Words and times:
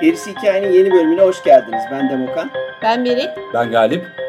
Gerisi 0.00 0.30
Hikayenin 0.30 0.72
yeni 0.72 0.90
bölümüne 0.90 1.20
hoş 1.20 1.42
geldiniz. 1.44 1.82
Ben 1.90 2.10
Demokan. 2.10 2.50
Ben 2.82 3.04
Berit. 3.04 3.30
Ben 3.54 3.70
Galip. 3.70 4.27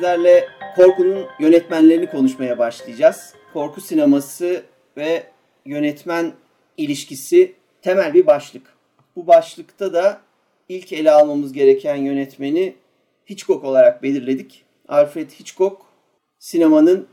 Sizlerle 0.00 0.48
korkunun 0.76 1.26
yönetmenlerini 1.40 2.10
konuşmaya 2.10 2.58
başlayacağız. 2.58 3.34
Korku 3.52 3.80
sineması 3.80 4.62
ve 4.96 5.26
yönetmen 5.66 6.32
ilişkisi 6.76 7.52
temel 7.82 8.14
bir 8.14 8.26
başlık. 8.26 8.62
Bu 9.16 9.26
başlıkta 9.26 9.92
da 9.92 10.20
ilk 10.68 10.92
ele 10.92 11.10
almamız 11.10 11.52
gereken 11.52 11.96
yönetmeni 11.96 12.74
Hitchcock 13.30 13.64
olarak 13.64 14.02
belirledik. 14.02 14.64
Alfred 14.88 15.30
Hitchcock 15.30 15.82
sinemanın 16.38 17.06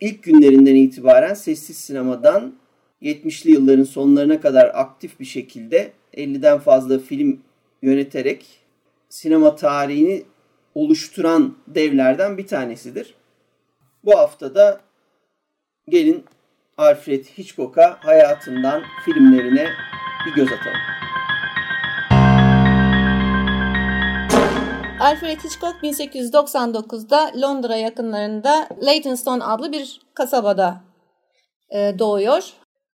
ilk 0.00 0.22
günlerinden 0.22 0.74
itibaren 0.74 1.34
sessiz 1.34 1.76
sinemadan 1.76 2.54
70'li 3.02 3.50
yılların 3.50 3.84
sonlarına 3.84 4.40
kadar 4.40 4.70
aktif 4.74 5.20
bir 5.20 5.24
şekilde 5.24 5.92
50'den 6.14 6.58
fazla 6.58 6.98
film 6.98 7.40
yöneterek 7.82 8.46
sinema 9.08 9.56
tarihini 9.56 10.22
oluşturan 10.74 11.56
devlerden 11.66 12.38
bir 12.38 12.46
tanesidir. 12.46 13.14
Bu 14.04 14.18
hafta 14.18 14.54
da 14.54 14.80
gelin 15.88 16.24
Alfred 16.78 17.24
Hitchcock'a 17.24 17.98
hayatından 18.00 18.82
filmlerine 19.04 19.68
bir 20.26 20.32
göz 20.32 20.48
atalım. 20.52 20.80
Alfred 25.00 25.38
Hitchcock 25.38 25.76
1899'da 25.82 27.32
Londra 27.40 27.76
yakınlarında 27.76 28.68
Leytonstone 28.86 29.44
adlı 29.44 29.72
bir 29.72 30.00
kasabada 30.14 30.80
e, 31.70 31.98
doğuyor. 31.98 32.52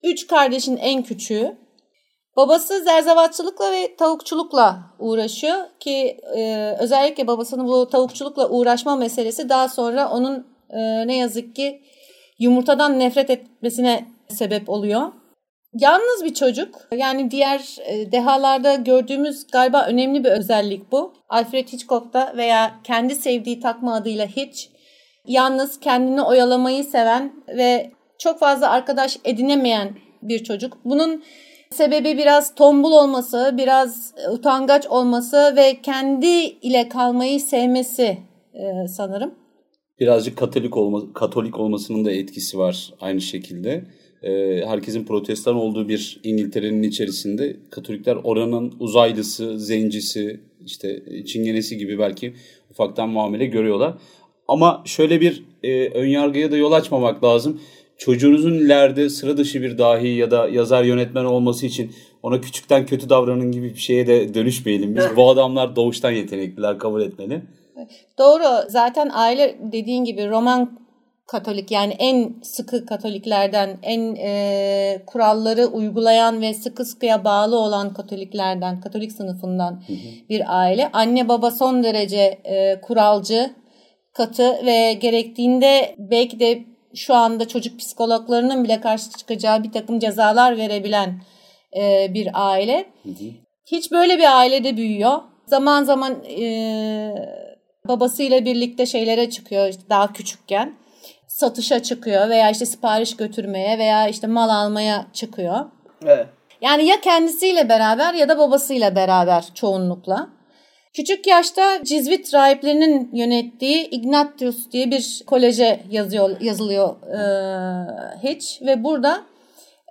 Üç 0.03 0.28
kardeşin 0.28 0.78
en 0.78 1.03
küçüğü. 1.03 1.58
Babası 2.36 2.83
zerzevatçılıkla 2.83 3.72
ve 3.72 3.95
tavukçulukla 3.95 4.80
uğraşıyor 5.00 5.58
ki 5.80 6.17
e, 6.36 6.75
özellikle 6.80 7.28
babasının 7.28 7.67
bu 7.67 7.89
tavukçulukla 7.89 8.50
uğraşma 8.50 8.95
meselesi 8.95 9.50
daha 9.50 9.69
sonra 9.69 10.09
onun 10.09 10.47
e, 10.69 11.08
ne 11.08 11.17
yazık 11.17 11.56
ki 11.56 11.81
yumurtadan 12.39 13.00
nefret 13.00 13.30
etmesine 13.30 14.06
sebep 14.30 14.69
oluyor. 14.69 15.11
Yalnız 15.73 16.23
bir 16.23 16.33
çocuk. 16.33 16.75
Yani 16.91 17.31
diğer 17.31 17.78
e, 17.86 18.11
dehalarda 18.11 18.75
gördüğümüz 18.75 19.47
galiba 19.47 19.86
önemli 19.86 20.23
bir 20.23 20.31
özellik 20.31 20.91
bu. 20.91 21.13
Alfred 21.30 21.67
Hitchcock'ta 21.67 22.33
veya 22.38 22.75
kendi 22.83 23.16
sevdiği 23.16 23.59
takma 23.59 23.95
adıyla 23.95 24.28
Hitch. 24.28 24.61
Yalnız 25.28 25.80
kendini 25.80 26.22
oyalamayı 26.22 26.83
seven 26.83 27.33
ve 27.47 27.91
çok 28.19 28.39
fazla 28.39 28.69
arkadaş 28.69 29.17
edinemeyen 29.25 29.97
bir 30.22 30.44
çocuk. 30.44 30.78
Bunun 30.86 31.23
sebebi 31.76 32.18
biraz 32.18 32.56
tombul 32.56 32.92
olması, 32.92 33.54
biraz 33.58 34.14
utangaç 34.34 34.88
olması 34.88 35.54
ve 35.58 35.81
kendi 35.81 36.28
ile 36.62 36.90
kalmayı 36.90 37.40
sevmesi 37.40 38.18
e, 38.54 38.88
sanırım. 38.88 39.34
Birazcık 40.00 40.38
Katolik 40.38 40.78
olma, 40.78 41.14
Katolik 41.14 41.59
olmasının 41.59 42.06
da 42.06 42.12
etkisi 42.12 42.58
var 42.58 42.94
aynı 43.02 43.22
şekilde. 43.22 43.86
Ee, 44.24 44.62
herkesin 44.66 45.06
protestan 45.06 45.56
olduğu 45.56 45.90
bir 45.90 46.19
İngiltere'nin 46.24 46.84
içerisinde 46.84 47.58
Katolikler 47.72 48.18
oranın 48.24 48.74
uzaylısı, 48.80 49.59
zencisi, 49.59 50.40
işte 50.66 51.03
çingenesi 51.25 51.78
gibi 51.78 52.00
belki 52.00 52.34
ufaktan 52.72 53.09
muamele 53.09 53.46
görüyorlar. 53.46 53.94
Ama 54.47 54.84
şöyle 54.86 55.22
bir 55.22 55.44
e, 55.63 55.90
önyargıya 55.90 56.52
da 56.52 56.57
yol 56.57 56.72
açmamak 56.72 57.24
lazım 57.24 57.62
çocuğunuzun 57.97 58.53
ileride 58.53 59.09
sıra 59.09 59.38
dışı 59.38 59.61
bir 59.61 59.78
dahi 59.78 60.07
ya 60.07 60.31
da 60.31 60.47
yazar 60.47 60.83
yönetmen 60.83 61.25
olması 61.25 61.66
için 61.66 61.91
ona 62.23 62.41
küçükten 62.41 62.85
kötü 62.85 63.09
davranın 63.09 63.51
gibi 63.51 63.73
bir 63.73 63.79
şeye 63.79 64.07
de 64.07 64.33
dönüşmeyelim. 64.33 64.95
Biz 64.95 65.06
bu 65.16 65.29
adamlar 65.29 65.75
doğuştan 65.75 66.11
yetenekliler 66.11 66.79
kabul 66.79 67.01
etmeli. 67.01 67.41
Doğru. 68.17 68.69
Zaten 68.69 69.09
aile 69.13 69.56
dediğin 69.72 70.03
gibi 70.03 70.29
Roman 70.29 70.85
Katolik 71.28 71.72
yani 71.72 71.94
en 72.00 72.35
sıkı 72.44 72.85
Katoliklerden, 72.85 73.78
en 73.83 74.16
e, 74.16 75.03
kuralları 75.07 75.66
uygulayan 75.66 76.41
ve 76.41 76.53
sıkı 76.53 76.85
sıkıya 76.85 77.23
bağlı 77.23 77.59
olan 77.59 77.94
Katoliklerden, 77.94 78.81
Katolik 78.81 79.12
sınıfından 79.12 79.72
hı 79.72 79.94
hı. 79.94 80.29
bir 80.29 80.59
aile. 80.59 80.89
Anne 80.94 81.29
baba 81.29 81.51
son 81.51 81.83
derece 81.83 82.39
e, 82.44 82.81
kuralcı, 82.81 83.53
katı 84.13 84.66
ve 84.66 84.94
gerektiğinde 84.94 85.95
belki 85.97 86.39
de 86.39 86.75
şu 86.95 87.13
anda 87.13 87.47
çocuk 87.47 87.79
psikologlarının 87.79 88.63
bile 88.63 88.81
karşı 88.81 89.11
çıkacağı 89.11 89.63
bir 89.63 89.72
takım 89.72 90.00
cezalar 90.00 90.57
verebilen 90.57 91.22
e, 91.78 92.13
bir 92.13 92.29
aile. 92.33 92.85
Hı 93.03 93.09
hı. 93.09 93.25
Hiç 93.66 93.91
böyle 93.91 94.17
bir 94.17 94.39
ailede 94.39 94.78
büyüyor. 94.78 95.22
Zaman 95.45 95.83
zaman 95.83 96.23
e, 96.23 97.16
babasıyla 97.88 98.45
birlikte 98.45 98.85
şeylere 98.85 99.29
çıkıyor 99.29 99.67
işte 99.67 99.83
daha 99.89 100.13
küçükken. 100.13 100.75
Satışa 101.28 101.83
çıkıyor 101.83 102.29
veya 102.29 102.50
işte 102.50 102.66
sipariş 102.66 103.17
götürmeye 103.17 103.79
veya 103.79 104.07
işte 104.07 104.27
mal 104.27 104.50
almaya 104.50 105.06
çıkıyor. 105.13 105.66
Evet. 106.06 106.27
Yani 106.62 106.85
ya 106.85 107.01
kendisiyle 107.01 107.69
beraber 107.69 108.13
ya 108.13 108.29
da 108.29 108.38
babasıyla 108.38 108.95
beraber 108.95 109.45
çoğunlukla. 109.53 110.29
Küçük 110.95 111.28
yaşta 111.28 111.83
Cizvit 111.83 112.33
rahiplerinin 112.33 113.09
yönettiği 113.13 113.89
Ignatius 113.89 114.72
diye 114.72 114.91
bir 114.91 115.22
koleje 115.28 115.79
yazıyor, 115.91 116.41
yazılıyor 116.41 116.95
e, 117.01 117.19
Hitch 118.23 118.61
ve 118.61 118.83
burada 118.83 119.23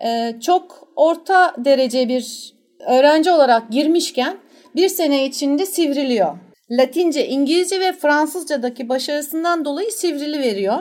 e, 0.04 0.34
çok 0.40 0.88
orta 0.96 1.54
derece 1.58 2.08
bir 2.08 2.54
öğrenci 2.86 3.30
olarak 3.30 3.70
girmişken 3.70 4.36
bir 4.76 4.88
sene 4.88 5.26
içinde 5.26 5.66
sivriliyor. 5.66 6.38
Latince, 6.70 7.28
İngilizce 7.28 7.80
ve 7.80 7.92
Fransızcadaki 7.92 8.88
başarısından 8.88 9.64
dolayı 9.64 9.92
sivrili 9.92 10.40
veriyor. 10.40 10.78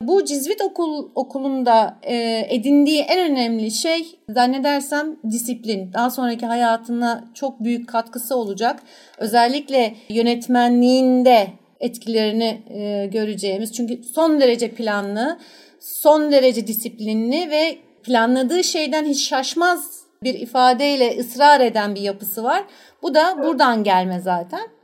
Bu 0.00 0.24
Cizvit 0.24 0.60
okul, 0.60 1.08
okulunda 1.14 1.98
e, 2.02 2.46
edindiği 2.50 3.00
en 3.00 3.30
önemli 3.30 3.70
şey 3.70 4.18
zannedersem 4.28 5.16
disiplin. 5.30 5.92
Daha 5.92 6.10
sonraki 6.10 6.46
hayatına 6.46 7.24
çok 7.34 7.64
büyük 7.64 7.88
katkısı 7.88 8.36
olacak. 8.36 8.82
Özellikle 9.18 9.94
yönetmenliğinde 10.08 11.48
etkilerini 11.80 12.62
e, 12.70 13.06
göreceğimiz. 13.06 13.72
Çünkü 13.72 14.02
son 14.02 14.40
derece 14.40 14.70
planlı, 14.70 15.38
son 15.80 16.32
derece 16.32 16.66
disiplinli 16.66 17.50
ve 17.50 17.78
planladığı 18.02 18.64
şeyden 18.64 19.04
hiç 19.04 19.28
şaşmaz 19.28 20.02
bir 20.22 20.34
ifadeyle 20.34 21.18
ısrar 21.20 21.60
eden 21.60 21.94
bir 21.94 22.00
yapısı 22.00 22.44
var. 22.44 22.64
Bu 23.02 23.14
da 23.14 23.42
buradan 23.42 23.84
gelme 23.84 24.20
zaten. 24.20 24.77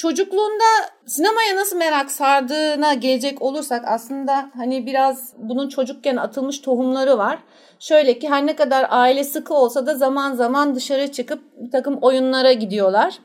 Çocukluğunda 0.00 0.64
sinemaya 1.06 1.56
nasıl 1.56 1.76
merak 1.76 2.10
sardığına 2.10 2.94
gelecek 2.94 3.42
olursak 3.42 3.84
aslında 3.86 4.50
hani 4.56 4.86
biraz 4.86 5.32
bunun 5.38 5.68
çocukken 5.68 6.16
atılmış 6.16 6.60
tohumları 6.60 7.18
var. 7.18 7.38
Şöyle 7.78 8.18
ki 8.18 8.28
her 8.28 8.46
ne 8.46 8.56
kadar 8.56 8.86
aile 8.90 9.24
sıkı 9.24 9.54
olsa 9.54 9.86
da 9.86 9.94
zaman 9.94 10.34
zaman 10.34 10.74
dışarı 10.74 11.12
çıkıp 11.12 11.42
bir 11.56 11.70
takım 11.70 11.98
oyunlara 12.02 12.52
gidiyorlar. 12.52 13.18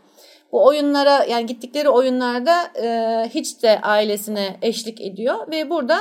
Bu 0.51 0.65
oyunlara 0.65 1.23
yani 1.23 1.45
gittikleri 1.45 1.89
oyunlarda 1.89 2.63
e, 2.83 3.29
hiç 3.29 3.63
de 3.63 3.81
ailesine 3.81 4.57
eşlik 4.61 5.01
ediyor 5.01 5.51
ve 5.51 5.69
burada 5.69 5.99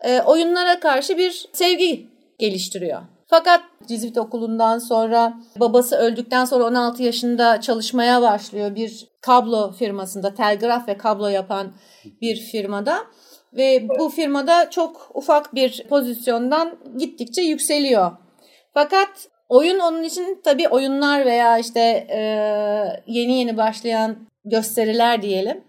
e, 0.00 0.20
oyunlara 0.20 0.80
karşı 0.80 1.18
bir 1.18 1.48
sevgi 1.52 2.08
geliştiriyor. 2.38 3.02
Fakat 3.26 3.60
Cizvit 3.88 4.18
okulundan 4.18 4.78
sonra 4.78 5.34
babası 5.56 5.96
öldükten 5.96 6.44
sonra 6.44 6.64
16 6.64 7.02
yaşında 7.02 7.60
çalışmaya 7.60 8.22
başlıyor 8.22 8.74
bir 8.74 9.08
kablo 9.20 9.72
firmasında 9.72 10.34
telgraf 10.34 10.88
ve 10.88 10.96
kablo 10.96 11.28
yapan 11.28 11.72
bir 12.20 12.36
firmada 12.36 12.98
ve 13.52 13.88
bu 13.98 14.08
firmada 14.08 14.70
çok 14.70 15.10
ufak 15.14 15.54
bir 15.54 15.86
pozisyondan 15.88 16.78
gittikçe 16.98 17.42
yükseliyor. 17.42 18.10
Fakat 18.74 19.28
oyun 19.48 19.78
onun 19.78 20.02
için 20.02 20.40
tabii 20.44 20.68
oyunlar 20.68 21.26
veya 21.26 21.58
işte 21.58 21.80
e, 22.10 22.18
yeni 23.06 23.38
yeni 23.38 23.56
başlayan 23.56 24.16
gösteriler 24.44 25.22
diyelim, 25.22 25.64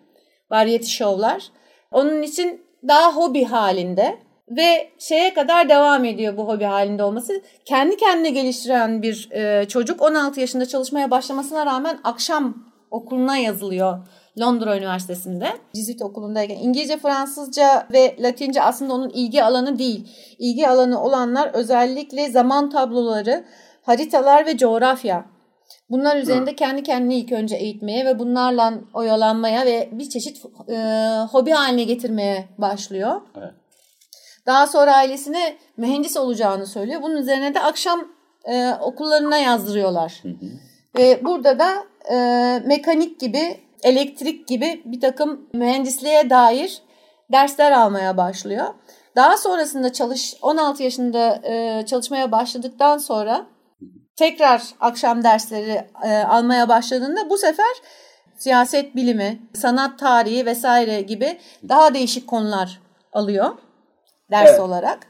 varyeti 0.52 0.90
şovlar. 0.90 1.44
Onun 1.92 2.22
için 2.22 2.66
daha 2.88 3.16
hobi 3.16 3.44
halinde 3.44 4.18
ve 4.50 4.92
şeye 5.00 5.34
kadar 5.34 5.70
devam 5.70 6.06
ediyor 6.06 6.38
bu 6.38 6.48
hobi 6.48 6.64
halinde 6.64 7.04
olması. 7.04 7.42
Kendi 7.66 7.98
kendine 7.98 8.30
geliştiren 8.30 9.02
bir 9.02 9.30
e, 9.32 9.66
çocuk 9.68 10.02
16 10.02 10.40
yaşında 10.40 10.66
çalışmaya 10.66 11.12
başlamasına 11.12 11.66
rağmen 11.66 12.00
akşam 12.04 12.74
okuluna 12.92 13.38
yazılıyor 13.38 14.08
Londra 14.40 14.78
Üniversitesi'nde 14.78 15.48
Cizvit 15.74 16.02
Okulu'ndayken 16.02 16.56
İngilizce, 16.56 16.98
Fransızca 16.98 17.88
ve 17.94 18.16
Latince 18.20 18.62
aslında 18.62 18.94
onun 18.94 19.10
ilgi 19.10 19.44
alanı 19.44 19.80
değil. 19.80 20.08
İlgi 20.40 20.70
alanı 20.70 21.04
olanlar 21.04 21.52
özellikle 21.54 22.30
zaman 22.30 22.70
tabloları, 22.70 23.46
haritalar 23.82 24.46
ve 24.46 24.58
coğrafya. 24.58 25.26
Bunlar 25.90 26.18
üzerinde 26.18 26.52
Hı. 26.52 26.56
kendi 26.56 26.84
kendini 26.84 27.16
ilk 27.16 27.32
önce 27.32 27.56
eğitmeye 27.56 28.06
ve 28.06 28.20
bunlarla 28.20 28.74
oyalanmaya 28.94 29.66
ve 29.66 29.90
bir 29.92 30.10
çeşit 30.10 30.46
e, 30.70 30.76
hobi 31.32 31.52
haline 31.52 31.84
getirmeye 31.84 32.46
başlıyor. 32.58 33.22
Evet. 33.38 33.63
Daha 34.46 34.68
sonra 34.68 34.96
ailesine 34.96 35.58
mühendis 35.78 36.18
olacağını 36.18 36.68
söylüyor. 36.68 37.02
Bunun 37.02 37.18
üzerine 37.18 37.54
de 37.54 37.60
akşam 37.60 38.08
e, 38.46 38.74
okullarına 38.82 39.38
yazdırıyorlar. 39.38 40.20
Hı 40.22 40.30
hı. 40.30 40.46
Ve 40.98 41.26
burada 41.26 41.60
da 41.60 41.84
e, 42.12 42.16
mekanik 42.66 43.20
gibi, 43.20 43.60
elektrik 43.84 44.48
gibi 44.48 44.82
bir 44.86 45.02
takım 45.02 45.50
mühendisliğe 45.54 46.30
dair 46.30 46.82
dersler 47.32 47.72
almaya 47.72 48.18
başlıyor. 48.18 48.66
Daha 49.16 49.38
sonrasında 49.38 49.94
çalış 49.94 50.36
16 50.42 50.84
yaşında 50.84 51.40
e, 51.44 51.86
çalışmaya 51.86 52.32
başladıktan 52.32 52.98
sonra 52.98 53.46
tekrar 54.16 54.64
akşam 54.80 55.24
dersleri 55.24 55.88
e, 56.04 56.18
almaya 56.18 56.70
başladığında 56.70 57.30
bu 57.30 57.38
sefer 57.38 57.74
siyaset 58.38 58.96
bilimi, 58.96 59.42
sanat 59.54 60.00
tarihi 60.00 60.46
vesaire 60.46 61.02
gibi 61.02 61.40
daha 61.70 61.94
değişik 61.94 62.28
konular 62.28 62.82
alıyor 63.14 63.58
ders 64.32 64.50
evet. 64.50 64.60
olarak. 64.60 65.08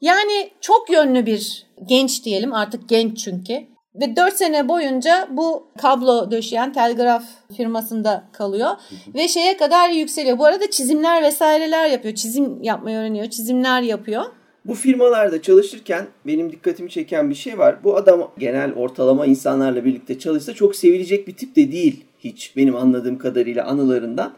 Yani 0.00 0.50
çok 0.60 0.90
yönlü 0.90 1.26
bir 1.26 1.66
genç 1.88 2.24
diyelim 2.24 2.54
artık 2.54 2.88
genç 2.88 3.18
çünkü. 3.24 3.54
Ve 3.94 4.16
4 4.16 4.34
sene 4.34 4.68
boyunca 4.68 5.28
bu 5.30 5.66
kablo 5.78 6.30
döşeyen 6.30 6.72
telgraf 6.72 7.24
firmasında 7.56 8.24
kalıyor. 8.32 8.70
Ve 9.14 9.28
şeye 9.28 9.56
kadar 9.56 9.90
yükseliyor. 9.90 10.38
Bu 10.38 10.44
arada 10.44 10.70
çizimler 10.70 11.22
vesaireler 11.22 11.88
yapıyor. 11.88 12.14
Çizim 12.14 12.62
yapmayı 12.62 12.96
öğreniyor. 12.96 13.26
Çizimler 13.26 13.82
yapıyor. 13.82 14.24
Bu 14.64 14.74
firmalarda 14.74 15.42
çalışırken 15.42 16.06
benim 16.26 16.52
dikkatimi 16.52 16.90
çeken 16.90 17.30
bir 17.30 17.34
şey 17.34 17.58
var. 17.58 17.84
Bu 17.84 17.96
adam 17.96 18.32
genel 18.38 18.74
ortalama 18.74 19.26
insanlarla 19.26 19.84
birlikte 19.84 20.18
çalışsa 20.18 20.54
çok 20.54 20.76
sevilecek 20.76 21.28
bir 21.28 21.36
tip 21.36 21.56
de 21.56 21.72
değil 21.72 22.04
hiç 22.18 22.56
benim 22.56 22.76
anladığım 22.76 23.18
kadarıyla 23.18 23.64
anılarından. 23.64 24.34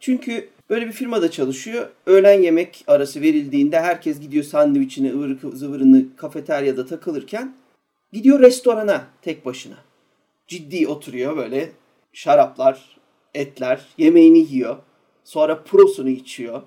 Çünkü 0.00 0.48
böyle 0.70 0.86
bir 0.86 0.92
firmada 0.92 1.30
çalışıyor. 1.30 1.88
Öğlen 2.06 2.42
yemek 2.42 2.84
arası 2.86 3.20
verildiğinde 3.20 3.80
herkes 3.80 4.20
gidiyor 4.20 4.44
sandviçini, 4.44 5.12
ıvır 5.12 5.36
zıvırını 5.52 6.16
kafeteryada 6.16 6.86
takılırken 6.86 7.54
gidiyor 8.12 8.40
restorana 8.40 9.06
tek 9.22 9.46
başına. 9.46 9.76
Ciddi 10.46 10.88
oturuyor 10.88 11.36
böyle 11.36 11.72
şaraplar, 12.12 12.96
etler, 13.34 13.86
yemeğini 13.98 14.38
yiyor. 14.38 14.76
Sonra 15.24 15.62
prosunu 15.62 16.08
içiyor. 16.08 16.62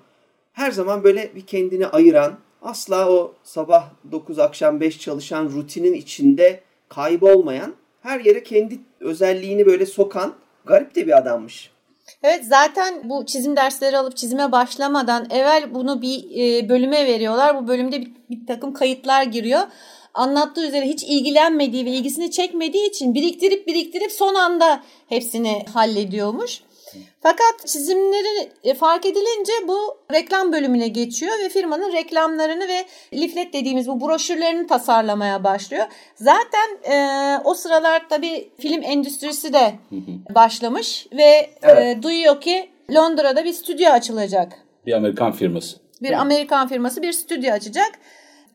Her 0.52 0.70
zaman 0.70 1.04
böyle 1.04 1.34
bir 1.34 1.46
kendini 1.46 1.86
ayıran, 1.86 2.38
asla 2.62 3.10
o 3.10 3.34
sabah 3.42 3.90
9 4.12 4.38
akşam 4.38 4.80
5 4.80 5.00
çalışan 5.00 5.44
rutinin 5.44 5.94
içinde 5.94 6.60
kaybolmayan, 6.88 7.74
her 8.00 8.20
yere 8.20 8.42
kendi 8.42 8.78
özelliğini 9.00 9.66
böyle 9.66 9.86
sokan 9.86 10.34
garip 10.66 10.94
de 10.94 11.06
bir 11.06 11.18
adammış. 11.18 11.73
Evet 12.22 12.44
zaten 12.44 13.10
bu 13.10 13.26
çizim 13.26 13.56
dersleri 13.56 13.98
alıp 13.98 14.16
çizime 14.16 14.52
başlamadan 14.52 15.26
evvel 15.30 15.74
bunu 15.74 16.02
bir 16.02 16.24
e, 16.36 16.68
bölüme 16.68 17.06
veriyorlar. 17.06 17.62
Bu 17.62 17.68
bölümde 17.68 18.00
bir, 18.00 18.12
bir 18.30 18.46
takım 18.46 18.72
kayıtlar 18.72 19.22
giriyor. 19.22 19.62
Anlattığı 20.14 20.66
üzere 20.66 20.86
hiç 20.86 21.02
ilgilenmediği 21.02 21.86
ve 21.86 21.90
ilgisini 21.90 22.30
çekmediği 22.30 22.88
için 22.88 23.14
biriktirip 23.14 23.66
biriktirip 23.66 24.12
son 24.12 24.34
anda 24.34 24.82
hepsini 25.08 25.64
hallediyormuş. 25.74 26.60
Fakat 27.20 27.66
çizimleri 27.66 28.52
e, 28.64 28.74
fark 28.74 29.06
edilince 29.06 29.52
bu 29.68 29.96
reklam 30.12 30.52
bölümüne 30.52 30.88
geçiyor 30.88 31.32
ve 31.44 31.48
firmanın 31.48 31.92
reklamlarını 31.92 32.68
ve 32.68 32.84
liflet 33.12 33.52
dediğimiz 33.52 33.88
bu 33.88 34.00
broşürlerini 34.00 34.66
tasarlamaya 34.66 35.44
başlıyor. 35.44 35.84
Zaten 36.14 36.92
e, 36.92 37.38
o 37.44 37.54
sıralar 37.54 38.08
tabii 38.08 38.50
film 38.58 38.82
endüstrisi 38.82 39.52
de 39.52 39.74
başlamış 40.34 41.06
ve 41.12 41.22
e, 41.22 41.50
evet. 41.62 41.98
e, 41.98 42.02
duyuyor 42.02 42.40
ki 42.40 42.70
Londra'da 42.94 43.44
bir 43.44 43.52
stüdyo 43.52 43.90
açılacak. 43.90 44.52
Bir 44.86 44.92
Amerikan 44.92 45.32
firması. 45.32 45.76
Bir 46.02 46.12
Amerikan 46.12 46.68
firması 46.68 47.02
bir 47.02 47.12
stüdyo 47.12 47.52
açacak. 47.52 47.92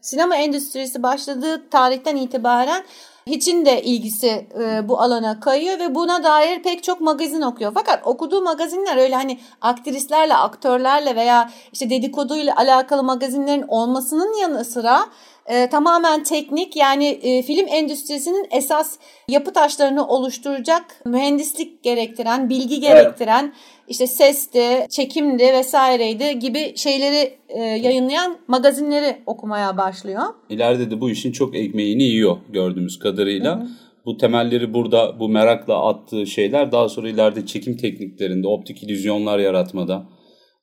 Sinema 0.02 0.36
endüstrisi 0.36 1.04
başladığı 1.04 1.70
tarihten 1.70 2.16
itibaren 2.16 2.84
Hiç'in 3.30 3.66
de 3.66 3.84
ilgisi 3.84 4.48
e, 4.62 4.90
bu 4.90 5.02
alana 5.02 5.40
kayıyor 5.40 5.80
ve 5.80 5.96
buna 5.96 6.24
dair 6.24 6.64
pek 6.64 6.84
çok 6.84 7.02
magazin 7.02 7.42
okuyor. 7.42 7.72
Fakat 7.74 8.08
okuduğu 8.08 8.42
magazinler 8.42 8.98
öyle 8.98 9.16
hani 9.16 9.40
aktrislerle, 9.62 10.36
aktörlerle 10.36 11.16
veya 11.16 11.50
işte 11.74 11.90
dedikoduyla 11.90 12.56
alakalı 12.56 13.04
magazinlerin 13.04 13.66
olmasının 13.68 14.38
yanı 14.42 14.66
sıra 14.66 15.06
e, 15.46 15.70
tamamen 15.70 16.24
teknik 16.24 16.76
yani 16.76 17.08
e, 17.08 17.42
film 17.42 17.68
endüstrisinin 17.68 18.48
esas 18.52 18.98
yapı 19.28 19.54
taşlarını 19.54 20.08
oluşturacak 20.08 21.02
mühendislik 21.06 21.84
gerektiren, 21.84 22.50
bilgi 22.50 22.80
gerektiren 22.80 23.44
evet. 23.44 23.86
işte 23.88 24.08
sesti, 24.08 24.86
çekimdi 24.90 25.44
vesaireydi 25.44 26.40
gibi 26.40 26.74
şeyleri 26.78 27.38
e, 27.50 27.62
yayınlayan 27.64 28.38
magazinleri 28.48 29.18
okumaya 29.26 29.78
başlıyor. 29.78 30.24
İleride 30.50 30.92
de 30.92 31.02
bu 31.02 31.10
işin 31.10 31.32
çok 31.32 31.56
ekmeğini 31.56 32.04
yiyor 32.04 32.38
gördüğümüz 32.50 33.00
kadarıyla. 33.00 33.56
Hı 33.56 33.64
hı. 33.64 33.68
Bu 34.06 34.18
temelleri 34.18 34.74
burada 34.74 35.20
bu 35.20 35.30
merakla 35.30 35.88
attığı 35.88 36.28
şeyler 36.28 36.72
daha 36.72 36.90
sonra 36.90 37.10
ileride 37.10 37.46
çekim 37.46 37.78
tekniklerinde, 37.78 38.48
optik 38.48 38.84
illüzyonlar 38.84 39.40
yaratmada. 39.40 40.10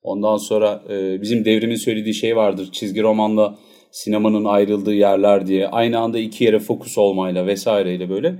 Ondan 0.03 0.37
sonra 0.37 0.83
e, 0.91 1.23
bizim 1.23 1.45
devrimin 1.45 1.77
söylediği 1.77 2.15
şey 2.15 2.37
vardır. 2.37 2.69
Çizgi 2.73 3.03
romanla 3.03 3.59
sinemanın 3.97 4.45
ayrıldığı 4.45 4.95
yerler 4.95 5.47
diye 5.47 5.69
aynı 5.69 5.99
anda 5.99 6.19
iki 6.19 6.45
yere 6.45 6.59
fokus 6.59 6.99
olmayla 6.99 7.47
vesaireyle 7.47 8.11
böyle 8.11 8.39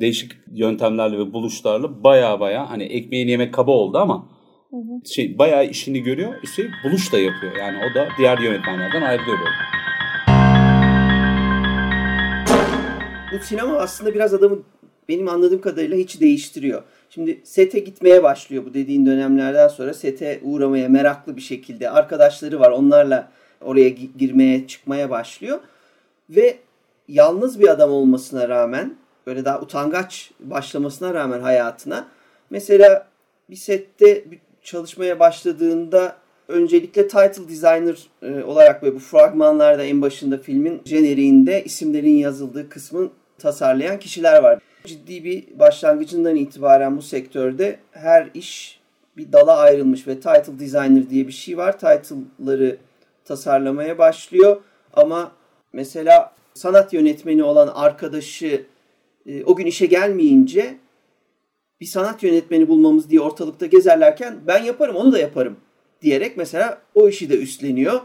değişik 0.00 0.32
yöntemlerle 0.52 1.18
ve 1.18 1.32
buluşlarla 1.32 2.04
baya 2.04 2.40
baya 2.40 2.70
hani 2.70 2.84
ekmeğini 2.84 3.30
yemek 3.30 3.54
kaba 3.54 3.70
oldu 3.70 3.98
ama 3.98 4.28
hı 4.70 4.76
hı. 4.76 5.14
şey 5.14 5.38
baya 5.38 5.62
işini 5.62 6.02
görüyor. 6.02 6.34
Üstelik 6.42 6.70
buluş 6.84 7.12
da 7.12 7.18
yapıyor. 7.18 7.56
Yani 7.56 7.78
o 7.78 7.94
da 7.94 8.08
diğer 8.18 8.38
yönetmenlerden 8.38 9.02
ayrılıyor 9.02 9.38
böyle. 9.38 9.50
Bu 13.32 13.44
sinema 13.44 13.76
aslında 13.76 14.14
biraz 14.14 14.34
adamı 14.34 14.58
benim 15.08 15.28
anladığım 15.28 15.60
kadarıyla 15.60 15.96
hiç 15.96 16.20
değiştiriyor. 16.20 16.82
Şimdi 17.10 17.40
sete 17.44 17.78
gitmeye 17.78 18.22
başlıyor 18.22 18.64
bu 18.66 18.74
dediğin 18.74 19.06
dönemlerden 19.06 19.68
sonra 19.68 19.94
sete 19.94 20.40
uğramaya 20.42 20.88
meraklı 20.88 21.36
bir 21.36 21.42
şekilde. 21.42 21.90
Arkadaşları 21.90 22.60
var 22.60 22.70
onlarla 22.70 23.32
oraya 23.64 23.88
girmeye 23.88 24.66
çıkmaya 24.66 25.10
başlıyor. 25.10 25.60
Ve 26.30 26.56
yalnız 27.08 27.60
bir 27.60 27.68
adam 27.68 27.90
olmasına 27.90 28.48
rağmen 28.48 28.96
böyle 29.26 29.44
daha 29.44 29.60
utangaç 29.60 30.30
başlamasına 30.40 31.14
rağmen 31.14 31.40
hayatına 31.40 32.08
mesela 32.50 33.06
bir 33.50 33.56
sette 33.56 34.24
çalışmaya 34.62 35.20
başladığında 35.20 36.16
öncelikle 36.48 37.08
title 37.08 37.48
designer 37.48 38.06
e, 38.22 38.42
olarak 38.42 38.82
böyle 38.82 38.94
bu 38.94 38.98
fragmanlarda 38.98 39.84
en 39.84 40.02
başında 40.02 40.38
filmin 40.38 40.82
jeneriğinde 40.84 41.64
isimlerin 41.64 42.16
yazıldığı 42.16 42.68
kısmın 42.68 43.10
tasarlayan 43.38 43.98
kişiler 43.98 44.42
var. 44.42 44.58
Ciddi 44.84 45.24
bir 45.24 45.58
başlangıcından 45.58 46.36
itibaren 46.36 46.96
bu 46.96 47.02
sektörde 47.02 47.78
her 47.92 48.28
iş 48.34 48.80
bir 49.16 49.32
dala 49.32 49.56
ayrılmış 49.56 50.06
ve 50.06 50.14
title 50.14 50.58
designer 50.58 51.10
diye 51.10 51.26
bir 51.26 51.32
şey 51.32 51.56
var. 51.56 51.72
Title'ları 51.72 52.76
tasarlamaya 53.24 53.98
başlıyor. 53.98 54.62
Ama 54.94 55.32
mesela 55.72 56.34
sanat 56.54 56.92
yönetmeni 56.92 57.42
olan 57.42 57.68
arkadaşı 57.74 58.66
e, 59.26 59.44
o 59.44 59.56
gün 59.56 59.66
işe 59.66 59.86
gelmeyince 59.86 60.76
bir 61.80 61.86
sanat 61.86 62.22
yönetmeni 62.22 62.68
bulmamız 62.68 63.10
diye 63.10 63.20
ortalıkta 63.20 63.66
gezerlerken 63.66 64.40
ben 64.46 64.62
yaparım 64.62 64.96
onu 64.96 65.12
da 65.12 65.18
yaparım 65.18 65.56
diyerek 66.02 66.36
mesela 66.36 66.82
o 66.94 67.08
işi 67.08 67.30
de 67.30 67.38
üstleniyor. 67.38 68.00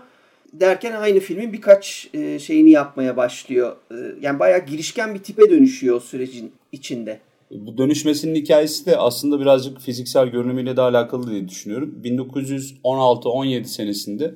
Derken 0.53 0.91
aynı 0.91 1.19
filmin 1.19 1.53
birkaç 1.53 2.09
e, 2.13 2.39
şeyini 2.39 2.71
yapmaya 2.71 3.17
başlıyor. 3.17 3.75
E, 3.91 3.95
yani 4.21 4.39
bayağı 4.39 4.65
girişken 4.65 5.15
bir 5.15 5.24
tipe 5.24 5.50
dönüşüyor 5.50 6.01
sürecin 6.01 6.51
içinde. 6.71 7.19
Bu 7.51 7.77
dönüşmesinin 7.77 8.36
hikayesi 8.36 8.86
de 8.86 8.98
aslında 8.98 9.39
birazcık 9.39 9.80
fiziksel 9.80 10.27
görünümüyle 10.27 10.77
de 10.77 10.82
alakalı 10.82 11.32
diye 11.32 11.48
düşünüyorum. 11.48 12.01
1916-17 12.04 13.63
senesinde 13.63 14.36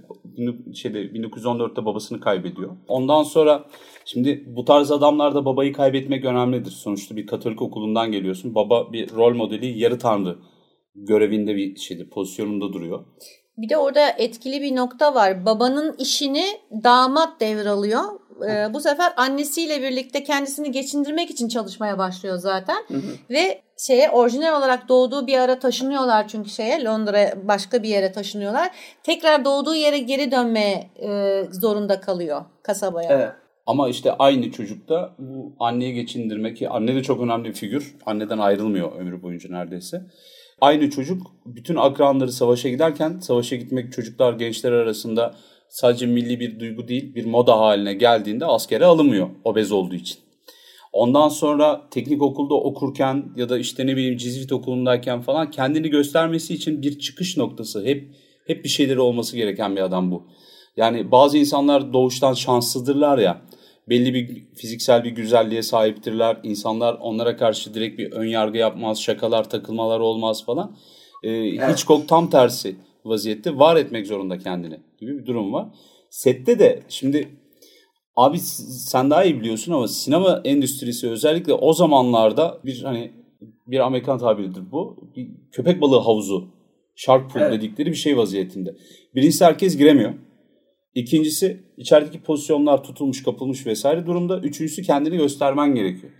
şeyde 0.74 1.04
1914'te 1.04 1.86
babasını 1.86 2.20
kaybediyor. 2.20 2.72
Ondan 2.88 3.24
sonra 3.24 3.66
şimdi 4.06 4.44
bu 4.48 4.66
tarz 4.66 4.92
adamlarda 4.92 5.46
babayı 5.46 5.74
kaybetmek 5.74 6.26
önemlidir. 6.26 6.72
Sonuçta 6.72 7.16
bir 7.16 7.28
Katolik 7.28 7.62
okulundan 7.62 8.12
geliyorsun. 8.12 8.56
Baba 8.56 8.94
bir 8.94 9.12
rol 9.12 9.36
modeli, 9.36 9.80
yarı 9.80 10.00
tanrı 10.00 10.36
görevinde 10.96 11.56
bir 11.56 11.76
şeyde 11.76 12.10
pozisyonunda 12.10 12.74
duruyor. 12.74 13.06
Bir 13.58 13.70
de 13.70 13.78
orada 13.78 14.10
etkili 14.10 14.62
bir 14.62 14.76
nokta 14.76 15.16
var. 15.16 15.46
Babanın 15.46 15.96
işini 16.00 16.46
damat 16.84 17.42
devralıyor 17.42 18.04
e, 18.50 18.74
bu 18.74 18.80
sefer 18.80 19.14
annesiyle 19.18 19.82
birlikte 19.82 20.24
kendisini 20.24 20.72
geçindirmek 20.72 21.30
için 21.30 21.48
çalışmaya 21.48 21.98
başlıyor 21.98 22.38
zaten. 22.38 22.84
Hı 22.88 22.94
hı. 22.94 23.12
Ve 23.30 23.62
şeye 23.88 24.10
orijinal 24.10 24.60
olarak 24.60 24.90
doğduğu 24.90 25.28
bir 25.28 25.38
ara 25.38 25.60
taşınıyorlar 25.60 26.28
çünkü 26.28 26.50
şeye 26.50 26.84
Londra'ya 26.84 27.48
başka 27.48 27.84
bir 27.84 27.90
yere 27.90 28.12
taşınıyorlar. 28.12 28.72
Tekrar 29.04 29.46
doğduğu 29.46 29.76
yere 29.76 29.98
geri 29.98 30.32
dönmeye 30.32 30.90
e, 31.04 31.44
zorunda 31.52 32.02
kalıyor 32.02 32.46
kasabaya. 32.64 33.10
Evet. 33.12 33.32
Ama 33.66 33.90
işte 33.90 34.12
aynı 34.12 34.52
çocukta 34.52 35.16
bu 35.20 35.56
anneye 35.60 35.92
geçindirmek 35.92 36.58
ki 36.58 36.70
anne 36.70 36.96
de 36.96 37.04
çok 37.04 37.22
önemli 37.22 37.50
bir 37.50 37.54
figür. 37.54 37.96
Anneden 38.06 38.38
ayrılmıyor 38.38 39.00
ömrü 39.00 39.22
boyunca 39.22 39.50
neredeyse. 39.50 40.02
Aynı 40.62 40.90
çocuk 40.90 41.22
bütün 41.46 41.76
akranları 41.76 42.32
savaşa 42.32 42.70
giderken 42.70 43.20
savaşa 43.20 43.56
gitmek 43.56 43.94
çocuklar 43.94 44.34
gençler 44.34 44.72
arasında 44.72 45.36
sadece 45.72 46.06
milli 46.06 46.40
bir 46.40 46.60
duygu 46.60 46.88
değil 46.88 47.16
bir 47.16 47.26
moda 47.26 47.60
haline 47.60 47.94
geldiğinde 47.94 48.46
askere 48.46 48.86
alınmıyor 48.86 49.30
obez 49.44 49.72
olduğu 49.72 49.96
için. 49.96 50.18
Ondan 50.94 51.30
sonra 51.30 51.88
teknik 51.92 52.22
okulda 52.22 52.54
okurken 52.54 53.26
ya 53.36 53.50
da 53.50 53.60
işte 53.60 53.88
ne 53.88 53.96
bileyim 53.96 54.18
Cizvit 54.18 54.52
okulundayken 54.52 55.22
falan 55.22 55.52
kendini 55.52 55.90
göstermesi 55.90 56.54
için 56.54 56.82
bir 56.82 57.00
çıkış 57.00 57.38
noktası. 57.38 57.86
Hep 57.86 58.16
hep 58.48 58.64
bir 58.64 58.70
şeyleri 58.70 59.00
olması 59.00 59.38
gereken 59.38 59.76
bir 59.76 59.82
adam 59.82 60.12
bu. 60.12 60.24
Yani 60.78 61.12
bazı 61.12 61.38
insanlar 61.38 61.94
doğuştan 61.94 62.34
şanssızdırlar 62.34 63.18
ya. 63.18 63.42
Belli 63.90 64.14
bir 64.14 64.48
fiziksel 64.56 65.04
bir 65.04 65.12
güzelliğe 65.12 65.62
sahiptirler. 65.62 66.38
İnsanlar 66.44 66.94
onlara 67.02 67.38
karşı 67.38 67.74
direkt 67.74 68.00
bir 68.00 68.12
ön 68.12 68.28
yargı 68.28 68.58
yapmaz, 68.58 69.02
şakalar, 69.02 69.50
takılmalar 69.50 70.00
olmaz 70.00 70.46
falan. 70.46 70.78
Ee, 71.24 71.30
evet. 71.30 71.70
Hitchcock 71.70 72.08
tam 72.08 72.30
tersi 72.30 72.76
vaziyette 73.06 73.58
var 73.58 73.76
etmek 73.76 74.08
zorunda 74.08 74.38
kendini 74.38 74.80
gibi 75.00 75.18
bir 75.18 75.26
durum 75.26 75.54
var. 75.54 75.68
Sette 76.10 76.60
de 76.60 76.80
şimdi 76.90 77.28
abi 78.16 78.40
sen 78.40 79.10
daha 79.10 79.24
iyi 79.24 79.40
biliyorsun 79.40 79.74
ama 79.74 79.88
sinema 79.88 80.42
endüstrisi 80.46 81.10
özellikle 81.10 81.54
o 81.54 81.74
zamanlarda 81.74 82.60
bir 82.66 82.84
hani 82.84 83.12
bir 83.68 83.80
Amerikan 83.80 84.18
tabiridir 84.18 84.72
bu. 84.72 85.10
Bir 85.16 85.28
köpek 85.52 85.82
balığı 85.82 86.00
havuzu. 86.00 86.48
Shark 86.96 87.32
pool 87.32 87.42
evet. 87.42 87.54
dedikleri 87.54 87.90
bir 87.90 87.96
şey 87.96 88.18
vaziyetinde. 88.18 88.76
Birincisi 89.16 89.46
herkes 89.46 89.78
giremiyor. 89.78 90.14
İkincisi 90.96 91.64
içerideki 91.78 92.22
pozisyonlar 92.22 92.84
tutulmuş 92.84 93.24
kapılmış 93.24 93.66
vesaire 93.66 94.06
durumda. 94.06 94.40
Üçüncüsü 94.40 94.82
kendini 94.82 95.18
göstermen 95.18 95.76
gerekiyor. 95.76 96.14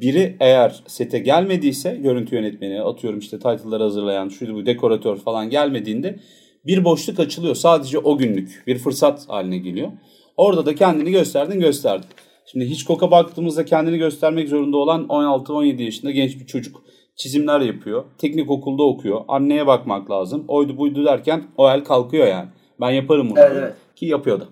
Biri 0.00 0.36
eğer 0.40 0.82
sete 0.86 1.18
gelmediyse 1.18 1.96
görüntü 1.96 2.34
yönetmeni 2.34 2.82
atıyorum 2.82 3.18
işte 3.18 3.38
title'ları 3.38 3.82
hazırlayan 3.82 4.28
şu 4.28 4.54
bu 4.54 4.66
dekoratör 4.66 5.16
falan 5.16 5.50
gelmediğinde 5.50 6.18
bir 6.66 6.84
boşluk 6.84 7.20
açılıyor. 7.20 7.54
Sadece 7.54 7.98
o 7.98 8.18
günlük 8.18 8.62
bir 8.66 8.78
fırsat 8.78 9.28
haline 9.28 9.58
geliyor. 9.58 9.92
Orada 10.36 10.66
da 10.66 10.74
kendini 10.74 11.10
gösterdin 11.10 11.60
gösterdin. 11.60 12.08
Şimdi 12.46 12.70
Hitchcock'a 12.70 13.10
baktığımızda 13.10 13.64
kendini 13.64 13.98
göstermek 13.98 14.48
zorunda 14.48 14.76
olan 14.76 15.02
16-17 15.02 15.82
yaşında 15.82 16.10
genç 16.10 16.40
bir 16.40 16.46
çocuk. 16.46 16.82
Çizimler 17.16 17.60
yapıyor. 17.60 18.04
Teknik 18.18 18.50
okulda 18.50 18.82
okuyor. 18.82 19.20
Anneye 19.28 19.66
bakmak 19.66 20.10
lazım. 20.10 20.44
Oydu 20.48 20.78
buydu 20.78 21.04
derken 21.04 21.44
o 21.56 21.70
el 21.70 21.84
kalkıyor 21.84 22.26
yani. 22.26 22.48
Ben 22.80 22.90
yaparım 22.90 23.30
bunu. 23.30 23.38
Evet, 23.38 23.56
evet. 23.58 23.74
Ki 23.96 24.06
yapıyordu. 24.06 24.48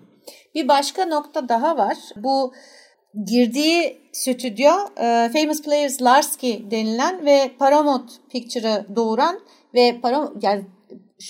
Bir 0.55 0.67
başka 0.67 1.05
nokta 1.05 1.49
daha 1.49 1.77
var. 1.77 1.97
Bu 2.15 2.53
girdiği 3.25 4.01
stüdyo 4.11 4.71
e, 4.97 5.29
Famous 5.33 5.61
Players 5.61 6.01
Larsky 6.01 6.71
denilen 6.71 7.25
ve 7.25 7.51
Paramount 7.59 8.11
Picture'ı 8.31 8.95
doğuran 8.95 9.39
ve 9.73 9.99
Paramount 10.01 10.43
yani 10.43 10.65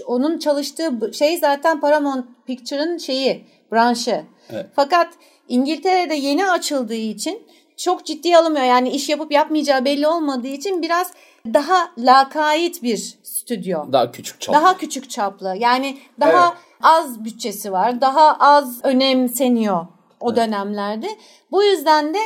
onun 0.06 0.40
çalıştığı 0.40 1.14
şey 1.14 1.38
zaten 1.38 1.80
Paramount 1.80 2.26
Picture'ın 2.48 2.98
şeyi, 2.98 3.46
branşı. 3.72 4.24
Evet. 4.50 4.66
Fakat 4.76 5.14
İngiltere'de 5.48 6.16
yeni 6.16 6.50
açıldığı 6.50 6.94
için 6.94 7.48
çok 7.78 8.06
ciddi 8.06 8.38
alınmıyor. 8.38 8.66
Yani 8.66 8.90
iş 8.90 9.10
yapıp 9.10 9.32
yapmayacağı 9.32 9.86
belli 9.86 10.08
olmadığı 10.08 10.48
için 10.48 10.82
biraz 10.82 11.12
daha 11.46 11.92
lakayt 11.98 12.84
bir 12.84 13.18
stüdyo. 13.24 13.92
Daha 13.92 14.12
küçük 14.12 14.42
çaplı. 14.42 14.60
Daha 14.60 14.78
küçük 14.78 15.10
çaplı. 15.10 15.56
Yani 15.60 15.98
daha 16.20 16.48
evet. 16.48 16.58
az 16.82 17.26
bütçesi 17.26 17.72
var. 17.72 18.02
Daha 18.02 18.38
az 18.40 18.80
önemseniyor 18.84 19.86
o 20.24 20.28
evet. 20.28 20.38
dönemlerde. 20.38 21.08
Bu 21.52 21.64
yüzden 21.64 22.14
de 22.14 22.20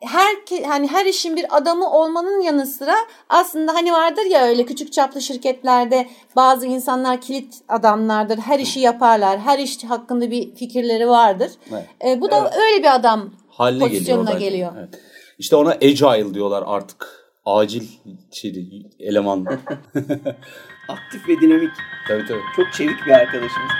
her 0.00 0.36
hani 0.66 0.86
her 0.86 1.06
işin 1.06 1.36
bir 1.36 1.56
adamı 1.56 1.90
olmanın 1.90 2.40
yanı 2.40 2.66
sıra 2.66 2.94
aslında 3.28 3.74
hani 3.74 3.92
vardır 3.92 4.24
ya 4.30 4.46
öyle 4.46 4.66
küçük 4.66 4.92
çaplı 4.92 5.20
şirketlerde 5.20 6.08
bazı 6.36 6.66
insanlar 6.66 7.20
kilit 7.20 7.54
adamlardır. 7.68 8.38
Her 8.38 8.58
işi 8.58 8.80
yaparlar. 8.80 9.38
Her 9.38 9.58
iş 9.58 9.84
hakkında 9.84 10.30
bir 10.30 10.54
fikirleri 10.54 11.08
vardır. 11.08 11.50
Evet. 11.72 11.86
E, 12.06 12.20
bu 12.20 12.30
da 12.30 12.38
evet. 12.38 12.52
öyle 12.56 12.82
bir 12.82 12.94
adam 12.94 13.30
Haline 13.48 13.84
pozisyonuna 13.84 14.32
geliyor. 14.32 14.50
geliyor. 14.50 14.72
Evet. 14.78 15.00
İşte 15.38 15.56
ona 15.56 15.70
agile 15.70 16.34
diyorlar 16.34 16.64
artık. 16.66 17.20
Acil 17.44 17.88
şeydi, 18.32 18.90
eleman. 18.98 19.46
Aktif 20.88 21.28
ve 21.28 21.40
dinamik. 21.40 21.70
Tabii 22.08 22.26
tabii. 22.28 22.42
Çok 22.56 22.72
çevik 22.72 23.06
bir 23.06 23.10
arkadaşımız. 23.10 23.70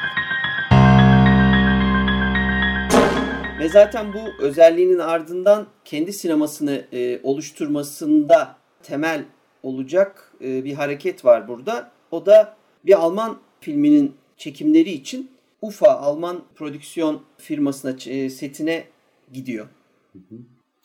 Ve 3.60 3.68
zaten 3.68 4.12
bu 4.12 4.44
özelliğinin 4.44 4.98
ardından 4.98 5.66
kendi 5.84 6.12
sinemasını 6.12 6.84
e, 6.92 7.20
oluşturmasında 7.22 8.56
temel 8.82 9.24
olacak 9.62 10.32
e, 10.44 10.64
bir 10.64 10.74
hareket 10.74 11.24
var 11.24 11.48
burada. 11.48 11.90
O 12.10 12.26
da 12.26 12.56
bir 12.86 13.00
Alman 13.00 13.38
filminin 13.60 14.14
çekimleri 14.36 14.90
için 14.90 15.30
UFA 15.62 15.90
Alman 15.90 16.42
prodüksiyon 16.54 17.22
firmasına 17.38 17.96
e, 18.06 18.30
setine 18.30 18.84
gidiyor. 19.32 19.66
Hı 20.12 20.18
hı. 20.18 20.38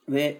Ve 0.10 0.38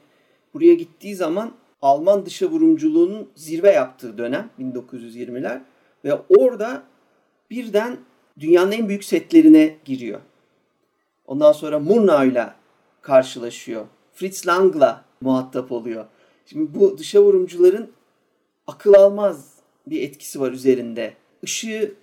buraya 0.54 0.74
gittiği 0.74 1.16
zaman 1.16 1.52
Alman 1.82 2.26
dışa 2.26 2.46
vurumculuğunun 2.46 3.30
zirve 3.36 3.72
yaptığı 3.72 4.18
dönem 4.18 4.50
1920'ler 4.60 5.62
ve 6.06 6.14
orada 6.14 6.84
birden 7.50 7.98
dünyanın 8.40 8.72
en 8.72 8.90
büyük 8.90 9.04
setlerine 9.04 9.76
giriyor. 9.86 10.22
Ondan 11.28 11.52
sonra 11.52 11.80
Murnau 11.80 12.26
ile 12.26 12.50
karşılaşıyor. 13.02 13.86
Fritz 14.14 14.48
Lang'la 14.48 15.06
muhatap 15.22 15.72
oluyor. 15.72 16.06
Şimdi 16.46 16.80
bu 16.80 16.98
dışa 16.98 17.22
vurumcuların 17.22 17.92
akıl 18.68 18.94
almaz 18.94 19.54
bir 19.88 20.02
etkisi 20.02 20.42
var 20.42 20.52
üzerinde. 20.52 21.14
Işığı 21.42 21.94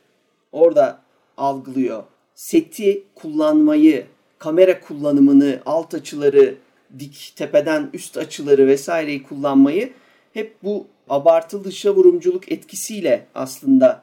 orada 0.52 1.00
algılıyor. 1.36 2.02
Seti 2.34 3.04
kullanmayı, 3.14 4.06
kamera 4.38 4.80
kullanımını, 4.80 5.60
alt 5.66 5.94
açıları, 5.94 6.54
dik 6.98 7.32
tepeden 7.36 7.90
üst 7.92 8.16
açıları 8.16 8.66
vesaireyi 8.66 9.22
kullanmayı 9.22 9.92
hep 10.32 10.56
bu 10.62 10.86
abartılı 11.08 11.64
dışa 11.64 11.94
vurumculuk 11.94 12.52
etkisiyle 12.52 13.26
aslında 13.34 14.02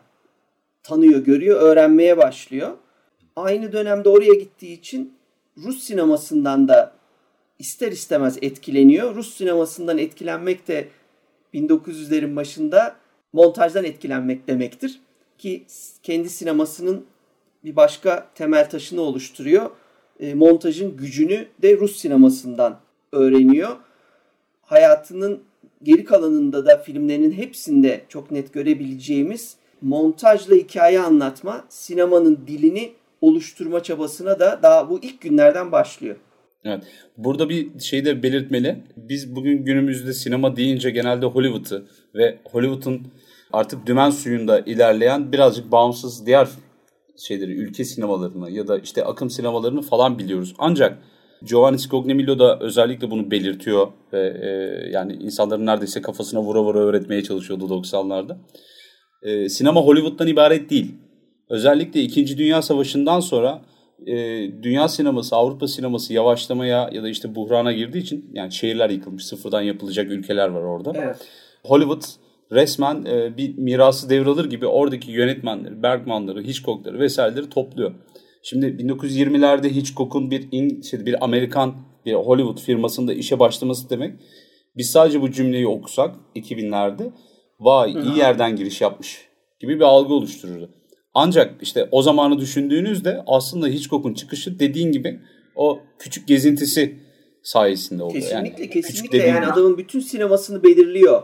tanıyor, 0.83 1.19
görüyor, 1.19 1.61
öğrenmeye 1.61 2.17
başlıyor 2.17 2.77
aynı 3.43 3.71
dönemde 3.71 4.09
oraya 4.09 4.33
gittiği 4.33 4.73
için 4.73 5.13
Rus 5.57 5.83
sinemasından 5.83 6.67
da 6.67 6.93
ister 7.59 7.91
istemez 7.91 8.37
etkileniyor. 8.41 9.15
Rus 9.15 9.33
sinemasından 9.37 9.97
etkilenmek 9.97 10.67
de 10.67 10.87
1900'lerin 11.53 12.35
başında 12.35 12.95
montajdan 13.33 13.85
etkilenmek 13.85 14.47
demektir. 14.47 14.99
Ki 15.37 15.65
kendi 16.03 16.29
sinemasının 16.29 17.05
bir 17.63 17.75
başka 17.75 18.27
temel 18.35 18.69
taşını 18.69 19.01
oluşturuyor. 19.01 19.69
E, 20.19 20.33
montajın 20.33 20.97
gücünü 20.97 21.47
de 21.61 21.77
Rus 21.77 21.95
sinemasından 21.95 22.79
öğreniyor. 23.11 23.75
Hayatının 24.61 25.43
geri 25.83 26.03
kalanında 26.03 26.65
da 26.65 26.77
filmlerinin 26.77 27.31
hepsinde 27.31 28.01
çok 28.09 28.31
net 28.31 28.53
görebileceğimiz 28.53 29.55
montajla 29.81 30.55
hikaye 30.55 30.99
anlatma, 30.99 31.65
sinemanın 31.69 32.39
dilini 32.47 32.91
oluşturma 33.21 33.83
çabasına 33.83 34.39
da 34.39 34.59
daha 34.63 34.89
bu 34.89 34.99
ilk 35.03 35.21
günlerden 35.21 35.71
başlıyor. 35.71 36.15
Evet. 36.65 36.83
Burada 37.17 37.49
bir 37.49 37.79
şey 37.79 38.05
de 38.05 38.23
belirtmeli. 38.23 38.83
Biz 38.97 39.35
bugün 39.35 39.65
günümüzde 39.65 40.13
sinema 40.13 40.55
deyince 40.55 40.91
genelde 40.91 41.25
Hollywood'u 41.25 41.85
ve 42.15 42.37
Hollywood'un 42.51 43.07
artık 43.53 43.87
dümen 43.87 44.09
suyunda 44.09 44.59
ilerleyen 44.59 45.31
birazcık 45.31 45.71
bağımsız 45.71 46.25
diğer 46.25 46.47
şeyleri, 47.17 47.51
ülke 47.51 47.83
sinemalarını 47.83 48.51
ya 48.51 48.67
da 48.67 48.79
işte 48.79 49.05
akım 49.05 49.29
sinemalarını 49.29 49.81
falan 49.81 50.19
biliyoruz. 50.19 50.53
Ancak 50.57 50.97
Giovanni 51.43 51.79
Scognamiello 51.79 52.39
da 52.39 52.59
özellikle 52.59 53.11
bunu 53.11 53.31
belirtiyor 53.31 53.87
ve 54.13 54.37
e, 54.41 54.49
yani 54.89 55.13
insanların 55.13 55.65
neredeyse 55.65 56.01
kafasına 56.01 56.41
vura 56.41 56.63
vura 56.63 56.79
öğretmeye 56.79 57.23
çalışıyordu 57.23 57.63
90'larda. 57.65 58.37
E, 59.23 59.49
sinema 59.49 59.81
Hollywood'dan 59.81 60.27
ibaret 60.27 60.69
değil. 60.69 60.95
Özellikle 61.49 62.01
2. 62.01 62.37
Dünya 62.37 62.61
Savaşı'ndan 62.61 63.19
sonra 63.19 63.61
e, 64.07 64.15
dünya 64.63 64.87
sineması, 64.87 65.35
Avrupa 65.35 65.67
sineması 65.67 66.13
yavaşlamaya 66.13 66.89
ya 66.93 67.03
da 67.03 67.09
işte 67.09 67.35
buhrana 67.35 67.71
girdiği 67.71 67.99
için 67.99 68.29
yani 68.33 68.51
şehirler 68.51 68.89
yıkılmış, 68.89 69.25
sıfırdan 69.25 69.61
yapılacak 69.61 70.11
ülkeler 70.11 70.47
var 70.49 70.61
orada. 70.61 70.93
Evet. 70.95 71.17
Hollywood 71.63 72.03
resmen 72.51 73.05
e, 73.05 73.37
bir 73.37 73.57
mirası 73.57 74.09
devralır 74.09 74.49
gibi 74.49 74.67
oradaki 74.67 75.11
yönetmenleri, 75.11 75.83
Bergman'ları, 75.83 76.43
Hitchcock'ları 76.43 76.99
vesaireleri 76.99 77.49
topluyor. 77.49 77.91
Şimdi 78.43 78.65
1920'lerde 78.65 79.69
Hitchcock'un 79.69 80.31
bir 80.31 80.47
in, 80.51 80.81
şey, 80.81 81.05
bir 81.05 81.23
Amerikan 81.23 81.75
bir 82.05 82.13
Hollywood 82.13 82.59
firmasında 82.59 83.13
işe 83.13 83.39
başlaması 83.39 83.89
demek. 83.89 84.13
Biz 84.77 84.91
sadece 84.91 85.21
bu 85.21 85.31
cümleyi 85.31 85.67
okusak 85.67 86.15
2000'lerde 86.35 87.11
vay 87.59 87.91
iyi 87.91 88.17
yerden 88.17 88.55
giriş 88.55 88.81
yapmış 88.81 89.27
gibi 89.59 89.75
bir 89.75 89.85
algı 89.85 90.13
oluştururdu. 90.13 90.78
Ancak 91.13 91.63
işte 91.63 91.87
o 91.91 92.01
zamanı 92.01 92.39
düşündüğünüzde 92.39 93.23
aslında 93.27 93.67
Hitchcock'un 93.67 94.13
çıkışı 94.13 94.59
dediğin 94.59 94.91
gibi 94.91 95.19
o 95.55 95.79
küçük 95.99 96.27
gezintisi 96.27 96.95
sayesinde 97.43 98.03
oluyor. 98.03 98.21
Kesinlikle 98.21 98.63
yani, 98.63 98.69
kesinlikle 98.69 99.17
yani 99.17 99.45
adamın 99.45 99.77
bütün 99.77 99.99
sinemasını 99.99 100.63
belirliyor. 100.63 101.23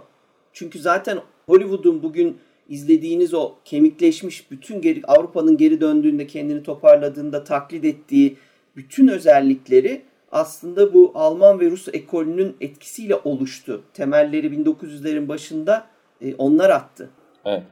Çünkü 0.54 0.80
zaten 0.80 1.20
Hollywood'un 1.46 2.04
bugün 2.04 2.38
izlediğiniz 2.70 3.34
o 3.34 3.56
kemikleşmiş 3.65 4.51
bütün 4.51 4.82
geri, 4.82 5.01
Avrupa'nın 5.08 5.58
geri 5.58 5.82
döndüğünde 5.82 6.27
kendini 6.27 6.63
toparladığında 6.63 7.44
taklit 7.44 7.86
ettiği 7.86 8.38
bütün 8.75 9.08
özellikleri 9.08 10.01
aslında 10.32 10.94
bu 10.94 11.12
Alman 11.15 11.60
ve 11.60 11.72
Rus 11.72 11.88
ekolünün 11.94 12.56
etkisiyle 12.62 13.15
oluştu. 13.15 13.84
Temelleri 13.94 14.48
1900'lerin 14.48 15.27
başında 15.27 15.88
e, 16.22 16.36
onlar 16.36 16.70
attı. 16.70 17.10
Evet. 17.46 17.63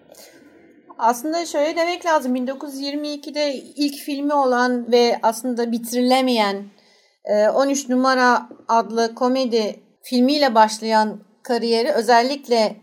Aslında 0.97 1.45
şöyle 1.45 1.75
demek 1.75 2.05
lazım. 2.05 2.35
1922'de 2.35 3.55
ilk 3.55 3.95
filmi 3.95 4.33
olan 4.33 4.91
ve 4.91 5.19
aslında 5.23 5.71
bitirilemeyen 5.71 6.65
13 7.53 7.89
e, 7.89 7.93
numara 7.93 8.49
adlı 8.67 9.15
komedi 9.15 9.79
filmiyle 10.03 10.55
başlayan 10.55 11.19
kariyeri 11.43 11.91
özellikle 11.91 12.75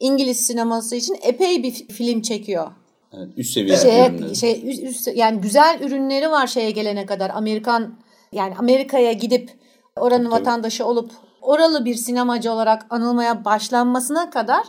İngiliz 0.00 0.46
sineması 0.46 0.96
için 0.96 1.16
epey 1.22 1.62
bir 1.62 1.72
film 1.72 2.22
çekiyor. 2.22 2.70
Evet, 3.12 3.28
üst 3.36 3.54
seviye 3.54 3.76
şeye, 3.76 4.34
şey, 4.34 4.70
üst, 4.70 4.82
üst, 4.82 5.16
yani 5.16 5.40
güzel 5.40 5.80
ürünleri 5.82 6.30
var 6.30 6.46
şeye 6.46 6.70
gelene 6.70 7.06
kadar. 7.06 7.30
Amerikan 7.30 7.98
yani 8.32 8.54
Amerika'ya 8.58 9.12
gidip 9.12 9.50
oranın 9.96 10.30
Tabii. 10.30 10.40
vatandaşı 10.40 10.86
olup 10.86 11.10
oralı 11.42 11.84
bir 11.84 11.94
sinemacı 11.94 12.52
olarak 12.52 12.86
anılmaya 12.90 13.44
başlanmasına 13.44 14.30
kadar 14.30 14.66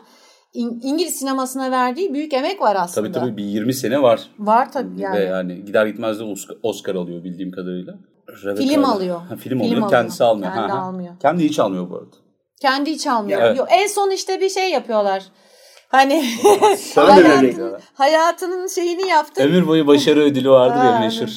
İngiliz 0.56 1.16
sinemasına 1.16 1.72
verdiği 1.72 2.14
büyük 2.14 2.34
emek 2.34 2.62
var 2.62 2.78
aslında. 2.80 3.12
Tabii 3.12 3.26
tabii 3.26 3.38
bir 3.38 3.44
20 3.44 3.74
sene 3.74 4.02
var. 4.02 4.30
Var 4.40 4.72
tabii 4.72 5.02
yani. 5.02 5.20
Ve 5.20 5.24
yani 5.24 5.66
gider 5.66 5.86
gitmez 5.86 6.20
de 6.20 6.24
Oscar 6.64 6.96
alıyor 6.96 7.24
bildiğim 7.24 7.52
kadarıyla. 7.52 7.96
Rebecca 8.44 8.68
film 8.68 8.86
alıyor. 8.86 9.22
Ha, 9.22 9.36
film, 9.36 9.40
film 9.40 9.62
alıyor. 9.62 9.78
alıyor. 9.78 9.90
Kendisi 9.90 10.24
almıyor. 10.24 10.54
Kendi 10.54 10.72
ha, 10.72 10.80
almıyor. 10.80 11.14
Kendi 11.22 11.44
hiç 11.44 11.60
almıyor 11.60 11.90
bu 11.90 11.96
arada. 11.96 12.16
Kendi 12.62 12.92
hiç 12.92 13.08
almıyor. 13.08 13.42
Evet. 13.42 13.58
Yok, 13.58 13.68
en 13.72 13.88
son 13.88 14.12
işte 14.12 14.42
bir 14.42 14.50
şey 14.50 14.70
yapıyorlar. 14.72 15.24
Hani 15.88 16.26
hayatın, 16.96 17.78
hayatının 17.94 18.68
şeyini 18.68 19.08
yaptı. 19.08 19.44
Ömür 19.44 19.68
boyu 19.68 19.88
başarı 19.88 20.20
ödülü 20.20 20.50
vardır 20.50 20.86
ya 20.86 21.00
meşhur. 21.00 21.30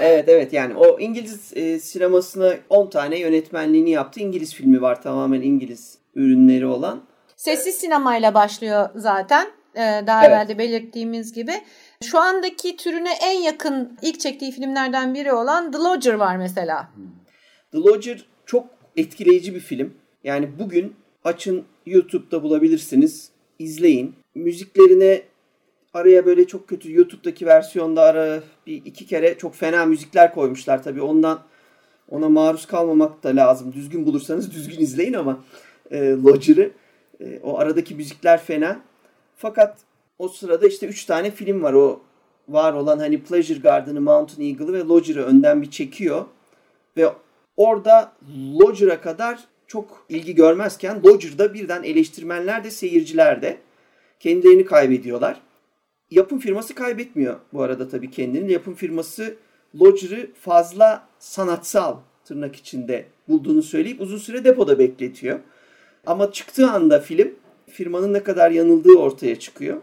evet 0.00 0.28
evet 0.28 0.52
yani 0.52 0.74
o 0.76 0.98
İngiliz 1.00 1.52
e, 1.56 1.78
sinemasına 1.80 2.54
10 2.68 2.90
tane 2.90 3.18
yönetmenliğini 3.18 3.90
yaptı. 3.90 4.20
İngiliz 4.20 4.54
filmi 4.54 4.82
var 4.82 5.02
tamamen 5.02 5.40
İngiliz 5.40 5.98
ürünleri 6.14 6.66
olan. 6.66 7.00
Sessiz 7.36 7.74
sinemayla 7.74 8.34
başlıyor 8.34 8.88
zaten. 8.94 9.46
Ee, 9.74 10.02
daha 10.06 10.26
evet. 10.26 10.32
evvel 10.32 10.48
de 10.48 10.58
belirttiğimiz 10.58 11.32
gibi. 11.32 11.52
Şu 12.02 12.18
andaki 12.18 12.76
türüne 12.76 13.12
en 13.22 13.40
yakın 13.40 13.98
ilk 14.02 14.20
çektiği 14.20 14.52
filmlerden 14.52 15.14
biri 15.14 15.32
olan 15.32 15.72
The 15.72 15.78
Lodger 15.78 16.14
var 16.14 16.36
mesela. 16.36 16.88
The 17.72 17.78
Lodger 17.78 18.26
çok 18.46 18.66
etkileyici 18.96 19.54
bir 19.54 19.60
film. 19.60 19.94
Yani 20.24 20.48
bugün 20.58 20.94
açın 21.24 21.64
YouTube'da 21.86 22.42
bulabilirsiniz. 22.42 23.30
izleyin. 23.58 24.14
Müziklerine 24.34 25.22
araya 25.94 26.26
böyle 26.26 26.46
çok 26.46 26.68
kötü 26.68 26.92
YouTube'daki 26.92 27.46
versiyonda 27.46 28.02
ara 28.02 28.40
bir 28.66 28.82
iki 28.84 29.06
kere 29.06 29.38
çok 29.38 29.54
fena 29.54 29.86
müzikler 29.86 30.34
koymuşlar 30.34 30.82
tabii. 30.82 31.02
Ondan 31.02 31.42
ona 32.10 32.28
maruz 32.28 32.66
kalmamak 32.66 33.22
da 33.22 33.28
lazım. 33.28 33.72
Düzgün 33.72 34.06
bulursanız 34.06 34.52
düzgün 34.52 34.80
izleyin 34.80 35.12
ama 35.12 35.44
e, 35.90 35.98
Lodger'ı. 35.98 36.70
E, 37.20 37.40
o 37.42 37.58
aradaki 37.58 37.94
müzikler 37.94 38.44
fena. 38.44 38.80
Fakat 39.36 39.78
o 40.18 40.28
sırada 40.28 40.66
işte 40.66 40.86
üç 40.86 41.04
tane 41.04 41.30
film 41.30 41.62
var. 41.62 41.72
O 41.72 42.00
var 42.48 42.72
olan 42.72 42.98
hani 42.98 43.22
Pleasure 43.22 43.58
Garden'ı, 43.58 44.00
Mountain 44.00 44.46
Eagle'ı 44.48 44.72
ve 44.72 44.78
Lodger'ı 44.78 45.24
önden 45.24 45.62
bir 45.62 45.70
çekiyor. 45.70 46.24
Ve 46.96 47.12
orada 47.56 48.12
Lodger'a 48.60 49.00
kadar 49.00 49.40
çok 49.66 50.06
ilgi 50.08 50.34
görmezken 50.34 51.02
Lodger'da 51.04 51.54
birden 51.54 51.82
eleştirmenler 51.82 52.64
de 52.64 52.70
seyirciler 52.70 53.42
de 53.42 53.58
kendilerini 54.20 54.64
kaybediyorlar. 54.64 55.40
Yapım 56.10 56.38
firması 56.38 56.74
kaybetmiyor 56.74 57.36
bu 57.52 57.62
arada 57.62 57.88
tabii 57.88 58.10
kendini. 58.10 58.52
Yapım 58.52 58.74
firması 58.74 59.36
Lodger'ı 59.80 60.30
fazla 60.40 61.08
sanatsal 61.18 61.96
tırnak 62.24 62.56
içinde 62.56 63.04
bulduğunu 63.28 63.62
söyleyip 63.62 64.00
uzun 64.00 64.18
süre 64.18 64.44
depoda 64.44 64.78
bekletiyor. 64.78 65.38
Ama 66.06 66.32
çıktığı 66.32 66.70
anda 66.70 67.00
film 67.00 67.34
firmanın 67.66 68.12
ne 68.12 68.22
kadar 68.22 68.50
yanıldığı 68.50 68.98
ortaya 68.98 69.38
çıkıyor. 69.38 69.76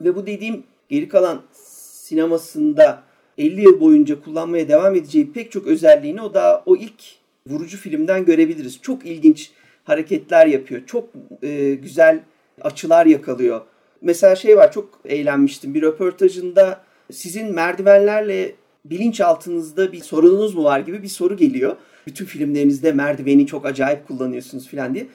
Ve 0.00 0.16
bu 0.16 0.26
dediğim 0.26 0.62
geri 0.88 1.08
kalan 1.08 1.42
sinemasında 1.52 3.02
50 3.38 3.60
yıl 3.60 3.80
boyunca 3.80 4.22
kullanmaya 4.22 4.68
devam 4.68 4.94
edeceği 4.94 5.32
pek 5.32 5.52
çok 5.52 5.66
özelliğini 5.66 6.22
o 6.22 6.34
da 6.34 6.62
o 6.66 6.76
ilk 6.76 7.02
vurucu 7.46 7.78
filmden 7.78 8.24
görebiliriz. 8.24 8.82
Çok 8.82 9.06
ilginç 9.06 9.50
hareketler 9.84 10.46
yapıyor. 10.46 10.82
Çok 10.86 11.08
e, 11.42 11.74
güzel 11.74 12.20
açılar 12.60 13.06
yakalıyor. 13.06 13.60
Mesela 14.02 14.36
şey 14.36 14.56
var 14.56 14.72
çok 14.72 15.00
eğlenmiştim. 15.04 15.74
Bir 15.74 15.82
röportajında 15.82 16.80
sizin 17.12 17.54
merdivenlerle 17.54 18.54
bilinçaltınızda 18.84 19.92
bir 19.92 20.00
sorununuz 20.00 20.54
mu 20.54 20.64
var 20.64 20.80
gibi 20.80 21.02
bir 21.02 21.08
soru 21.08 21.36
geliyor. 21.36 21.76
Bütün 22.06 22.24
filmlerinizde 22.24 22.92
merdiveni 22.92 23.46
çok 23.46 23.66
acayip 23.66 24.08
kullanıyorsunuz 24.08 24.68
falan 24.68 24.94
diye. 24.94 25.06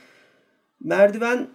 Merdiven 0.84 1.48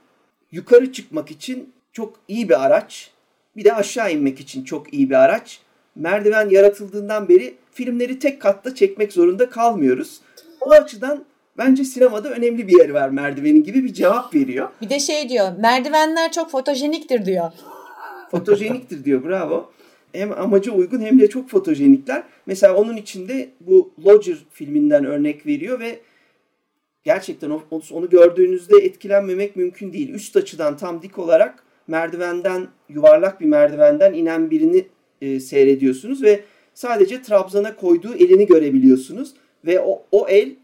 yukarı 0.50 0.92
çıkmak 0.92 1.30
için 1.30 1.72
çok 1.92 2.16
iyi 2.28 2.48
bir 2.48 2.64
araç. 2.64 3.10
Bir 3.56 3.64
de 3.64 3.74
aşağı 3.74 4.12
inmek 4.12 4.40
için 4.40 4.64
çok 4.64 4.94
iyi 4.94 5.10
bir 5.10 5.14
araç. 5.14 5.60
Merdiven 5.96 6.48
yaratıldığından 6.50 7.28
beri 7.28 7.54
filmleri 7.72 8.18
tek 8.18 8.42
katta 8.42 8.74
çekmek 8.74 9.12
zorunda 9.12 9.50
kalmıyoruz. 9.50 10.20
O 10.60 10.70
açıdan 10.70 11.24
bence 11.58 11.84
sinemada 11.84 12.30
önemli 12.30 12.68
bir 12.68 12.78
yer 12.78 12.90
var 12.90 13.08
merdivenin 13.08 13.64
gibi 13.64 13.84
bir 13.84 13.94
cevap 13.94 14.34
veriyor. 14.34 14.68
Bir 14.82 14.90
de 14.90 15.00
şey 15.00 15.28
diyor 15.28 15.48
merdivenler 15.58 16.32
çok 16.32 16.50
fotojeniktir 16.50 17.24
diyor. 17.24 17.52
Fotojeniktir 18.30 19.04
diyor 19.04 19.24
bravo. 19.24 19.72
Hem 20.12 20.32
amaca 20.32 20.72
uygun 20.72 21.00
hem 21.00 21.20
de 21.20 21.28
çok 21.28 21.48
fotojenikler. 21.48 22.22
Mesela 22.46 22.76
onun 22.76 22.96
içinde 22.96 23.48
bu 23.60 23.92
Lodger 24.06 24.36
filminden 24.50 25.04
örnek 25.04 25.46
veriyor 25.46 25.80
ve 25.80 25.98
gerçekten 27.04 27.50
onu 27.90 28.10
gördüğünüzde 28.10 28.76
etkilenmemek 28.76 29.56
mümkün 29.56 29.92
değil. 29.92 30.14
Üst 30.14 30.36
açıdan 30.36 30.76
tam 30.76 31.02
dik 31.02 31.18
olarak 31.18 31.64
merdivenden, 31.86 32.68
yuvarlak 32.88 33.40
bir 33.40 33.46
merdivenden 33.46 34.12
inen 34.12 34.50
birini 34.50 34.86
e, 35.20 35.40
seyrediyorsunuz 35.40 36.22
ve 36.22 36.40
sadece 36.74 37.22
trabzana 37.22 37.76
koyduğu 37.76 38.14
elini 38.14 38.46
görebiliyorsunuz. 38.46 39.34
Ve 39.66 39.80
o, 39.80 40.02
o 40.12 40.28
el 40.28 40.54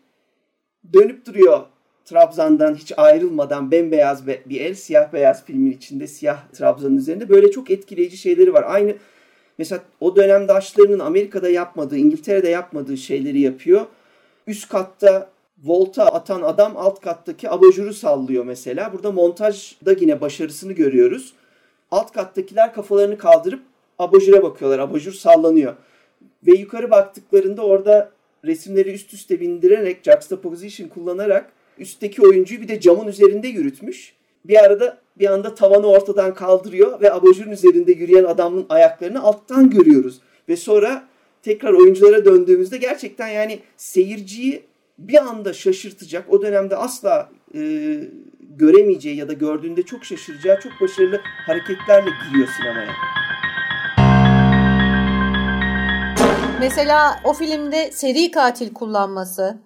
dönüp 0.92 1.26
duruyor 1.26 1.60
Trabzan'dan 2.04 2.74
hiç 2.74 2.92
ayrılmadan 2.96 3.70
bembeyaz 3.70 4.26
bir 4.26 4.60
el 4.60 4.74
siyah 4.74 5.12
beyaz 5.12 5.44
filmin 5.44 5.72
içinde 5.72 6.06
siyah 6.06 6.48
Trabzan'ın 6.52 6.96
üzerinde 6.96 7.28
böyle 7.28 7.50
çok 7.50 7.70
etkileyici 7.70 8.16
şeyleri 8.16 8.52
var. 8.52 8.64
Aynı 8.66 8.96
mesela 9.58 9.82
o 10.00 10.16
dönemde 10.16 10.48
Daşlarının 10.48 10.98
Amerika'da 10.98 11.48
yapmadığı, 11.48 11.96
İngiltere'de 11.96 12.48
yapmadığı 12.48 12.96
şeyleri 12.96 13.40
yapıyor. 13.40 13.86
Üst 14.46 14.68
katta 14.68 15.30
volta 15.64 16.06
atan 16.06 16.42
adam 16.42 16.76
alt 16.76 17.00
kattaki 17.00 17.50
abajuru 17.50 17.94
sallıyor 17.94 18.44
mesela. 18.44 18.92
Burada 18.92 19.12
montajda 19.12 19.92
yine 20.00 20.20
başarısını 20.20 20.72
görüyoruz. 20.72 21.32
Alt 21.90 22.12
kattakiler 22.12 22.74
kafalarını 22.74 23.18
kaldırıp 23.18 23.62
abajura 23.98 24.42
bakıyorlar. 24.42 24.78
Abajur 24.78 25.12
sallanıyor. 25.12 25.74
Ve 26.46 26.52
yukarı 26.58 26.90
baktıklarında 26.90 27.62
orada 27.62 28.10
resimleri 28.44 28.92
üst 28.92 29.14
üste 29.14 29.40
bindirerek 29.40 30.04
juxtaposition 30.04 30.88
kullanarak 30.88 31.52
üstteki 31.78 32.22
oyuncuyu 32.22 32.60
bir 32.60 32.68
de 32.68 32.80
camın 32.80 33.06
üzerinde 33.06 33.48
yürütmüş. 33.48 34.14
Bir 34.44 34.64
arada 34.64 34.98
bir 35.18 35.32
anda 35.32 35.54
tavanı 35.54 35.86
ortadan 35.86 36.34
kaldırıyor 36.34 37.00
ve 37.00 37.12
abajurun 37.12 37.50
üzerinde 37.50 37.92
yürüyen 37.92 38.24
adamın 38.24 38.66
ayaklarını 38.68 39.22
alttan 39.22 39.70
görüyoruz. 39.70 40.20
Ve 40.48 40.56
sonra 40.56 41.04
tekrar 41.42 41.72
oyunculara 41.72 42.24
döndüğümüzde 42.24 42.76
gerçekten 42.76 43.28
yani 43.28 43.60
seyirciyi 43.76 44.62
bir 44.98 45.26
anda 45.26 45.52
şaşırtacak, 45.52 46.32
o 46.32 46.42
dönemde 46.42 46.76
asla 46.76 47.30
e, 47.54 47.60
göremeyeceği 48.40 49.16
ya 49.16 49.28
da 49.28 49.32
gördüğünde 49.32 49.82
çok 49.82 50.04
şaşıracağı 50.04 50.60
çok 50.60 50.72
başarılı 50.80 51.20
hareketlerle 51.46 52.10
giriyor 52.28 52.48
sinemaya. 52.56 52.92
Mesela 56.60 57.20
o 57.24 57.32
filmde 57.32 57.90
seri 57.92 58.30
katil 58.30 58.74
kullanması, 58.74 59.58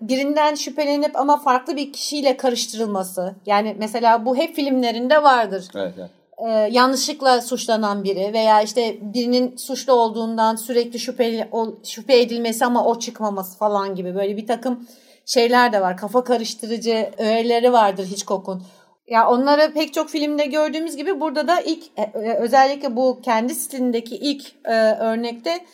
birinden 0.00 0.54
şüphelenip 0.54 1.16
ama 1.16 1.36
farklı 1.36 1.76
bir 1.76 1.92
kişiyle 1.92 2.36
karıştırılması. 2.36 3.34
Yani 3.46 3.76
mesela 3.78 4.26
bu 4.26 4.36
hep 4.36 4.54
filmlerinde 4.54 5.22
vardır. 5.22 5.68
Evet, 5.74 5.94
evet. 5.98 6.10
e, 6.38 6.48
yanlışlıkla 6.72 7.40
suçlanan 7.40 8.04
biri 8.04 8.32
veya 8.32 8.62
işte 8.62 8.96
birinin 9.00 9.56
suçlu 9.56 9.92
olduğundan 9.92 10.56
sürekli 10.56 10.98
şüpheli, 10.98 11.48
şüphe 11.84 12.20
edilmesi 12.20 12.64
ama 12.64 12.84
o 12.84 12.98
çıkmaması 12.98 13.58
falan 13.58 13.94
gibi 13.94 14.14
böyle 14.14 14.36
bir 14.36 14.46
takım 14.46 14.86
şeyler 15.26 15.72
de 15.72 15.80
var. 15.80 15.96
Kafa 15.96 16.24
karıştırıcı 16.24 17.10
öğeleri 17.18 17.72
vardır 17.72 18.06
Hitchcock'un. 18.06 18.62
Ya 19.08 19.28
onları 19.28 19.72
pek 19.72 19.94
çok 19.94 20.08
filmde 20.08 20.46
gördüğümüz 20.46 20.96
gibi 20.96 21.20
burada 21.20 21.48
da 21.48 21.60
ilk 21.60 21.84
e, 21.96 22.02
e, 22.02 22.34
özellikle 22.34 22.96
bu 22.96 23.20
kendi 23.22 23.54
stilindeki 23.54 24.16
ilk 24.16 24.52
e, 24.64 24.74
örnekte 24.94 25.64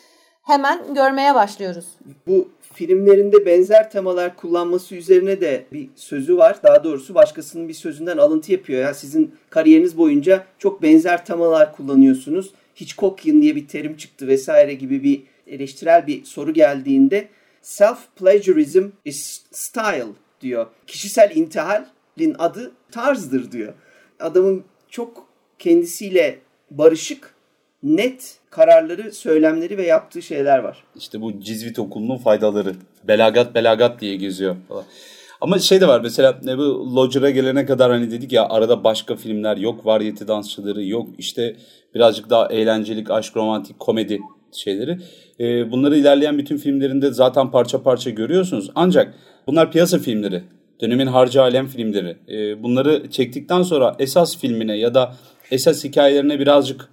hemen 0.43 0.93
görmeye 0.93 1.35
başlıyoruz. 1.35 1.85
Bu 2.27 2.49
filmlerinde 2.73 3.45
benzer 3.45 3.91
temalar 3.91 4.35
kullanması 4.35 4.95
üzerine 4.95 5.41
de 5.41 5.65
bir 5.73 5.89
sözü 5.95 6.37
var. 6.37 6.63
Daha 6.63 6.83
doğrusu 6.83 7.15
başkasının 7.15 7.67
bir 7.67 7.73
sözünden 7.73 8.17
alıntı 8.17 8.51
yapıyor. 8.51 8.81
Ya 8.81 8.93
sizin 8.93 9.35
kariyeriniz 9.49 9.97
boyunca 9.97 10.45
çok 10.59 10.81
benzer 10.81 11.25
temalar 11.25 11.75
kullanıyorsunuz. 11.75 12.51
Hitchcockian 12.81 13.41
diye 13.41 13.55
bir 13.55 13.67
terim 13.67 13.97
çıktı 13.97 14.27
vesaire 14.27 14.73
gibi 14.73 15.03
bir 15.03 15.23
eleştirel 15.47 16.07
bir 16.07 16.25
soru 16.25 16.53
geldiğinde 16.53 17.27
self 17.61 17.97
plagiarism 18.15 18.83
is 19.05 19.41
style 19.51 20.07
diyor. 20.41 20.67
Kişisel 20.87 21.31
intihalin 21.35 22.35
adı 22.39 22.71
tarzdır 22.91 23.51
diyor. 23.51 23.73
Adamın 24.19 24.63
çok 24.89 25.27
kendisiyle 25.59 26.39
barışık, 26.71 27.33
net 27.83 28.37
kararları, 28.49 29.11
söylemleri 29.11 29.77
ve 29.77 29.85
yaptığı 29.85 30.21
şeyler 30.21 30.59
var. 30.59 30.83
İşte 30.95 31.21
bu 31.21 31.39
Cizvit 31.39 31.79
okulunun 31.79 32.17
faydaları. 32.17 32.75
Belagat 33.07 33.55
belagat 33.55 34.01
diye 34.01 34.15
geziyor 34.15 34.55
falan. 34.67 34.83
Ama 35.41 35.59
şey 35.59 35.81
de 35.81 35.87
var 35.87 36.01
mesela 36.01 36.39
ne 36.43 36.57
bu 36.57 36.95
Lodger'a 36.95 37.29
gelene 37.29 37.65
kadar 37.65 37.91
hani 37.91 38.11
dedik 38.11 38.31
ya 38.31 38.49
arada 38.49 38.83
başka 38.83 39.15
filmler 39.15 39.57
yok. 39.57 39.85
Varyeti 39.85 40.27
dansçıları 40.27 40.83
yok. 40.83 41.09
işte 41.17 41.55
birazcık 41.95 42.29
daha 42.29 42.47
eğlencelik, 42.47 43.11
aşk, 43.11 43.37
romantik, 43.37 43.79
komedi 43.79 44.19
şeyleri. 44.51 44.97
Ee, 45.39 45.71
bunları 45.71 45.97
ilerleyen 45.97 46.37
bütün 46.37 46.57
filmlerinde 46.57 47.11
zaten 47.11 47.51
parça 47.51 47.83
parça 47.83 48.09
görüyorsunuz. 48.09 48.71
Ancak 48.75 49.13
bunlar 49.47 49.71
piyasa 49.71 49.99
filmleri. 49.99 50.43
Dönemin 50.81 51.07
harcı 51.07 51.41
alem 51.41 51.67
filmleri. 51.67 52.17
Ee, 52.29 52.63
bunları 52.63 53.09
çektikten 53.09 53.63
sonra 53.63 53.95
esas 53.99 54.37
filmine 54.37 54.77
ya 54.77 54.93
da 54.93 55.15
esas 55.51 55.83
hikayelerine 55.83 56.39
birazcık 56.39 56.89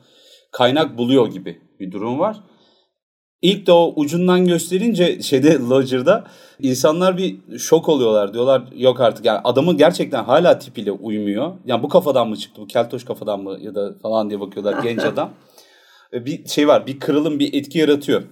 kaynak 0.53 0.99
buluyor 0.99 1.27
gibi 1.27 1.61
bir 1.81 1.93
durum 1.93 2.19
var. 2.19 2.41
İlk 3.43 3.67
de 3.67 3.73
o 3.73 3.93
ucundan 3.97 4.47
gösterince 4.47 5.23
şeyde 5.23 5.59
Lodger'da 5.71 6.25
insanlar 6.61 7.19
bir 7.19 7.59
şok 7.59 7.89
oluyorlar. 7.89 8.35
Diyorlar 8.35 8.63
yok 8.77 9.01
artık 9.01 9.25
yani 9.25 9.41
adamı 9.45 9.77
gerçekten 9.77 10.25
hala 10.25 10.59
tipiyle 10.59 10.93
uymuyor. 10.93 11.53
Yani 11.67 11.83
bu 11.83 11.89
kafadan 11.89 12.29
mı 12.29 12.37
çıktı 12.37 12.63
bu 12.63 12.67
keltoş 12.67 13.05
kafadan 13.05 13.41
mı 13.41 13.59
ya 13.61 13.75
da 13.75 13.95
falan 14.03 14.31
diye 14.31 14.41
bakıyorlar 14.41 14.83
genç 14.83 14.99
adam. 15.05 15.31
Bir 16.13 16.49
şey 16.49 16.69
var 16.69 16.87
bir 16.87 17.01
kırılım 17.01 17.39
bir 17.39 17.55
etki 17.55 17.79
yaratıyor. 17.79 18.23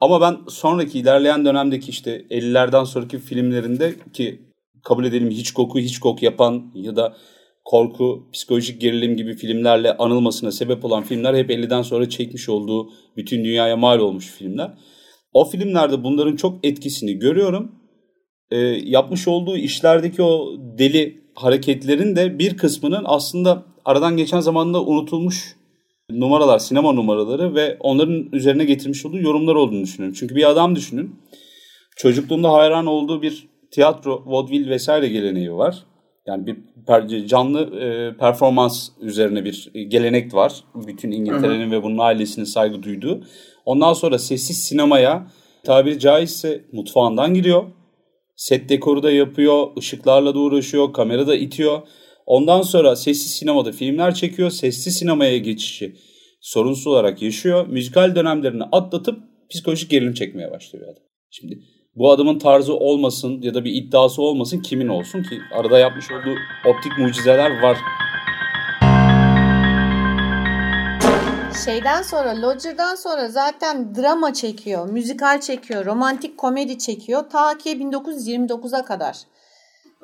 Ama 0.00 0.20
ben 0.20 0.38
sonraki 0.48 0.98
ilerleyen 0.98 1.44
dönemdeki 1.44 1.90
işte 1.90 2.26
50'lerden 2.30 2.84
sonraki 2.84 3.18
filmlerinde 3.18 3.94
ki 4.12 4.42
kabul 4.84 5.04
edelim 5.04 5.30
Hitchcock'u 5.30 5.78
Hitchcock 5.78 6.22
yapan 6.22 6.72
ya 6.74 6.96
da 6.96 7.16
korku, 7.64 8.28
psikolojik 8.32 8.80
gerilim 8.80 9.16
gibi 9.16 9.34
filmlerle 9.34 9.96
anılmasına 9.96 10.52
sebep 10.52 10.84
olan 10.84 11.02
filmler 11.02 11.34
hep 11.34 11.50
50'den 11.50 11.82
sonra 11.82 12.08
çekmiş 12.08 12.48
olduğu 12.48 12.90
bütün 13.16 13.44
dünyaya 13.44 13.76
mal 13.76 13.98
olmuş 13.98 14.26
filmler. 14.26 14.70
O 15.32 15.44
filmlerde 15.44 16.04
bunların 16.04 16.36
çok 16.36 16.66
etkisini 16.66 17.18
görüyorum. 17.18 17.72
E, 18.50 18.58
yapmış 18.84 19.28
olduğu 19.28 19.56
işlerdeki 19.56 20.22
o 20.22 20.56
deli 20.78 21.22
hareketlerin 21.34 22.16
de 22.16 22.38
bir 22.38 22.56
kısmının 22.56 23.02
aslında 23.06 23.64
aradan 23.84 24.16
geçen 24.16 24.40
zamanda 24.40 24.84
unutulmuş 24.84 25.56
numaralar, 26.10 26.58
sinema 26.58 26.92
numaraları 26.92 27.54
ve 27.54 27.76
onların 27.80 28.28
üzerine 28.32 28.64
getirmiş 28.64 29.06
olduğu 29.06 29.18
yorumlar 29.18 29.54
olduğunu 29.54 29.82
düşünüyorum. 29.82 30.16
Çünkü 30.18 30.36
bir 30.36 30.50
adam 30.50 30.76
düşünün. 30.76 31.16
Çocukluğunda 31.96 32.52
hayran 32.52 32.86
olduğu 32.86 33.22
bir 33.22 33.48
tiyatro, 33.70 34.22
vaudeville 34.26 34.70
vesaire 34.70 35.08
geleneği 35.08 35.52
var. 35.52 35.84
Yani 36.26 36.46
bir 36.46 37.26
canlı 37.26 37.60
e, 37.80 38.16
performans 38.16 38.88
üzerine 39.00 39.44
bir 39.44 39.70
gelenek 39.88 40.34
var. 40.34 40.64
Bütün 40.74 41.10
İngiltere'nin 41.10 41.70
ve 41.70 41.82
bunun 41.82 41.98
ailesinin 41.98 42.44
saygı 42.44 42.82
duyduğu. 42.82 43.24
Ondan 43.64 43.92
sonra 43.92 44.18
sessiz 44.18 44.64
sinemaya 44.64 45.26
tabiri 45.64 45.98
caizse 45.98 46.64
mutfağından 46.72 47.34
giriyor. 47.34 47.64
Set 48.36 48.68
dekoru 48.68 49.02
da 49.02 49.10
yapıyor, 49.10 49.76
ışıklarla 49.78 50.34
da 50.34 50.38
uğraşıyor, 50.38 50.92
kamera 50.92 51.26
da 51.26 51.36
itiyor. 51.36 51.82
Ondan 52.26 52.62
sonra 52.62 52.96
sessiz 52.96 53.30
sinemada 53.30 53.72
filmler 53.72 54.14
çekiyor. 54.14 54.50
Sessiz 54.50 54.96
sinemaya 54.96 55.38
geçişi 55.38 55.96
sorunsuz 56.40 56.86
olarak 56.86 57.22
yaşıyor. 57.22 57.66
Müzikal 57.66 58.14
dönemlerini 58.14 58.62
atlatıp 58.62 59.18
psikolojik 59.50 59.90
gerilim 59.90 60.14
çekmeye 60.14 60.50
başlıyor 60.50 60.84
adam. 60.84 61.02
Şimdi 61.30 61.58
bu 61.96 62.10
adamın 62.10 62.38
tarzı 62.38 62.74
olmasın 62.74 63.42
ya 63.42 63.54
da 63.54 63.64
bir 63.64 63.74
iddiası 63.74 64.22
olmasın 64.22 64.58
kimin 64.60 64.88
olsun 64.88 65.22
ki 65.22 65.40
arada 65.52 65.78
yapmış 65.78 66.10
olduğu 66.10 66.36
optik 66.66 66.98
mucizeler 66.98 67.62
var. 67.62 67.78
Şeyden 71.64 72.02
sonra 72.02 72.42
Lodger'dan 72.42 72.94
sonra 72.94 73.28
zaten 73.28 73.94
drama 73.94 74.32
çekiyor, 74.32 74.88
müzikal 74.88 75.40
çekiyor, 75.40 75.86
romantik 75.86 76.38
komedi 76.38 76.78
çekiyor 76.78 77.24
ta 77.30 77.58
ki 77.58 77.70
1929'a 77.70 78.84
kadar. 78.84 79.16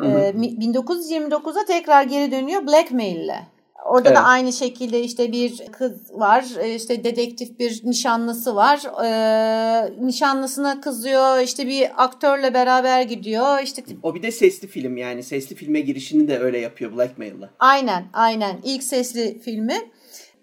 Ee, 0.03 0.05
1929'a 0.05 1.65
tekrar 1.65 2.03
geri 2.03 2.33
dönüyor 2.33 2.67
Blackmail'le. 2.67 3.58
Orada 3.85 4.09
evet. 4.09 4.19
da 4.19 4.23
aynı 4.23 4.53
şekilde 4.53 5.01
işte 5.01 5.33
bir 5.33 5.67
kız 5.73 5.93
var, 6.13 6.45
e, 6.61 6.75
işte 6.75 7.05
dedektif 7.05 7.59
bir 7.59 7.81
nişanlısı 7.85 8.57
var. 8.57 8.81
Ee, 9.05 10.07
nişanlısına 10.07 10.81
kızıyor, 10.81 11.41
işte 11.41 11.67
bir 11.67 12.05
aktörle 12.05 12.55
beraber 12.55 13.03
gidiyor. 13.03 13.63
İşte 13.63 13.83
o 14.03 14.15
bir 14.15 14.23
de 14.23 14.31
sesli 14.31 14.69
film 14.69 14.97
yani 14.97 15.23
sesli 15.23 15.57
filme 15.57 15.81
girişini 15.81 16.29
de 16.29 16.39
öyle 16.39 16.59
yapıyor 16.59 16.97
Blackmail'la. 16.97 17.51
Aynen, 17.59 18.05
aynen. 18.13 18.57
İlk 18.65 18.83
sesli 18.83 19.39
filmi. 19.39 19.77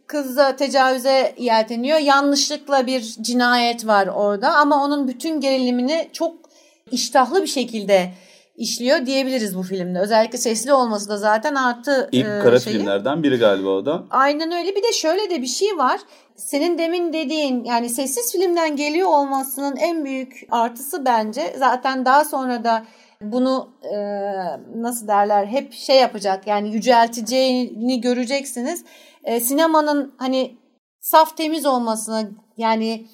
Kız 0.08 0.38
da 0.38 0.56
tecavüze 0.56 1.36
yelteniyor. 1.38 2.00
Yanlışlıkla 2.00 2.88
bir 2.88 3.02
cinayet 3.02 3.88
var 3.88 4.08
orada 4.08 4.54
ama 4.54 4.84
onun 4.84 5.08
bütün 5.08 5.40
gerilimini 5.40 6.10
çok 6.14 6.36
iştahlı 6.92 7.42
bir 7.42 7.48
şekilde 7.48 8.12
işliyor 8.58 9.06
diyebiliriz 9.06 9.58
bu 9.58 9.64
filmde. 9.64 10.00
Özellikle 10.00 10.38
sesli 10.38 10.74
olması 10.74 11.10
da 11.10 11.18
zaten 11.18 11.56
artı 11.56 12.10
İlk 12.12 12.26
e, 12.26 12.40
kara 12.44 12.60
şeyi. 12.60 12.74
filmlerden 12.74 13.24
biri 13.24 13.38
galiba 13.38 13.70
o 13.70 13.86
da. 13.86 14.04
Aynen 14.10 14.52
öyle. 14.52 14.76
Bir 14.76 14.84
de 14.84 14.94
şöyle 14.94 15.30
de 15.30 15.42
bir 15.42 15.48
şey 15.48 15.78
var. 15.78 16.00
Senin 16.36 16.78
demin 16.78 17.14
dediğin 17.14 17.64
yani 17.64 17.90
sessiz 17.90 18.32
filmden 18.32 18.76
geliyor 18.76 19.08
olmasının 19.08 19.76
en 19.76 20.06
büyük 20.06 20.48
artısı 20.52 21.06
bence 21.06 21.56
zaten 21.58 22.06
daha 22.06 22.26
sonra 22.26 22.64
da 22.64 22.86
bunu 23.22 23.70
e, 23.84 23.98
nasıl 24.76 25.08
derler 25.08 25.46
hep 25.46 25.74
şey 25.74 25.96
yapacak 25.98 26.48
yani 26.48 26.74
yücelteceğini 26.74 28.02
göreceksiniz. 28.02 28.86
E, 29.24 29.40
sinemanın 29.40 30.14
hani 30.18 30.58
saf 31.02 31.38
temiz 31.38 31.66
olmasını 31.66 32.32
yani 32.58 33.08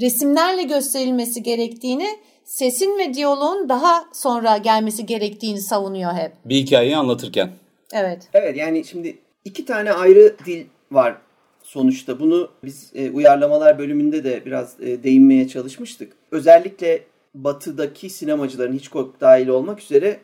resimlerle 0.00 0.62
gösterilmesi 0.62 1.42
gerektiğini 1.42 2.08
sesin 2.46 2.98
ve 2.98 3.14
diyaloğun 3.14 3.68
daha 3.68 4.04
sonra 4.12 4.56
gelmesi 4.56 5.06
gerektiğini 5.06 5.60
savunuyor 5.60 6.12
hep. 6.12 6.32
Bir 6.44 6.56
hikayeyi 6.56 6.96
anlatırken. 6.96 7.50
Evet. 7.92 8.28
Evet 8.32 8.56
yani 8.56 8.84
şimdi 8.84 9.18
iki 9.44 9.64
tane 9.64 9.92
ayrı 9.92 10.36
dil 10.46 10.64
var 10.92 11.16
sonuçta. 11.62 12.20
Bunu 12.20 12.50
biz 12.64 12.92
e, 12.94 13.10
uyarlamalar 13.10 13.78
bölümünde 13.78 14.24
de 14.24 14.44
biraz 14.46 14.80
e, 14.80 15.02
değinmeye 15.02 15.48
çalışmıştık. 15.48 16.12
Özellikle 16.30 17.02
batıdaki 17.34 18.10
sinemacıların 18.10 18.72
hiç 18.72 18.90
dahil 19.20 19.48
olmak 19.48 19.80
üzere 19.80 20.20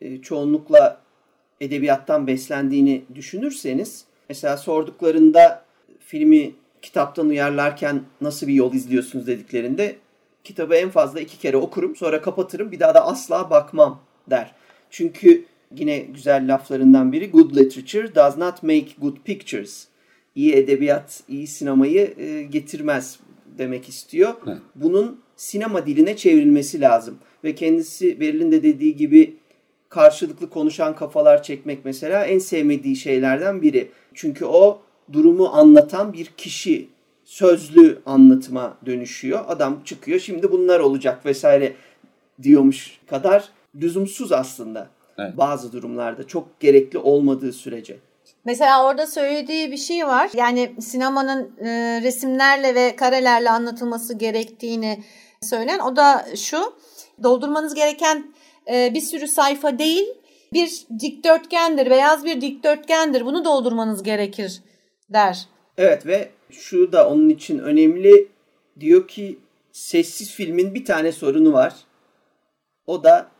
e, 0.00 0.22
çoğunlukla 0.22 1.00
edebiyattan 1.60 2.26
beslendiğini 2.26 3.04
düşünürseniz 3.14 4.04
mesela 4.28 4.56
sorduklarında 4.56 5.64
filmi 6.00 6.54
kitaptan 6.82 7.28
uyarlarken 7.28 8.02
nasıl 8.20 8.46
bir 8.46 8.54
yol 8.54 8.74
izliyorsunuz 8.74 9.26
dediklerinde 9.26 9.96
kitabı 10.44 10.74
en 10.74 10.90
fazla 10.90 11.20
iki 11.20 11.38
kere 11.38 11.56
okurum 11.56 11.96
sonra 11.96 12.22
kapatırım 12.22 12.72
bir 12.72 12.80
daha 12.80 12.94
da 12.94 13.06
asla 13.06 13.50
bakmam 13.50 14.00
der. 14.30 14.54
Çünkü 14.90 15.44
yine 15.76 15.98
güzel 15.98 16.54
laflarından 16.54 17.12
biri 17.12 17.30
good 17.30 17.56
literature 17.56 18.14
does 18.14 18.38
not 18.38 18.62
make 18.62 18.88
good 18.98 19.16
pictures. 19.24 19.86
İyi 20.34 20.52
edebiyat, 20.52 21.22
iyi 21.28 21.46
sinemayı 21.46 22.14
e, 22.18 22.42
getirmez 22.42 23.20
demek 23.58 23.88
istiyor. 23.88 24.34
Evet. 24.46 24.58
Bunun 24.74 25.20
sinema 25.36 25.86
diline 25.86 26.16
çevrilmesi 26.16 26.80
lazım. 26.80 27.18
Ve 27.44 27.54
kendisi 27.54 28.20
Beril'in 28.20 28.52
de 28.52 28.62
dediği 28.62 28.96
gibi 28.96 29.36
karşılıklı 29.88 30.50
konuşan 30.50 30.96
kafalar 30.96 31.42
çekmek 31.42 31.84
mesela 31.84 32.24
en 32.24 32.38
sevmediği 32.38 32.96
şeylerden 32.96 33.62
biri. 33.62 33.88
Çünkü 34.14 34.44
o 34.44 34.82
durumu 35.12 35.46
anlatan 35.48 36.12
bir 36.12 36.26
kişi 36.26 36.88
sözlü 37.28 38.02
anlatıma 38.06 38.76
dönüşüyor. 38.86 39.44
Adam 39.48 39.84
çıkıyor 39.84 40.20
şimdi 40.20 40.52
bunlar 40.52 40.80
olacak 40.80 41.26
vesaire 41.26 41.72
diyormuş 42.42 43.00
kadar 43.10 43.48
lüzumsuz 43.74 44.32
aslında. 44.32 44.88
Evet. 45.18 45.36
Bazı 45.36 45.72
durumlarda 45.72 46.26
çok 46.26 46.60
gerekli 46.60 46.98
olmadığı 46.98 47.52
sürece. 47.52 47.98
Mesela 48.44 48.86
orada 48.86 49.06
söylediği 49.06 49.72
bir 49.72 49.76
şey 49.76 50.06
var. 50.06 50.30
Yani 50.34 50.74
sinemanın 50.80 51.50
e, 51.60 52.00
resimlerle 52.02 52.74
ve 52.74 52.96
karelerle 52.96 53.50
anlatılması 53.50 54.14
gerektiğini 54.14 55.04
söyleyen. 55.42 55.78
O 55.78 55.96
da 55.96 56.26
şu. 56.36 56.74
Doldurmanız 57.22 57.74
gereken 57.74 58.26
e, 58.72 58.94
bir 58.94 59.00
sürü 59.00 59.28
sayfa 59.28 59.78
değil, 59.78 60.08
bir 60.52 60.86
dikdörtgendir, 61.00 61.90
beyaz 61.90 62.24
bir 62.24 62.40
dikdörtgendir. 62.40 63.26
Bunu 63.26 63.44
doldurmanız 63.44 64.02
gerekir 64.02 64.62
der. 65.10 65.46
Evet 65.78 66.06
ve 66.06 66.30
şu 66.50 66.92
da 66.92 67.08
onun 67.08 67.28
için 67.28 67.58
önemli. 67.58 68.28
Diyor 68.80 69.08
ki 69.08 69.38
sessiz 69.72 70.30
filmin 70.30 70.74
bir 70.74 70.84
tane 70.84 71.12
sorunu 71.12 71.52
var. 71.52 71.74
O 72.86 73.04
da 73.04 73.30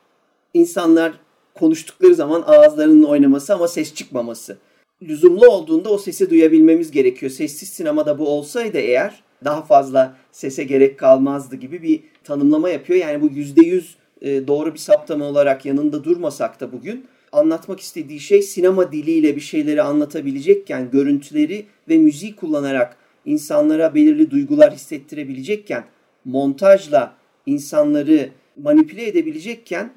insanlar 0.55 1.13
konuştukları 1.55 2.15
zaman 2.15 2.43
ağızlarının 2.47 3.03
oynaması 3.03 3.55
ama 3.55 3.69
ses 3.69 3.95
çıkmaması. 3.95 4.59
Lüzumlu 5.03 5.47
olduğunda 5.49 5.91
o 5.91 5.99
sesi 5.99 6.31
duyabilmemiz 6.31 6.91
gerekiyor. 6.91 7.33
Sessiz 7.33 7.69
sinemada 7.69 8.19
bu 8.19 8.29
olsaydı 8.29 8.79
eğer 8.79 9.23
daha 9.45 9.63
fazla 9.63 10.17
sese 10.33 10.65
gerek 10.65 10.99
kalmazdı 10.99 11.57
gibi 11.57 11.83
bir 11.83 12.01
tanımlama 12.25 12.71
yapıyor. 12.71 12.99
Yani 12.99 13.23
bu 13.23 13.27
yüzde 13.27 13.67
yüz 13.67 13.97
e, 14.21 14.47
doğru 14.47 14.75
bir 14.75 14.79
saptama 14.79 15.25
olarak 15.25 15.67
yanında 15.67 16.05
durmasak 16.05 16.61
da 16.61 16.73
bugün 16.73 17.07
anlatmak 17.33 17.81
istediği 17.81 18.21
şey 18.21 18.43
sinema 18.43 18.93
diliyle 18.93 19.37
bir 19.37 19.41
şeyleri 19.41 19.83
anlatabilecekken, 19.83 20.91
görüntüleri 20.91 21.67
ve 21.89 21.99
müziği 21.99 22.37
kullanarak 22.37 22.97
insanlara 23.25 23.95
belirli 23.95 24.31
duygular 24.31 24.73
hissettirebilecekken, 24.75 25.85
montajla 26.25 27.15
insanları 27.47 28.29
manipüle 28.57 29.09
edebilecekken 29.09 29.93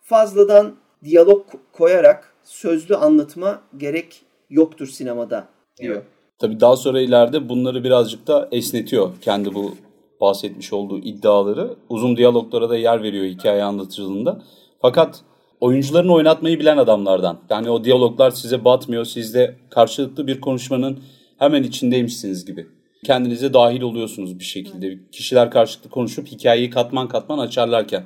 fazladan 0.00 0.74
diyalog 1.04 1.46
koyarak 1.72 2.32
sözlü 2.44 2.96
anlatıma 2.96 3.62
gerek 3.76 4.22
yoktur 4.50 4.86
sinemada 4.86 5.48
diyor. 5.78 6.02
Tabii 6.38 6.60
daha 6.60 6.76
sonra 6.76 7.00
ileride 7.00 7.48
bunları 7.48 7.84
birazcık 7.84 8.26
da 8.26 8.48
esnetiyor 8.52 9.10
kendi 9.20 9.54
bu 9.54 9.74
bahsetmiş 10.20 10.72
olduğu 10.72 10.98
iddiaları. 10.98 11.74
Uzun 11.88 12.16
diyaloglara 12.16 12.70
da 12.70 12.76
yer 12.76 13.02
veriyor 13.02 13.24
hikaye 13.24 13.62
anlatıcılığında. 13.62 14.42
Fakat 14.82 15.20
oyuncuların 15.62 16.08
oynatmayı 16.08 16.58
bilen 16.58 16.76
adamlardan. 16.76 17.40
Yani 17.50 17.70
o 17.70 17.84
diyaloglar 17.84 18.30
size 18.30 18.64
batmıyor. 18.64 19.04
Siz 19.04 19.34
de 19.34 19.56
karşılıklı 19.70 20.26
bir 20.26 20.40
konuşmanın 20.40 20.98
hemen 21.38 21.62
içindeymişsiniz 21.62 22.44
gibi. 22.44 22.66
Kendinize 23.04 23.52
dahil 23.52 23.82
oluyorsunuz 23.82 24.38
bir 24.38 24.44
şekilde. 24.44 24.98
Kişiler 25.12 25.50
karşılıklı 25.50 25.90
konuşup 25.90 26.26
hikayeyi 26.26 26.70
katman 26.70 27.08
katman 27.08 27.38
açarlarken 27.38 28.04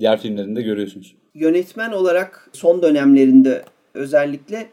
diğer 0.00 0.20
filmlerinde 0.20 0.62
görüyorsunuz. 0.62 1.14
Yönetmen 1.34 1.92
olarak 1.92 2.50
son 2.52 2.82
dönemlerinde 2.82 3.64
özellikle 3.94 4.66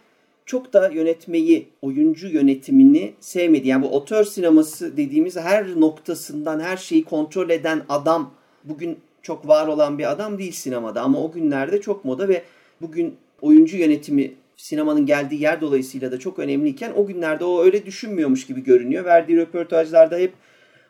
çok 0.46 0.74
da 0.74 0.90
yönetmeyi, 0.90 1.68
oyuncu 1.82 2.28
yönetimini 2.28 3.14
sevmedi. 3.20 3.68
Yani 3.68 3.84
bu 3.84 3.90
otör 3.90 4.24
sineması 4.24 4.98
dediğimiz 4.98 5.38
her 5.38 5.80
noktasından 5.80 6.60
her 6.60 6.78
şeyi 6.78 7.04
kontrol 7.04 7.50
eden 7.50 7.82
adam 7.90 8.34
bugün 8.64 8.98
çok 9.22 9.48
var 9.48 9.68
olan 9.68 9.98
bir 9.98 10.12
adam 10.12 10.38
değil 10.38 10.52
sinemada 10.52 11.02
ama 11.02 11.24
o 11.24 11.32
günlerde 11.32 11.82
çok 11.82 12.06
moda 12.06 12.28
ve 12.28 12.44
bugün 12.82 13.16
oyuncu 13.42 13.78
yönetimi 13.78 14.34
sinemanın 14.58 15.06
geldiği 15.06 15.42
yer 15.42 15.62
dolayısıyla 15.62 16.12
da 16.12 16.20
çok 16.20 16.40
önemliyken 16.40 16.94
o 16.96 17.06
günlerde 17.06 17.46
o 17.46 17.64
öyle 17.64 17.86
düşünmüyormuş 17.86 18.48
gibi 18.48 18.64
görünüyor. 18.64 19.06
Verdiği 19.06 19.38
röportajlarda 19.38 20.18
hep 20.18 20.34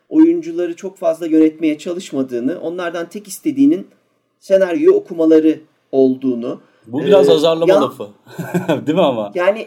oyuncuları 0.08 0.76
çok 0.76 0.98
fazla 0.98 1.26
yönetmeye 1.26 1.78
çalışmadığını, 1.78 2.60
onlardan 2.60 3.08
tek 3.08 3.28
istediğinin 3.28 3.88
senaryo 4.40 4.94
okumaları 4.94 5.60
olduğunu. 5.92 6.60
Bu 6.86 7.00
biraz 7.00 7.28
ee, 7.28 7.32
azarlama 7.32 7.72
ya, 7.72 7.82
lafı. 7.82 8.08
Değil 8.86 8.98
mi 8.98 9.04
ama? 9.04 9.32
Yani 9.34 9.66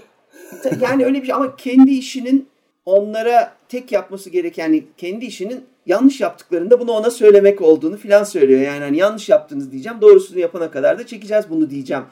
yani 0.82 1.06
öyle 1.06 1.22
bir 1.22 1.26
şey 1.26 1.36
ama 1.36 1.56
kendi 1.56 1.92
işinin 1.92 2.48
onlara 2.86 3.54
tek 3.70 3.92
yapması 3.92 4.30
gereken 4.30 4.64
yani 4.64 4.84
kendi 4.98 5.26
işinin 5.26 5.66
yanlış 5.86 6.22
yaptıklarında 6.22 6.80
bunu 6.80 6.92
ona 6.92 7.12
söylemek 7.12 7.62
olduğunu 7.62 7.98
filan 7.98 8.24
söylüyor. 8.24 8.62
Yani 8.62 8.80
hani 8.80 8.98
yanlış 8.98 9.30
yaptınız 9.30 9.72
diyeceğim. 9.72 10.02
Doğrusunu 10.02 10.40
yapana 10.40 10.72
kadar 10.72 11.00
da 11.00 11.08
çekeceğiz 11.08 11.46
bunu 11.50 11.70
diyeceğim. 11.70 12.04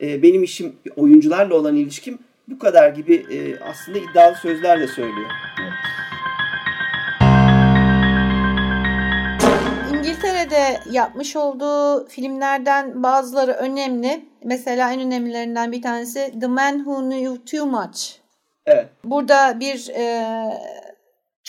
Ee, 0.00 0.22
benim 0.22 0.42
işim 0.42 0.72
oyuncularla 0.96 1.54
olan 1.54 1.76
ilişkim 1.76 2.18
bu 2.48 2.58
kadar 2.58 2.90
gibi 2.90 3.14
e, 3.14 3.64
aslında 3.64 3.98
iddialı 3.98 4.34
sözlerle 4.34 4.86
söylüyor. 4.86 5.30
İngiltere'de 9.94 10.80
yapmış 10.90 11.36
olduğu 11.36 12.06
filmlerden 12.08 13.02
bazıları 13.02 13.52
önemli. 13.52 14.24
Mesela 14.44 14.92
en 14.92 15.00
önemlilerinden 15.00 15.72
bir 15.72 15.82
tanesi 15.82 16.32
The 16.40 16.46
Man 16.46 16.76
Who 16.76 17.00
Knew 17.00 17.44
Too 17.44 17.66
Much. 17.66 18.20
Evet. 18.66 18.88
Burada 19.04 19.60
bir 19.60 19.88
e, 19.88 20.24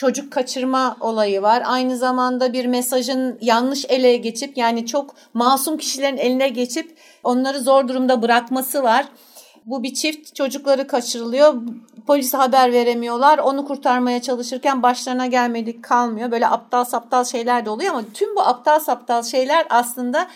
çocuk 0.02 0.32
kaçırma 0.32 0.96
olayı 1.00 1.42
var. 1.42 1.62
Aynı 1.66 1.96
zamanda 1.96 2.52
bir 2.52 2.66
mesajın 2.66 3.38
yanlış 3.40 3.84
ele 3.88 4.16
geçip 4.16 4.56
yani 4.56 4.86
çok 4.86 5.14
masum 5.34 5.76
kişilerin 5.76 6.16
eline 6.16 6.48
geçip 6.48 6.96
onları 7.24 7.60
zor 7.60 7.88
durumda 7.88 8.22
bırakması 8.22 8.82
var. 8.82 9.06
Bu 9.66 9.82
bir 9.82 9.94
çift 9.94 10.34
çocukları 10.34 10.86
kaçırılıyor. 10.86 11.54
Polise 12.06 12.36
haber 12.36 12.72
veremiyorlar. 12.72 13.38
Onu 13.38 13.64
kurtarmaya 13.64 14.22
çalışırken 14.22 14.82
başlarına 14.82 15.26
gelmedik 15.26 15.84
kalmıyor. 15.84 16.30
Böyle 16.30 16.46
aptal 16.46 16.84
saptal 16.84 17.24
şeyler 17.24 17.66
de 17.66 17.70
oluyor 17.70 17.90
ama 17.90 18.02
tüm 18.14 18.36
bu 18.36 18.40
aptal 18.40 18.78
saptal 18.78 19.22
şeyler 19.22 19.66
aslında 19.70 20.28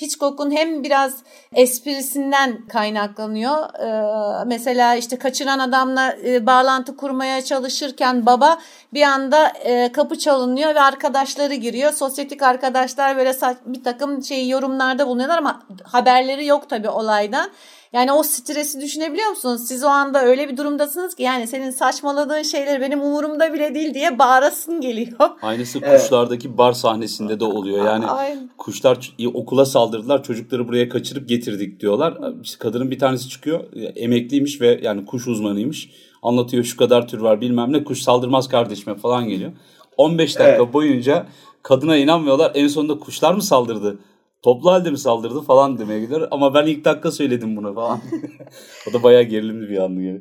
Hitchcock'un 0.00 0.50
hem 0.50 0.84
biraz 0.84 1.14
esprisinden 1.54 2.66
kaynaklanıyor. 2.68 3.74
Ee, 3.74 4.44
mesela 4.46 4.94
işte 4.94 5.18
kaçıran 5.18 5.58
adamla 5.58 6.16
e, 6.24 6.46
bağlantı 6.46 6.96
kurmaya 6.96 7.44
çalışırken 7.44 8.26
baba 8.26 8.58
bir 8.94 9.02
anda 9.02 9.48
e, 9.48 9.92
kapı 9.92 10.18
çalınıyor 10.18 10.74
ve 10.74 10.80
arkadaşları 10.80 11.54
giriyor. 11.54 11.92
Sosyetik 11.92 12.42
arkadaşlar 12.42 13.16
böyle 13.16 13.32
bir 13.66 13.84
takım 13.84 14.24
şey 14.24 14.48
yorumlarda 14.48 15.06
bulunuyorlar 15.06 15.38
ama 15.38 15.62
haberleri 15.84 16.46
yok 16.46 16.68
tabii 16.68 16.88
olaydan. 16.88 17.50
Yani 17.92 18.12
o 18.12 18.22
stresi 18.22 18.80
düşünebiliyor 18.80 19.28
musunuz? 19.28 19.60
Siz 19.68 19.84
o 19.84 19.88
anda 19.88 20.24
öyle 20.24 20.48
bir 20.48 20.56
durumdasınız 20.56 21.14
ki 21.14 21.22
yani 21.22 21.46
senin 21.46 21.70
saçmaladığın 21.70 22.42
şeyler 22.42 22.80
benim 22.80 23.02
umurumda 23.02 23.52
bile 23.52 23.74
değil 23.74 23.94
diye 23.94 24.18
bağırasın 24.18 24.80
geliyor. 24.80 25.30
Aynısı 25.42 25.78
evet. 25.82 26.00
kuşlardaki 26.00 26.58
bar 26.58 26.72
sahnesinde 26.72 27.40
de 27.40 27.44
oluyor. 27.44 27.86
Yani 27.86 28.06
Aynen. 28.06 28.50
kuşlar 28.58 29.16
okula 29.34 29.64
saldırdılar 29.64 30.22
çocukları 30.22 30.68
buraya 30.68 30.88
kaçırıp 30.88 31.28
getirdik 31.28 31.80
diyorlar. 31.80 32.18
Kadının 32.58 32.90
bir 32.90 32.98
tanesi 32.98 33.28
çıkıyor 33.28 33.64
emekliymiş 33.96 34.60
ve 34.60 34.80
yani 34.82 35.06
kuş 35.06 35.26
uzmanıymış. 35.26 35.90
Anlatıyor 36.22 36.64
şu 36.64 36.76
kadar 36.76 37.08
tür 37.08 37.20
var 37.20 37.40
bilmem 37.40 37.72
ne 37.72 37.84
kuş 37.84 38.02
saldırmaz 38.02 38.48
kardeşime 38.48 38.96
falan 38.96 39.28
geliyor. 39.28 39.52
15 39.96 40.38
dakika 40.38 40.62
evet. 40.62 40.72
boyunca 40.72 41.26
kadına 41.62 41.96
inanmıyorlar. 41.96 42.52
En 42.54 42.68
sonunda 42.68 42.98
kuşlar 42.98 43.34
mı 43.34 43.42
saldırdı? 43.42 43.98
Toplu 44.42 44.70
halde 44.70 44.90
mi 44.90 44.98
saldırdı 44.98 45.40
falan 45.40 45.78
demeye 45.78 46.00
gider. 46.00 46.28
Ama 46.30 46.54
ben 46.54 46.66
ilk 46.66 46.84
dakika 46.84 47.10
söyledim 47.10 47.56
bunu 47.56 47.74
falan. 47.74 48.00
o 48.90 48.92
da 48.92 49.02
bayağı 49.02 49.22
gerilimli 49.22 49.68
bir 49.68 49.78
andı 49.78 50.00
yani. 50.00 50.20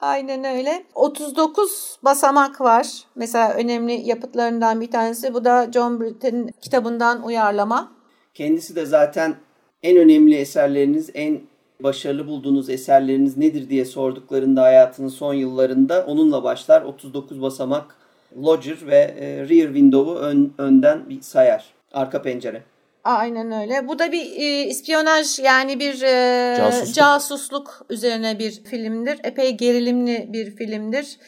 Aynen 0.00 0.44
öyle. 0.56 0.84
39 0.94 1.98
basamak 2.02 2.60
var. 2.60 2.86
Mesela 3.14 3.54
önemli 3.54 3.92
yapıtlarından 3.92 4.80
bir 4.80 4.90
tanesi. 4.90 5.34
Bu 5.34 5.44
da 5.44 5.72
John 5.72 6.00
Britton'in 6.00 6.50
kitabından 6.60 7.22
uyarlama. 7.22 7.92
Kendisi 8.34 8.76
de 8.76 8.86
zaten 8.86 9.36
en 9.82 9.96
önemli 9.96 10.34
eserleriniz, 10.34 11.10
en 11.14 11.40
başarılı 11.82 12.26
bulduğunuz 12.26 12.70
eserleriniz 12.70 13.36
nedir 13.36 13.68
diye 13.68 13.84
sorduklarında 13.84 14.62
hayatının 14.62 15.08
son 15.08 15.34
yıllarında 15.34 16.06
onunla 16.06 16.44
başlar. 16.44 16.82
39 16.82 17.42
basamak 17.42 17.96
Lodger 18.36 18.86
ve 18.86 19.14
e, 19.18 19.48
Rear 19.48 19.66
Window'u 19.66 20.14
ön, 20.14 20.54
önden 20.58 21.08
bir 21.08 21.20
sayar. 21.20 21.64
Arka 21.92 22.22
pencere. 22.22 22.62
Aynen 23.06 23.52
öyle. 23.52 23.88
Bu 23.88 23.98
da 23.98 24.12
bir 24.12 24.22
e, 24.36 24.64
ispiyonaj 24.64 25.38
yani 25.38 25.80
bir 25.80 26.02
e, 26.02 26.56
casusluk. 26.56 26.94
casusluk 26.94 27.86
üzerine 27.90 28.38
bir 28.38 28.50
filmdir. 28.64 29.18
Epey 29.24 29.56
gerilimli 29.56 30.28
bir 30.32 30.56
filmdir. 30.56 31.18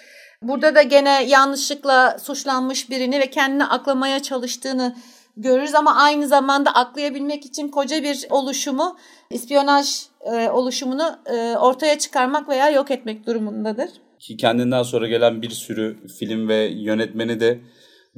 Burada 0.43 0.75
da 0.75 0.83
gene 0.83 1.25
yanlışlıkla 1.25 2.19
suçlanmış 2.19 2.91
birini 2.91 3.21
ve 3.21 3.31
kendini 3.31 3.65
aklamaya 3.65 4.23
çalıştığını 4.23 4.97
görürüz 5.37 5.75
ama 5.75 5.97
aynı 5.97 6.29
zamanda 6.29 6.71
aklayabilmek 6.75 7.47
için 7.47 7.69
koca 7.69 8.03
bir 8.03 8.27
oluşumu, 8.31 8.97
ispiyonaj 9.31 10.03
e, 10.21 10.49
oluşumunu 10.49 11.19
e, 11.27 11.57
ortaya 11.57 11.99
çıkarmak 11.99 12.49
veya 12.49 12.71
yok 12.71 12.91
etmek 12.91 13.27
durumundadır. 13.27 13.91
Ki 14.19 14.37
kendinden 14.37 14.83
sonra 14.83 15.09
gelen 15.09 15.43
bir 15.43 15.51
sürü 15.51 16.09
film 16.19 16.49
ve 16.49 16.57
yönetmeni 16.65 17.41
de 17.41 17.61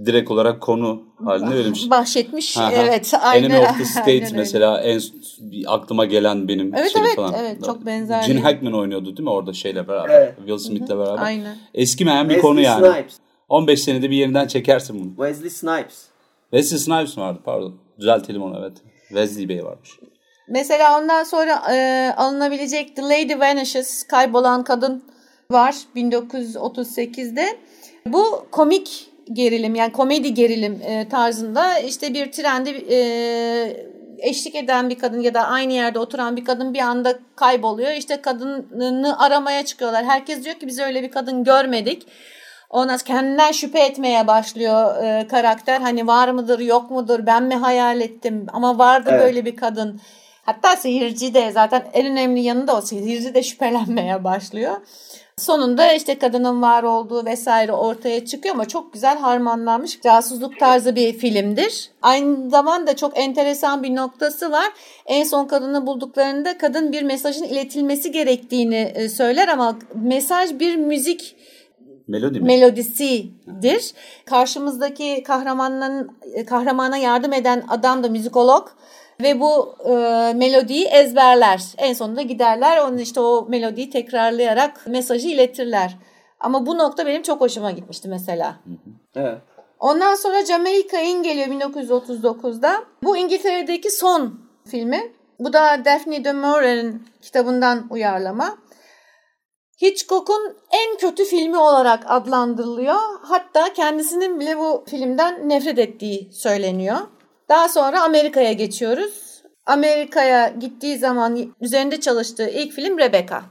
direkt 0.06 0.30
olarak 0.30 0.60
konu 0.60 1.02
haline 1.24 1.54
verilmiş. 1.54 1.90
Bahşetmiş. 1.90 2.56
evet. 2.72 3.14
Aynen. 3.22 3.50
Enemy 3.50 3.66
of 3.66 3.78
the 3.78 3.84
State 4.00 4.28
mesela 4.34 4.80
en 4.80 5.00
aklıma 5.66 6.04
gelen 6.04 6.48
benim 6.48 6.74
evet, 6.74 6.92
şey 6.92 7.02
evet, 7.02 7.16
falan. 7.16 7.34
Evet 7.38 7.64
çok 7.64 7.86
benzer. 7.86 8.22
Gene 8.26 8.40
Hackman 8.40 8.74
oynuyordu 8.74 9.04
değil 9.04 9.20
mi 9.20 9.30
orada 9.30 9.52
şeyle 9.52 9.88
beraber. 9.88 10.14
Evet. 10.14 10.34
Will 10.36 10.58
Smith'le 10.58 10.88
beraber. 10.88 11.22
Aynen. 11.22 11.56
Eskimeyen 11.74 12.28
bir 12.28 12.34
Wesley 12.34 12.50
konu 12.50 12.60
yani. 12.60 12.86
Snipes. 12.86 13.16
15 13.48 13.82
senede 13.82 14.10
bir 14.10 14.16
yerinden 14.16 14.46
çekersin 14.46 15.00
bunu. 15.00 15.28
Wesley 15.28 15.50
Snipes. 15.50 16.04
Wesley 16.50 16.78
Snipes 16.78 17.18
vardı 17.18 17.40
pardon. 17.44 17.74
Düzeltelim 17.98 18.42
onu 18.42 18.58
evet. 18.60 18.76
Wesley 19.08 19.48
Bey 19.48 19.64
varmış. 19.64 19.90
Mesela 20.48 20.98
ondan 20.98 21.24
sonra 21.24 21.62
e, 21.72 22.10
alınabilecek 22.16 22.96
The 22.96 23.02
Lady 23.02 23.38
Vanishes, 23.38 24.02
Kaybolan 24.02 24.64
Kadın 24.64 25.04
var 25.50 25.74
1938'de. 25.96 27.46
Bu 28.06 28.46
komik 28.50 29.09
gerilim 29.32 29.74
yani 29.74 29.92
komedi 29.92 30.34
gerilim 30.34 30.82
e, 30.84 31.08
tarzında 31.08 31.78
işte 31.78 32.14
bir 32.14 32.32
trende 32.32 32.70
e, 32.70 32.98
eşlik 34.18 34.54
eden 34.54 34.90
bir 34.90 34.98
kadın 34.98 35.20
ya 35.20 35.34
da 35.34 35.46
aynı 35.46 35.72
yerde 35.72 35.98
oturan 35.98 36.36
bir 36.36 36.44
kadın 36.44 36.74
bir 36.74 36.78
anda 36.80 37.18
kayboluyor. 37.36 37.90
İşte 37.90 38.20
kadını 38.22 39.20
aramaya 39.20 39.64
çıkıyorlar. 39.64 40.04
Herkes 40.04 40.44
diyor 40.44 40.54
ki 40.54 40.66
biz 40.66 40.78
öyle 40.78 41.02
bir 41.02 41.10
kadın 41.10 41.44
görmedik. 41.44 42.06
Ondan 42.70 42.96
sonra 42.96 43.04
kendinden 43.04 43.52
şüphe 43.52 43.80
etmeye 43.80 44.26
başlıyor 44.26 45.04
e, 45.04 45.26
karakter. 45.26 45.80
Hani 45.80 46.06
var 46.06 46.28
mıdır 46.28 46.58
yok 46.58 46.90
mudur 46.90 47.26
ben 47.26 47.42
mi 47.42 47.54
hayal 47.54 48.00
ettim 48.00 48.46
ama 48.52 48.78
vardı 48.78 49.10
evet. 49.12 49.22
böyle 49.22 49.44
bir 49.44 49.56
kadın. 49.56 50.00
Hatta 50.50 50.76
seyirci 50.76 51.34
de 51.34 51.50
zaten 51.52 51.84
en 51.92 52.06
önemli 52.06 52.40
yanı 52.40 52.66
da 52.66 52.76
o 52.76 52.80
seyirci 52.80 53.34
de 53.34 53.42
şüphelenmeye 53.42 54.24
başlıyor. 54.24 54.76
Sonunda 55.36 55.92
işte 55.92 56.18
kadının 56.18 56.62
var 56.62 56.82
olduğu 56.82 57.24
vesaire 57.24 57.72
ortaya 57.72 58.24
çıkıyor 58.24 58.54
ama 58.54 58.68
çok 58.68 58.92
güzel 58.92 59.18
harmanlanmış 59.18 60.00
casusluk 60.00 60.58
tarzı 60.58 60.96
bir 60.96 61.12
filmdir. 61.12 61.90
Aynı 62.02 62.50
zamanda 62.50 62.96
çok 62.96 63.18
enteresan 63.18 63.82
bir 63.82 63.96
noktası 63.96 64.50
var. 64.50 64.66
En 65.06 65.24
son 65.24 65.46
kadını 65.46 65.86
bulduklarında 65.86 66.58
kadın 66.58 66.92
bir 66.92 67.02
mesajın 67.02 67.44
iletilmesi 67.44 68.12
gerektiğini 68.12 68.92
e, 68.94 69.08
söyler 69.08 69.48
ama 69.48 69.78
mesaj 69.94 70.58
bir 70.58 70.76
müzik 70.76 71.36
Melodi 72.08 72.40
mi? 72.40 72.46
melodisidir. 72.46 73.92
Karşımızdaki 74.24 75.22
kahramanın 75.22 76.10
kahramana 76.46 76.96
yardım 76.96 77.32
eden 77.32 77.64
adam 77.68 78.02
da 78.02 78.08
müzikolog 78.08 78.68
ve 79.22 79.40
bu 79.40 79.76
e, 79.85 79.92
melodiyi 80.35 80.85
ezberler. 80.85 81.62
En 81.78 81.92
sonunda 81.92 82.22
giderler 82.22 82.78
onun 82.78 82.98
işte 82.98 83.20
o 83.20 83.46
melodiyi 83.48 83.90
tekrarlayarak 83.90 84.87
mesajı 84.87 85.28
iletirler. 85.28 85.96
Ama 86.40 86.66
bu 86.66 86.78
nokta 86.78 87.06
benim 87.06 87.22
çok 87.22 87.40
hoşuma 87.40 87.70
gitmişti 87.70 88.09
mesela. 88.09 88.56
Evet. 89.14 89.38
Ondan 89.78 90.14
sonra 90.14 90.44
Jamaica 90.44 91.00
In 91.00 91.22
geliyor 91.22 91.46
1939'da. 91.46 92.85
Bu 93.02 93.16
İngiltere'deki 93.16 93.90
son 93.90 94.40
filmi. 94.66 95.12
Bu 95.38 95.52
da 95.52 95.85
Daphne 95.85 96.24
de 96.24 96.33
Maurer'in 96.33 97.02
kitabından 97.22 97.87
uyarlama. 97.90 98.59
Hitchcock'un 99.83 100.56
en 100.72 100.96
kötü 100.96 101.24
filmi 101.24 101.59
olarak 101.59 102.04
adlandırılıyor. 102.06 102.96
Hatta 103.22 103.72
kendisinin 103.72 104.40
bile 104.40 104.59
bu 104.59 104.85
filmden 104.88 105.48
nefret 105.48 105.78
ettiği 105.78 106.33
söyleniyor. 106.33 106.96
Daha 107.50 107.68
sonra 107.68 108.02
Amerika'ya 108.02 108.52
geçiyoruz. 108.52 109.42
Amerika'ya 109.66 110.48
gittiği 110.48 110.98
zaman 110.98 111.54
üzerinde 111.60 112.00
çalıştığı 112.00 112.50
ilk 112.50 112.72
film 112.72 112.98
Rebecca. 112.98 113.42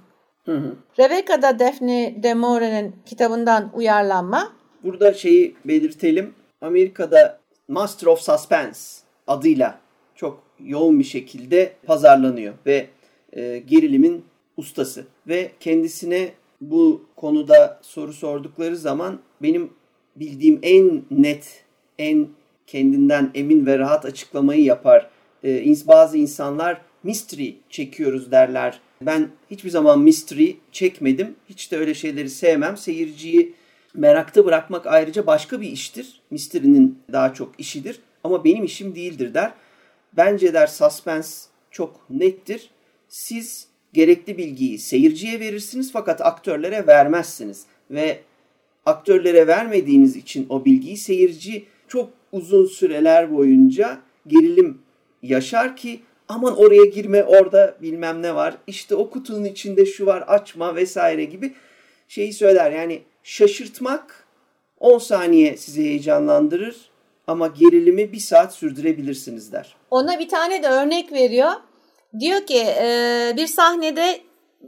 Hı 0.46 0.58
hı. 0.58 0.76
Rebecca 1.00 1.42
da 1.42 1.60
Daphne 1.60 2.24
de 2.24 2.34
Maurer'in 2.34 2.96
kitabından 3.06 3.72
uyarlanma. 3.74 4.54
Burada 4.84 5.14
şeyi 5.14 5.56
belirtelim. 5.66 6.34
Amerika'da 6.62 7.40
Master 7.68 8.08
of 8.08 8.22
Suspense 8.22 9.02
adıyla 9.28 9.80
çok 10.16 10.44
yoğun 10.60 11.00
bir 11.00 11.04
şekilde 11.04 11.74
pazarlanıyor 11.86 12.54
ve 12.66 12.88
e, 13.34 13.58
gerilimin 13.58 14.26
ustası 14.58 15.06
ve 15.28 15.52
kendisine 15.60 16.30
bu 16.62 17.06
konuda 17.16 17.80
soru 17.82 18.14
sordukları 18.14 18.78
zaman 18.78 19.20
benim 19.42 19.74
bildiğim 20.16 20.60
en 20.64 21.02
net, 21.12 21.64
en 21.98 22.28
kendinden 22.72 23.32
emin 23.36 23.66
ve 23.66 23.80
rahat 23.80 24.06
açıklamayı 24.06 24.64
yapar. 24.64 25.10
Ee, 25.44 25.74
bazı 25.88 26.18
insanlar 26.18 26.82
mystery 27.04 27.52
çekiyoruz 27.70 28.32
derler. 28.32 28.80
Ben 29.02 29.28
hiçbir 29.52 29.70
zaman 29.70 30.00
mystery 30.00 30.52
çekmedim. 30.72 31.36
Hiç 31.50 31.72
de 31.72 31.78
öyle 31.78 31.94
şeyleri 31.94 32.30
sevmem. 32.30 32.78
Seyirciyi 32.78 33.54
merakta 33.94 34.46
bırakmak 34.46 34.88
ayrıca 34.88 35.28
başka 35.28 35.62
bir 35.62 35.72
iştir. 35.72 36.22
Mystery'nin 36.32 37.00
daha 37.12 37.34
çok 37.34 37.60
işidir. 37.60 38.00
Ama 38.24 38.44
benim 38.44 38.64
işim 38.64 38.96
değildir 38.96 39.34
der. 39.34 39.52
Bence 40.18 40.54
der 40.54 40.68
suspense 40.68 41.50
çok 41.72 42.10
nettir. 42.10 42.70
Siz 43.08 43.68
gerekli 43.94 44.38
bilgiyi 44.38 44.80
seyirciye 44.80 45.40
verirsiniz 45.40 45.92
fakat 45.92 46.22
aktörlere 46.22 46.88
vermezsiniz. 46.88 47.66
Ve 47.92 48.20
aktörlere 48.86 49.48
vermediğiniz 49.48 50.16
için 50.16 50.46
o 50.50 50.66
bilgiyi 50.66 50.98
seyirci 50.98 51.66
çok 51.88 52.19
uzun 52.32 52.66
süreler 52.66 53.36
boyunca 53.36 53.98
gerilim 54.28 54.82
yaşar 55.24 55.76
ki 55.76 56.02
aman 56.28 56.58
oraya 56.58 56.86
girme 56.86 57.24
orada 57.24 57.76
bilmem 57.82 58.22
ne 58.22 58.36
var 58.36 58.56
işte 58.68 58.96
o 58.96 59.10
kutunun 59.10 59.46
içinde 59.46 59.86
şu 59.86 60.06
var 60.06 60.24
açma 60.28 60.76
vesaire 60.76 61.26
gibi 61.26 61.54
şeyi 62.08 62.34
söyler. 62.34 62.72
Yani 62.72 63.02
şaşırtmak 63.24 64.28
10 64.80 64.98
saniye 64.98 65.58
sizi 65.58 65.84
heyecanlandırır 65.84 66.90
ama 67.28 67.48
gerilimi 67.48 68.12
bir 68.12 68.20
saat 68.20 68.54
sürdürebilirsiniz 68.54 69.52
der. 69.52 69.76
Ona 69.92 70.20
bir 70.20 70.30
tane 70.30 70.64
de 70.64 70.68
örnek 70.68 71.12
veriyor. 71.12 71.52
Diyor 72.20 72.46
ki 72.46 72.58
e, 72.58 73.34
bir 73.38 73.48
sahnede 73.48 74.20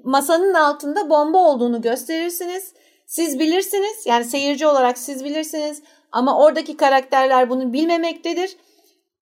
masanın 0.04 0.54
altında 0.54 1.10
bomba 1.10 1.38
olduğunu 1.38 1.82
gösterirsiniz. 1.82 2.74
Siz 3.06 3.40
bilirsiniz 3.40 4.06
yani 4.06 4.26
seyirci 4.26 4.68
olarak 4.68 4.98
siz 4.98 5.26
bilirsiniz 5.26 5.82
ama 6.12 6.38
oradaki 6.38 6.78
karakterler 6.78 7.50
bunu 7.50 7.74
bilmemektedir. 7.74 8.58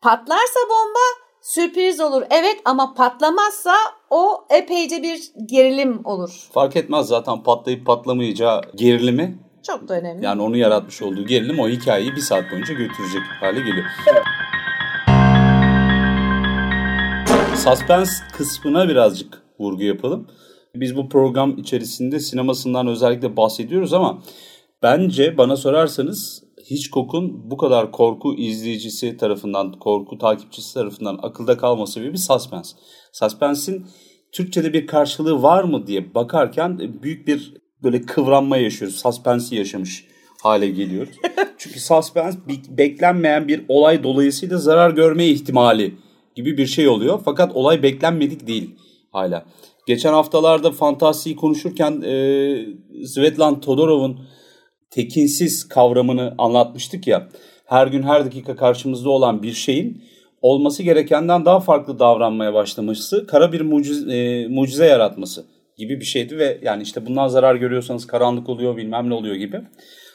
Patlarsa 0.01 0.59
bomba 0.69 1.29
sürpriz 1.41 1.99
olur. 1.99 2.23
Evet 2.29 2.61
ama 2.65 2.93
patlamazsa 2.93 3.73
o 4.09 4.45
epeyce 4.49 5.03
bir 5.03 5.31
gerilim 5.45 6.05
olur. 6.05 6.49
Fark 6.51 6.75
etmez 6.75 7.07
zaten 7.07 7.43
patlayıp 7.43 7.85
patlamayacağı 7.85 8.61
gerilimi. 8.75 9.39
Çok 9.67 9.87
da 9.87 9.93
önemli. 9.93 10.25
Yani 10.25 10.41
onu 10.41 10.57
yaratmış 10.57 11.01
olduğu 11.01 11.25
gerilim 11.25 11.59
o 11.59 11.69
hikayeyi 11.69 12.15
bir 12.15 12.21
saat 12.21 12.51
boyunca 12.51 12.73
götürecek 12.73 13.21
hale 13.39 13.59
geliyor. 13.59 13.85
Evet. 14.07 14.23
Suspense 17.55 18.13
kısmına 18.37 18.89
birazcık 18.89 19.41
vurgu 19.59 19.83
yapalım. 19.83 20.27
Biz 20.75 20.95
bu 20.95 21.09
program 21.09 21.57
içerisinde 21.57 22.19
sinemasından 22.19 22.87
özellikle 22.87 23.37
bahsediyoruz 23.37 23.93
ama 23.93 24.21
bence 24.83 25.37
bana 25.37 25.55
sorarsanız 25.55 26.43
Hitchcock'un 26.71 27.51
bu 27.51 27.57
kadar 27.57 27.91
korku 27.91 28.35
izleyicisi 28.35 29.17
tarafından, 29.17 29.71
korku 29.71 30.17
takipçisi 30.17 30.73
tarafından 30.73 31.19
akılda 31.21 31.57
kalması 31.57 31.93
sebebi 31.93 32.17
suspense. 32.17 32.77
Suspense'in 33.13 33.85
Türkçe'de 34.31 34.73
bir 34.73 34.87
karşılığı 34.87 35.43
var 35.43 35.63
mı 35.63 35.87
diye 35.87 36.15
bakarken 36.15 36.79
büyük 37.03 37.27
bir 37.27 37.53
böyle 37.83 38.01
kıvranma 38.01 38.57
yaşıyoruz. 38.57 38.95
Suspense'i 38.95 39.59
yaşamış 39.59 40.05
hale 40.43 40.69
geliyoruz. 40.69 41.15
Çünkü 41.57 41.79
suspense 41.79 42.39
beklenmeyen 42.69 43.47
bir 43.47 43.65
olay 43.67 44.03
dolayısıyla 44.03 44.57
zarar 44.57 44.91
görme 44.91 45.25
ihtimali 45.25 45.95
gibi 46.35 46.57
bir 46.57 46.65
şey 46.67 46.87
oluyor. 46.87 47.21
Fakat 47.25 47.55
olay 47.55 47.83
beklenmedik 47.83 48.47
değil 48.47 48.75
hala. 49.11 49.45
Geçen 49.87 50.13
haftalarda 50.13 50.71
fantastiği 50.71 51.35
konuşurken 51.35 52.01
e, 52.01 53.05
Svetlan 53.05 53.61
Todorov'un 53.61 54.19
tekinsiz 54.91 55.67
kavramını 55.67 56.35
anlatmıştık 56.37 57.07
ya. 57.07 57.29
Her 57.65 57.87
gün 57.87 58.03
her 58.03 58.25
dakika 58.25 58.55
karşımızda 58.55 59.09
olan 59.09 59.43
bir 59.43 59.53
şeyin 59.53 60.03
olması 60.41 60.83
gerekenden 60.83 61.45
daha 61.45 61.59
farklı 61.59 61.99
davranmaya 61.99 62.53
başlaması, 62.53 63.27
kara 63.27 63.51
bir 63.51 63.61
mucize, 63.61 64.17
e, 64.17 64.47
mucize 64.47 64.85
yaratması 64.85 65.45
gibi 65.77 65.99
bir 65.99 66.05
şeydi 66.05 66.37
ve 66.37 66.59
yani 66.61 66.83
işte 66.83 67.05
bundan 67.05 67.27
zarar 67.27 67.55
görüyorsanız 67.55 68.07
karanlık 68.07 68.49
oluyor 68.49 68.77
bilmem 68.77 69.09
ne 69.09 69.13
oluyor 69.13 69.35
gibi. 69.35 69.61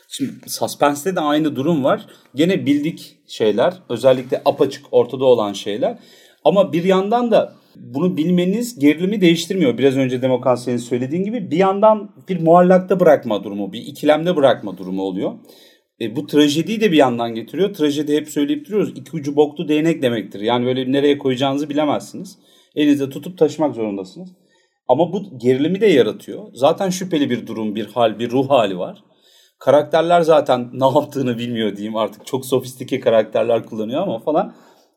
Şimdi 0.09 0.33
Suspense'de 0.47 1.17
de 1.17 1.21
aynı 1.21 1.57
durum 1.57 1.85
var. 1.85 2.07
Gene 2.35 2.67
bildik 2.67 3.17
şeyler, 3.29 3.75
özellikle 3.89 4.43
apaçık 4.45 4.85
ortada 4.91 5.25
olan 5.25 5.53
şeyler. 5.53 5.99
Ama 6.45 6.73
bir 6.73 6.85
yandan 6.85 7.31
da 7.31 7.55
bunu 7.77 8.17
bilmeniz 8.17 8.79
gerilimi 8.79 9.21
değiştirmiyor. 9.21 9.79
Biraz 9.79 9.97
önce 9.97 10.23
Demokrasi'nin 10.23 10.77
söylediğin 10.77 11.25
gibi 11.25 11.51
bir 11.51 11.57
yandan 11.57 12.11
bir 12.29 12.41
muallakta 12.41 13.01
bırakma 13.01 13.45
durumu, 13.45 13.73
bir 13.73 13.81
ikilemde 13.81 14.37
bırakma 14.37 14.79
durumu 14.79 15.03
oluyor. 15.03 15.33
E, 16.01 16.17
bu 16.17 16.27
trajediyi 16.27 16.81
de 16.81 16.93
bir 16.93 16.97
yandan 16.97 17.35
getiriyor. 17.35 17.75
Trajedi 17.75 18.17
hep 18.17 18.29
söyleyip 18.29 18.67
duruyoruz. 18.67 18.93
İki 18.97 19.17
ucu 19.17 19.37
boklu 19.37 19.69
değnek 19.69 20.03
demektir. 20.03 20.41
Yani 20.41 20.67
böyle 20.67 20.93
nereye 20.93 21.19
koyacağınızı 21.19 21.71
bilemezsiniz. 21.71 22.39
Elinizde 22.75 23.11
tutup 23.11 23.39
taşımak 23.39 23.75
zorundasınız. 23.75 24.31
Ama 24.89 25.13
bu 25.13 25.39
gerilimi 25.39 25.81
de 25.81 25.87
yaratıyor. 25.87 26.45
Zaten 26.55 26.91
şüpheli 26.91 27.31
bir 27.31 27.47
durum, 27.47 27.75
bir 27.75 27.87
hal, 27.87 28.19
bir 28.19 28.31
ruh 28.31 28.51
hali 28.51 28.79
var. 28.79 29.05
Karakterler 29.59 30.21
zaten 30.21 30.71
ne 30.81 30.85
yaptığını 30.85 31.39
bilmiyor 31.39 31.77
diyeyim 31.77 31.97
artık. 31.97 32.27
Çok 32.27 32.47
sofistike 32.47 33.01
karakterler 33.01 33.67
kullanıyor 33.67 34.03
ama 34.03 34.19
falan. 34.19 34.55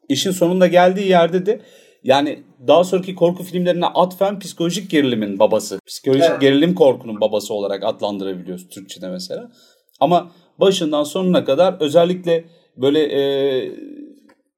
İşin 0.10 0.32
sonunda 0.32 0.68
geldiği 0.68 1.08
yerde 1.08 1.46
de 1.46 1.62
yani 2.04 2.44
daha 2.68 2.84
sonraki 2.84 3.16
korku 3.16 3.44
filmlerine 3.44 3.86
atfen 3.86 4.40
psikolojik 4.40 4.90
gerilimin 4.90 5.40
babası. 5.40 5.80
Psikolojik 5.88 6.30
evet. 6.30 6.42
gerilim 6.42 6.76
korkunun 6.76 7.22
babası 7.22 7.54
olarak 7.54 7.84
adlandırabiliyoruz 7.84 8.70
Türkçe'de 8.70 9.10
mesela. 9.10 9.52
Ama 10.00 10.32
başından 10.60 11.04
sonuna 11.04 11.46
kadar 11.46 11.76
özellikle 11.80 12.46
böyle 12.78 13.00
e, 13.00 13.72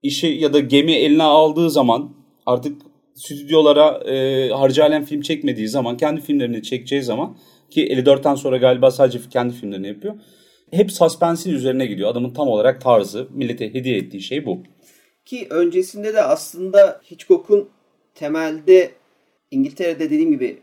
işi 0.03 0.27
ya 0.27 0.53
da 0.53 0.59
gemi 0.59 0.91
eline 0.91 1.23
aldığı 1.23 1.69
zaman 1.69 2.09
artık 2.45 2.81
stüdyolara 3.15 4.11
e, 4.11 4.49
harcı 4.49 4.83
alem 4.83 5.05
film 5.05 5.21
çekmediği 5.21 5.67
zaman 5.67 5.97
kendi 5.97 6.21
filmlerini 6.21 6.63
çekeceği 6.63 7.03
zaman 7.03 7.37
Ki 7.69 7.87
54'ten 7.87 8.35
sonra 8.35 8.57
galiba 8.57 8.91
sadece 8.91 9.19
kendi 9.29 9.53
filmlerini 9.53 9.87
yapıyor. 9.87 10.15
Hep 10.71 10.91
suspense'in 10.91 11.55
üzerine 11.55 11.85
gidiyor. 11.85 12.11
Adamın 12.11 12.33
tam 12.33 12.47
olarak 12.47 12.81
tarzı, 12.81 13.27
millete 13.31 13.73
hediye 13.73 13.97
ettiği 13.97 14.21
şey 14.21 14.45
bu. 14.45 14.63
Ki 15.29 15.47
öncesinde 15.49 16.13
de 16.13 16.21
aslında 16.21 17.01
Hitchcock'un 17.11 17.69
temelde 18.15 18.91
İngiltere'de 19.51 19.99
dediğim 19.99 20.31
gibi 20.31 20.59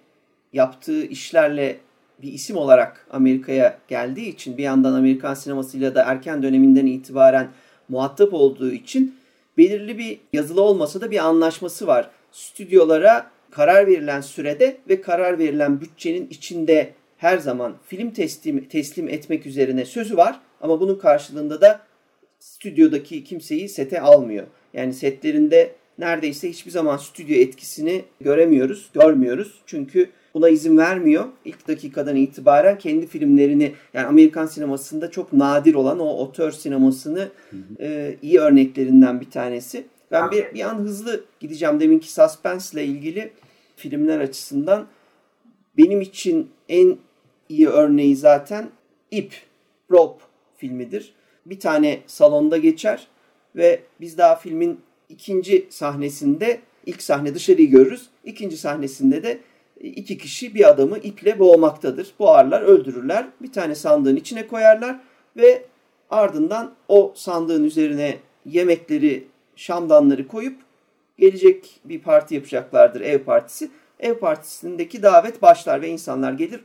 yaptığı 0.52 1.04
işlerle 1.04 1.76
bir 2.22 2.32
isim 2.32 2.56
olarak 2.56 3.06
Amerika'ya 3.10 3.78
geldiği 3.88 4.28
için 4.28 4.58
bir 4.58 4.62
yandan 4.62 4.92
Amerikan 4.92 5.34
sinemasıyla 5.34 5.94
da 5.94 6.02
erken 6.02 6.42
döneminden 6.42 6.86
itibaren 6.86 7.48
muhatap 7.88 8.34
olduğu 8.34 8.72
için 8.72 9.18
belirli 9.58 9.98
bir 9.98 10.18
yazılı 10.32 10.62
olmasa 10.62 11.00
da 11.00 11.10
bir 11.10 11.18
anlaşması 11.18 11.86
var. 11.86 12.10
Stüdyolara 12.32 13.30
karar 13.50 13.86
verilen 13.86 14.20
sürede 14.20 14.76
ve 14.88 15.00
karar 15.00 15.38
verilen 15.38 15.80
bütçenin 15.80 16.28
içinde 16.30 16.92
her 17.16 17.38
zaman 17.38 17.74
film 17.86 18.10
teslim, 18.10 18.64
teslim 18.64 19.08
etmek 19.08 19.46
üzerine 19.46 19.84
sözü 19.84 20.16
var. 20.16 20.40
Ama 20.60 20.80
bunun 20.80 20.98
karşılığında 20.98 21.60
da 21.60 21.85
stüdyodaki 22.46 23.24
kimseyi 23.24 23.68
sete 23.68 24.00
almıyor. 24.00 24.46
Yani 24.74 24.92
setlerinde 24.94 25.72
neredeyse 25.98 26.50
hiçbir 26.50 26.70
zaman 26.70 26.96
stüdyo 26.96 27.36
etkisini 27.36 28.04
göremiyoruz, 28.20 28.90
görmüyoruz. 28.94 29.60
Çünkü 29.66 30.10
buna 30.34 30.48
izin 30.48 30.76
vermiyor. 30.76 31.24
İlk 31.44 31.68
dakikadan 31.68 32.16
itibaren 32.16 32.78
kendi 32.78 33.06
filmlerini 33.06 33.72
yani 33.94 34.06
Amerikan 34.06 34.46
sinemasında 34.46 35.10
çok 35.10 35.32
nadir 35.32 35.74
olan 35.74 35.98
o 35.98 36.08
otör 36.08 36.50
sinemasını 36.50 37.28
e, 37.80 38.16
iyi 38.22 38.40
örneklerinden 38.40 39.20
bir 39.20 39.30
tanesi. 39.30 39.84
Ben 40.10 40.30
bir, 40.30 40.54
bir 40.54 40.60
an 40.60 40.78
hızlı 40.78 41.24
gideceğim 41.40 41.80
deminki 41.80 42.12
suspense 42.12 42.80
ile 42.80 42.86
ilgili 42.86 43.30
filmler 43.76 44.20
açısından. 44.20 44.86
Benim 45.78 46.00
için 46.00 46.50
en 46.68 46.96
iyi 47.48 47.68
örneği 47.68 48.16
zaten 48.16 48.70
İp, 49.10 49.32
Rope 49.90 50.24
filmidir. 50.56 51.15
Bir 51.46 51.60
tane 51.60 52.00
salonda 52.06 52.56
geçer 52.56 53.06
ve 53.56 53.80
biz 54.00 54.18
daha 54.18 54.36
filmin 54.36 54.80
ikinci 55.08 55.66
sahnesinde 55.70 56.60
ilk 56.86 57.02
sahne 57.02 57.34
dışarıyı 57.34 57.70
görürüz. 57.70 58.06
İkinci 58.24 58.56
sahnesinde 58.56 59.22
de 59.22 59.40
iki 59.80 60.18
kişi 60.18 60.54
bir 60.54 60.68
adamı 60.68 60.98
iple 60.98 61.38
boğmaktadır. 61.38 62.14
Boğarlar, 62.18 62.62
öldürürler. 62.62 63.26
Bir 63.42 63.52
tane 63.52 63.74
sandığın 63.74 64.16
içine 64.16 64.46
koyarlar 64.46 65.00
ve 65.36 65.64
ardından 66.10 66.74
o 66.88 67.12
sandığın 67.14 67.64
üzerine 67.64 68.16
yemekleri, 68.44 69.26
şamdanları 69.56 70.28
koyup 70.28 70.56
gelecek 71.18 71.80
bir 71.84 72.00
parti 72.00 72.34
yapacaklardır 72.34 73.00
ev 73.00 73.18
partisi. 73.18 73.70
Ev 74.00 74.14
partisindeki 74.14 75.02
davet 75.02 75.42
başlar 75.42 75.82
ve 75.82 75.88
insanlar 75.88 76.32
gelir 76.32 76.60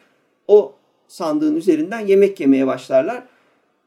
o 0.48 0.74
sandığın 1.08 1.56
üzerinden 1.56 2.00
yemek 2.00 2.40
yemeye 2.40 2.68
başlarlar. 2.68 3.24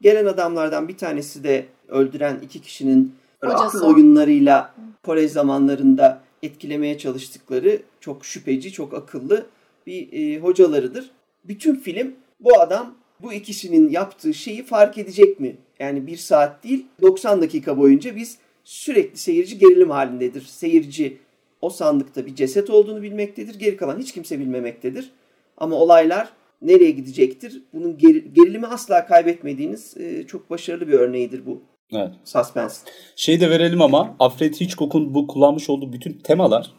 Gelen 0.01 0.25
adamlardan 0.25 0.87
bir 0.87 0.97
tanesi 0.97 1.43
de 1.43 1.65
öldüren 1.87 2.39
iki 2.43 2.61
kişinin 2.61 3.15
akıl 3.41 3.83
oyunlarıyla 3.83 4.75
kolej 5.03 5.31
zamanlarında 5.31 6.21
etkilemeye 6.43 6.97
çalıştıkları 6.97 7.81
çok 7.99 8.25
şüpheci, 8.25 8.71
çok 8.71 8.93
akıllı 8.93 9.45
bir 9.87 10.13
e, 10.13 10.39
hocalarıdır. 10.39 11.11
Bütün 11.43 11.75
film 11.75 12.15
bu 12.39 12.59
adam 12.59 12.93
bu 13.21 13.33
ikisinin 13.33 13.89
yaptığı 13.89 14.33
şeyi 14.33 14.65
fark 14.65 14.97
edecek 14.97 15.39
mi? 15.39 15.55
Yani 15.79 16.07
bir 16.07 16.17
saat 16.17 16.63
değil 16.63 16.85
90 17.01 17.41
dakika 17.41 17.77
boyunca 17.77 18.15
biz 18.15 18.37
sürekli 18.63 19.17
seyirci 19.17 19.57
gerilim 19.57 19.89
halindedir. 19.89 20.41
Seyirci 20.41 21.17
o 21.61 21.69
sandıkta 21.69 22.25
bir 22.25 22.35
ceset 22.35 22.69
olduğunu 22.69 23.01
bilmektedir. 23.01 23.59
Geri 23.59 23.77
kalan 23.77 23.99
hiç 23.99 24.11
kimse 24.11 24.39
bilmemektedir. 24.39 25.11
Ama 25.57 25.75
olaylar 25.75 26.29
nereye 26.67 26.91
gidecektir? 26.91 27.63
Bunun 27.73 27.97
gerilimi 27.97 28.67
asla 28.67 29.05
kaybetmediğiniz 29.05 29.97
e, 29.97 30.23
çok 30.27 30.49
başarılı 30.49 30.87
bir 30.87 30.93
örneğidir 30.93 31.45
bu. 31.45 31.63
Evet. 31.91 32.11
Suspense. 32.23 32.75
Şey 33.15 33.41
de 33.41 33.49
verelim 33.49 33.81
ama 33.81 34.15
Alfred 34.19 34.53
Hitchcock'un 34.53 35.13
bu 35.13 35.27
kullanmış 35.27 35.69
olduğu 35.69 35.93
bütün 35.93 36.13
temalar 36.13 36.71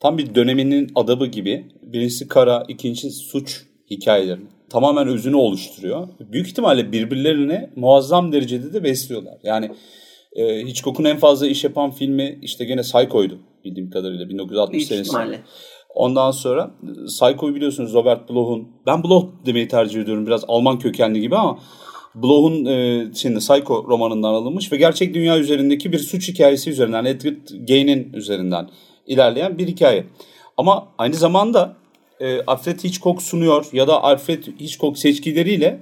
tam 0.00 0.18
bir 0.18 0.34
döneminin 0.34 0.92
adabı 0.94 1.26
gibi. 1.26 1.66
Birincisi 1.82 2.28
kara, 2.28 2.64
ikincisi 2.68 3.10
suç 3.10 3.62
hikayeleri. 3.90 4.40
Tamamen 4.70 5.08
özünü 5.08 5.36
oluşturuyor. 5.36 6.08
Büyük 6.20 6.46
ihtimalle 6.46 6.92
birbirlerine 6.92 7.70
muazzam 7.76 8.32
derecede 8.32 8.72
de 8.72 8.84
besliyorlar. 8.84 9.38
Yani 9.42 9.70
e, 10.36 10.66
Hitchcock'un 10.66 11.04
en 11.04 11.16
fazla 11.16 11.46
iş 11.46 11.64
yapan 11.64 11.90
filmi 11.90 12.38
işte 12.42 12.64
gene 12.64 12.80
Psycho'ydu 12.80 13.38
bildiğim 13.64 13.90
kadarıyla 13.90 14.28
1960 14.28 14.86
senesinde. 14.86 15.40
Ondan 15.94 16.30
sonra 16.30 16.70
Psycho'yu 17.06 17.54
biliyorsunuz 17.54 17.94
Robert 17.94 18.30
Bloch'un. 18.30 18.68
Ben 18.86 19.04
Bloch 19.04 19.26
demeyi 19.46 19.68
tercih 19.68 20.02
ediyorum 20.02 20.26
biraz 20.26 20.44
Alman 20.48 20.78
kökenli 20.78 21.20
gibi 21.20 21.36
ama 21.36 21.58
Bloch'un 22.14 22.64
e, 22.64 23.06
şimdi 23.14 23.38
Psycho 23.38 23.84
romanından 23.88 24.34
alınmış 24.34 24.72
ve 24.72 24.76
gerçek 24.76 25.14
dünya 25.14 25.38
üzerindeki 25.38 25.92
bir 25.92 25.98
suç 25.98 26.28
hikayesi 26.28 26.70
üzerinden 26.70 27.04
Edward 27.04 27.66
Gain'in 27.68 28.12
üzerinden 28.12 28.68
ilerleyen 29.06 29.58
bir 29.58 29.68
hikaye. 29.68 30.04
Ama 30.56 30.88
aynı 30.98 31.14
zamanda 31.14 31.76
e, 32.20 32.42
Alfred 32.46 32.84
Hitchcock 32.84 33.22
sunuyor 33.22 33.66
ya 33.72 33.88
da 33.88 34.02
Alfred 34.02 34.44
Hitchcock 34.60 34.98
seçkileriyle 34.98 35.80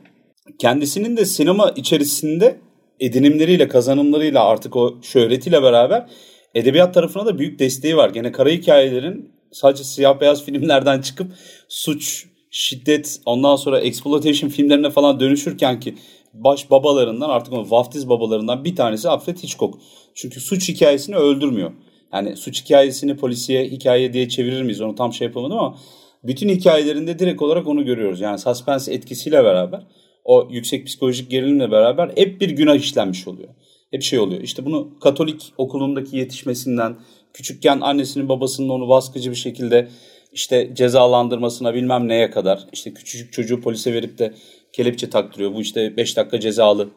kendisinin 0.59 1.17
de 1.17 1.25
sinema 1.25 1.71
içerisinde 1.77 2.61
edinimleriyle, 3.01 3.69
kazanımlarıyla 3.69 4.45
artık 4.45 4.77
o 4.77 4.99
şöhretiyle 5.03 5.63
beraber 5.63 6.07
edebiyat 6.55 6.95
tarafına 6.95 7.27
da 7.27 7.39
büyük 7.39 7.59
desteği 7.59 7.97
var. 7.97 8.11
Gene 8.11 8.33
kara 8.33 8.49
hikayelerin 8.49 9.40
sadece 9.53 9.85
siyah 9.85 10.21
beyaz 10.21 10.45
filmlerden 10.45 11.01
çıkıp 11.01 11.33
suç, 11.69 12.27
şiddet, 12.51 13.21
ondan 13.27 13.57
sonra 13.57 13.81
exploitation 13.81 14.51
filmlerine 14.51 14.91
falan 14.91 15.21
dönüşürken 15.21 15.81
ki 15.81 15.95
baş 16.35 16.71
babalarından 16.71 17.29
artık 17.29 17.53
o 17.53 17.71
vaftiz 17.71 18.09
babalarından 18.09 18.65
bir 18.65 18.77
tanesi 18.77 19.09
Alfred 19.09 19.37
Hitchcock. 19.37 19.79
Çünkü 20.15 20.41
suç 20.41 20.69
hikayesini 20.69 21.17
öldürmüyor. 21.17 21.73
Yani 22.13 22.37
suç 22.37 22.65
hikayesini 22.65 23.17
polisiye 23.17 23.65
hikaye 23.65 24.13
diye 24.13 24.29
çevirir 24.29 24.63
miyiz 24.63 24.81
onu 24.81 24.95
tam 24.95 25.13
şey 25.13 25.27
yapamadım 25.27 25.59
ama 25.59 25.79
bütün 26.25 26.49
hikayelerinde 26.49 27.19
direkt 27.19 27.43
olarak 27.43 27.67
onu 27.67 27.85
görüyoruz. 27.85 28.21
Yani 28.21 28.39
suspense 28.39 28.95
etkisiyle 28.95 29.45
beraber 29.45 29.87
o 30.25 30.49
yüksek 30.51 30.87
psikolojik 30.87 31.31
gerilimle 31.31 31.71
beraber 31.71 32.11
hep 32.17 32.41
bir 32.41 32.51
günah 32.51 32.75
işlenmiş 32.75 33.29
oluyor. 33.29 33.49
Hep 33.91 34.03
şey 34.03 34.19
oluyor. 34.19 34.41
İşte 34.41 34.65
bunu 34.65 34.99
Katolik 35.01 35.53
okulundaki 35.59 36.17
yetişmesinden, 36.17 36.97
küçükken 37.35 37.81
annesinin 37.81 38.29
babasının 38.29 38.69
onu 38.69 38.89
baskıcı 38.89 39.31
bir 39.31 39.37
şekilde 39.37 39.89
işte 40.33 40.71
cezalandırmasına 40.75 41.75
bilmem 41.75 42.09
neye 42.09 42.31
kadar 42.31 42.67
işte 42.73 42.95
küçücük 42.95 43.33
çocuğu 43.33 43.61
polise 43.61 43.95
verip 43.95 44.19
de 44.19 44.35
kelepçe 44.73 45.11
taktırıyor. 45.11 45.55
Bu 45.55 45.61
işte 45.61 45.97
5 45.97 46.17
dakika 46.17 46.41
cezalı 46.41 46.89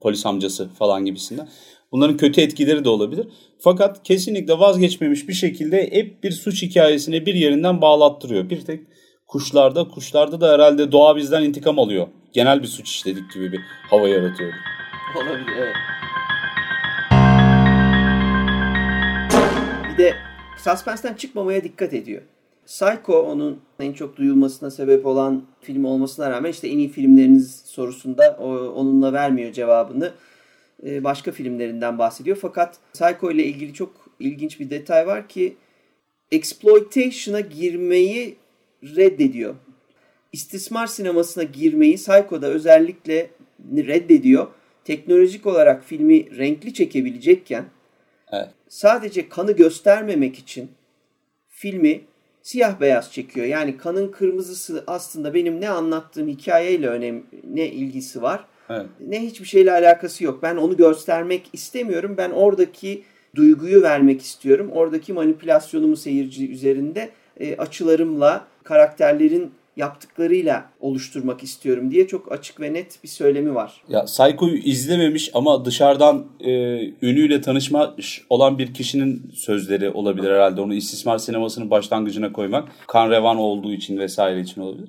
polis 0.00 0.26
amcası 0.26 0.68
falan 0.68 1.04
gibisinden. 1.04 1.48
Bunların 1.92 2.16
kötü 2.16 2.40
etkileri 2.40 2.84
de 2.84 2.88
olabilir. 2.88 3.26
Fakat 3.58 4.02
kesinlikle 4.02 4.58
vazgeçmemiş 4.58 5.28
bir 5.28 5.32
şekilde 5.32 5.90
hep 5.92 6.24
bir 6.24 6.30
suç 6.30 6.62
hikayesini 6.62 7.26
bir 7.26 7.34
yerinden 7.34 7.80
bağlattırıyor. 7.80 8.50
Bir 8.50 8.60
tek 8.60 8.80
kuşlarda, 9.26 9.88
kuşlarda 9.88 10.40
da 10.40 10.52
herhalde 10.52 10.92
doğa 10.92 11.16
bizden 11.16 11.42
intikam 11.42 11.78
alıyor. 11.78 12.06
Genel 12.32 12.62
bir 12.62 12.66
suç 12.66 12.88
işledik 12.88 13.34
gibi 13.34 13.52
bir 13.52 13.60
hava 13.90 14.08
yaratıyor. 14.08 14.52
Olabilir 15.16 15.52
evet. 15.58 15.74
De 19.98 20.14
suspense'den 20.58 21.14
çıkmamaya 21.14 21.64
dikkat 21.64 21.94
ediyor. 21.94 22.22
Psycho 22.66 23.22
onun 23.22 23.60
en 23.80 23.92
çok 23.92 24.16
duyulmasına 24.16 24.70
sebep 24.70 25.06
olan 25.06 25.42
film 25.60 25.84
olmasına 25.84 26.30
rağmen 26.30 26.50
işte 26.50 26.68
en 26.68 26.78
iyi 26.78 26.88
filmleriniz 26.88 27.62
sorusunda 27.64 28.36
onunla 28.74 29.12
vermiyor 29.12 29.52
cevabını. 29.52 30.12
Ee, 30.86 31.04
başka 31.04 31.32
filmlerinden 31.32 31.98
bahsediyor. 31.98 32.38
Fakat 32.40 32.78
Psycho 32.92 33.30
ile 33.30 33.44
ilgili 33.44 33.74
çok 33.74 34.10
ilginç 34.20 34.60
bir 34.60 34.70
detay 34.70 35.06
var 35.06 35.28
ki 35.28 35.56
exploitation'a 36.32 37.40
girmeyi 37.40 38.36
reddediyor. 38.82 39.54
İstismar 40.32 40.86
sinemasına 40.86 41.44
girmeyi 41.44 41.96
Psycho'da 41.96 42.46
özellikle 42.46 43.30
reddediyor. 43.76 44.46
Teknolojik 44.84 45.46
olarak 45.46 45.84
filmi 45.84 46.38
renkli 46.38 46.74
çekebilecekken 46.74 47.64
evet. 48.32 48.48
sadece 48.68 49.28
kanı 49.28 49.52
göstermemek 49.52 50.38
için 50.38 50.70
filmi 51.48 52.00
siyah 52.42 52.80
beyaz 52.80 53.12
çekiyor. 53.12 53.46
Yani 53.46 53.76
kanın 53.76 54.10
kırmızısı 54.10 54.84
aslında 54.86 55.34
benim 55.34 55.60
ne 55.60 55.68
anlattığım 55.68 56.28
hikayeyle 56.28 56.88
önem 56.88 57.22
ne 57.44 57.66
ilgisi 57.66 58.22
var. 58.22 58.44
Evet. 58.70 58.86
Ne 59.00 59.22
hiçbir 59.22 59.46
şeyle 59.46 59.72
alakası 59.72 60.24
yok. 60.24 60.42
Ben 60.42 60.56
onu 60.56 60.76
göstermek 60.76 61.50
istemiyorum. 61.52 62.14
Ben 62.18 62.30
oradaki 62.30 63.02
duyguyu 63.34 63.82
vermek 63.82 64.22
istiyorum. 64.22 64.70
Oradaki 64.72 65.12
manipülasyonumu 65.12 65.96
seyirci 65.96 66.50
üzerinde 66.50 67.10
e, 67.40 67.56
açılarımla 67.56 68.46
karakterlerin 68.64 69.52
yaptıklarıyla 69.78 70.70
oluşturmak 70.80 71.42
istiyorum 71.42 71.90
diye 71.90 72.06
çok 72.06 72.32
açık 72.32 72.60
ve 72.60 72.72
net 72.72 73.02
bir 73.02 73.08
söylemi 73.08 73.54
var. 73.54 73.82
Ya 73.88 74.04
Psycho'yu 74.04 74.56
izlememiş 74.56 75.30
ama 75.34 75.64
dışarıdan 75.64 76.26
e, 76.40 76.50
ünüyle 77.02 77.40
tanışmış 77.40 78.22
olan 78.30 78.58
bir 78.58 78.74
kişinin 78.74 79.30
sözleri 79.34 79.90
olabilir 79.90 80.30
herhalde. 80.30 80.60
Onu 80.60 80.74
istismar 80.74 81.18
sinemasının 81.18 81.70
başlangıcına 81.70 82.32
koymak. 82.32 82.68
Kan 82.86 83.10
revan 83.10 83.36
olduğu 83.36 83.72
için 83.72 83.98
vesaire 83.98 84.40
için 84.40 84.60
olabilir. 84.60 84.88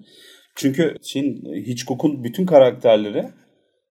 Çünkü 0.55 0.95
Çin 1.01 1.43
Hitchcock'un 1.67 2.23
bütün 2.23 2.45
karakterleri 2.45 3.25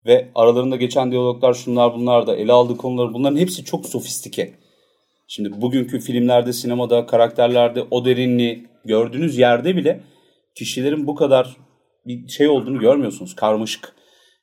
ve 0.06 0.28
aralarında 0.34 0.76
geçen 0.76 1.10
diyaloglar 1.10 1.54
şunlar 1.54 1.94
bunlar 1.94 2.26
da 2.26 2.36
ele 2.36 2.52
aldığı 2.52 2.76
konular 2.76 3.14
bunların 3.14 3.36
hepsi 3.36 3.64
çok 3.64 3.86
sofistike. 3.86 4.54
Şimdi 5.28 5.60
bugünkü 5.62 6.00
filmlerde, 6.00 6.52
sinemada, 6.52 7.06
karakterlerde 7.06 7.82
o 7.90 8.04
derinliği 8.04 8.66
gördüğünüz 8.84 9.38
yerde 9.38 9.76
bile 9.76 10.00
kişilerin 10.54 11.06
bu 11.06 11.14
kadar 11.14 11.56
bir 12.06 12.28
şey 12.28 12.48
olduğunu 12.48 12.78
görmüyorsunuz. 12.78 13.36
Karmaşık 13.36 13.94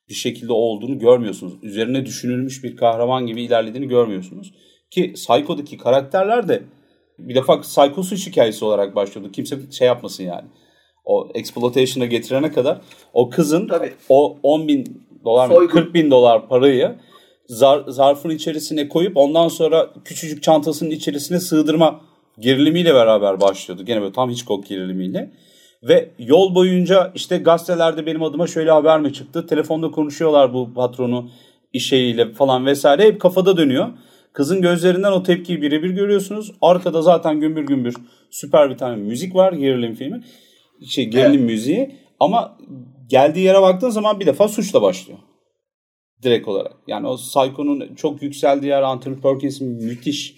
bir 0.10 0.14
şekilde 0.14 0.54
olduğunu 0.54 1.00
görmüyorsunuz. 1.00 1.54
Üzerine 1.62 2.06
düşünülmüş 2.06 2.64
bir 2.64 2.76
kahraman 2.76 3.28
gibi 3.28 3.42
ilerlediğini 3.42 3.88
görmüyorsunuz. 3.88 4.54
Ki 4.92 5.14
Psycho'daki 5.14 5.78
karakterler 5.78 6.48
de 6.48 6.64
bir 7.20 7.36
defa 7.36 7.62
Psycho'su 7.62 8.16
hikayesi 8.16 8.66
olarak 8.66 8.96
başlıyordu. 8.96 9.32
Kimse 9.32 9.72
şey 9.72 9.88
yapmasın 9.88 10.24
yani. 10.24 10.48
O 11.06 11.30
exploitation'a 11.34 12.06
getirene 12.06 12.52
kadar 12.52 12.82
o 13.14 13.30
kızın 13.30 13.68
Tabii. 13.68 13.94
o 14.10 14.38
10 14.44 14.68
bin 14.68 15.08
dolar 15.26 15.50
mı 15.50 15.68
40 15.68 15.94
bin 15.94 16.12
dolar 16.12 16.48
parayı 16.48 16.96
zar, 17.48 17.84
zarfın 17.88 18.30
içerisine 18.30 18.90
koyup 18.90 19.18
ondan 19.18 19.48
sonra 19.48 19.94
küçücük 20.06 20.44
çantasının 20.44 20.90
içerisine 20.90 21.40
sığdırma 21.40 22.02
gerilimiyle 22.40 22.94
beraber 22.94 23.42
başlıyordu. 23.42 23.86
Gene 23.86 24.02
böyle 24.02 24.14
tam 24.14 24.30
Hitchcock 24.30 24.68
gerilimiyle. 24.68 25.32
Ve 25.84 26.10
yol 26.20 26.56
boyunca 26.56 27.12
işte 27.16 27.38
gazetelerde 27.38 28.06
benim 28.06 28.24
adıma 28.24 28.48
şöyle 28.48 28.72
haber 28.72 29.00
mi 29.00 29.14
çıktı? 29.14 29.48
Telefonda 29.48 29.92
konuşuyorlar 29.92 30.54
bu 30.54 30.74
patronu 30.74 31.30
işeyle 31.74 32.34
falan 32.34 32.66
vesaire. 32.66 33.04
Hep 33.04 33.22
kafada 33.22 33.58
dönüyor. 33.58 33.88
Kızın 34.34 34.62
gözlerinden 34.62 35.12
o 35.12 35.24
tepkiyi 35.24 35.62
birebir 35.62 35.90
görüyorsunuz. 35.90 36.52
Arkada 36.62 37.02
zaten 37.02 37.40
gümbür 37.40 37.64
gümbür 37.64 37.96
süper 38.30 38.70
bir 38.70 38.78
tane 38.78 38.96
müzik 38.96 39.36
var 39.36 39.54
gerilim 39.54 39.96
filmi. 39.96 40.24
Şey 40.90 41.06
gerilim 41.06 41.40
evet. 41.40 41.50
müziği. 41.50 41.96
Ama 42.20 42.58
geldiği 43.10 43.46
yere 43.46 43.62
baktığın 43.62 43.90
zaman 43.90 44.20
bir 44.20 44.26
defa 44.26 44.48
suçla 44.48 44.82
başlıyor. 44.82 45.20
Direkt 46.24 46.48
olarak. 46.48 46.74
Yani 46.88 47.08
o 47.08 47.16
Psycho'nun 47.16 47.96
çok 47.96 48.22
yükseldiği 48.22 48.70
yer 48.70 48.82
Anthony 48.82 49.16
Perkins'in 49.16 49.68
müthiş 49.84 50.36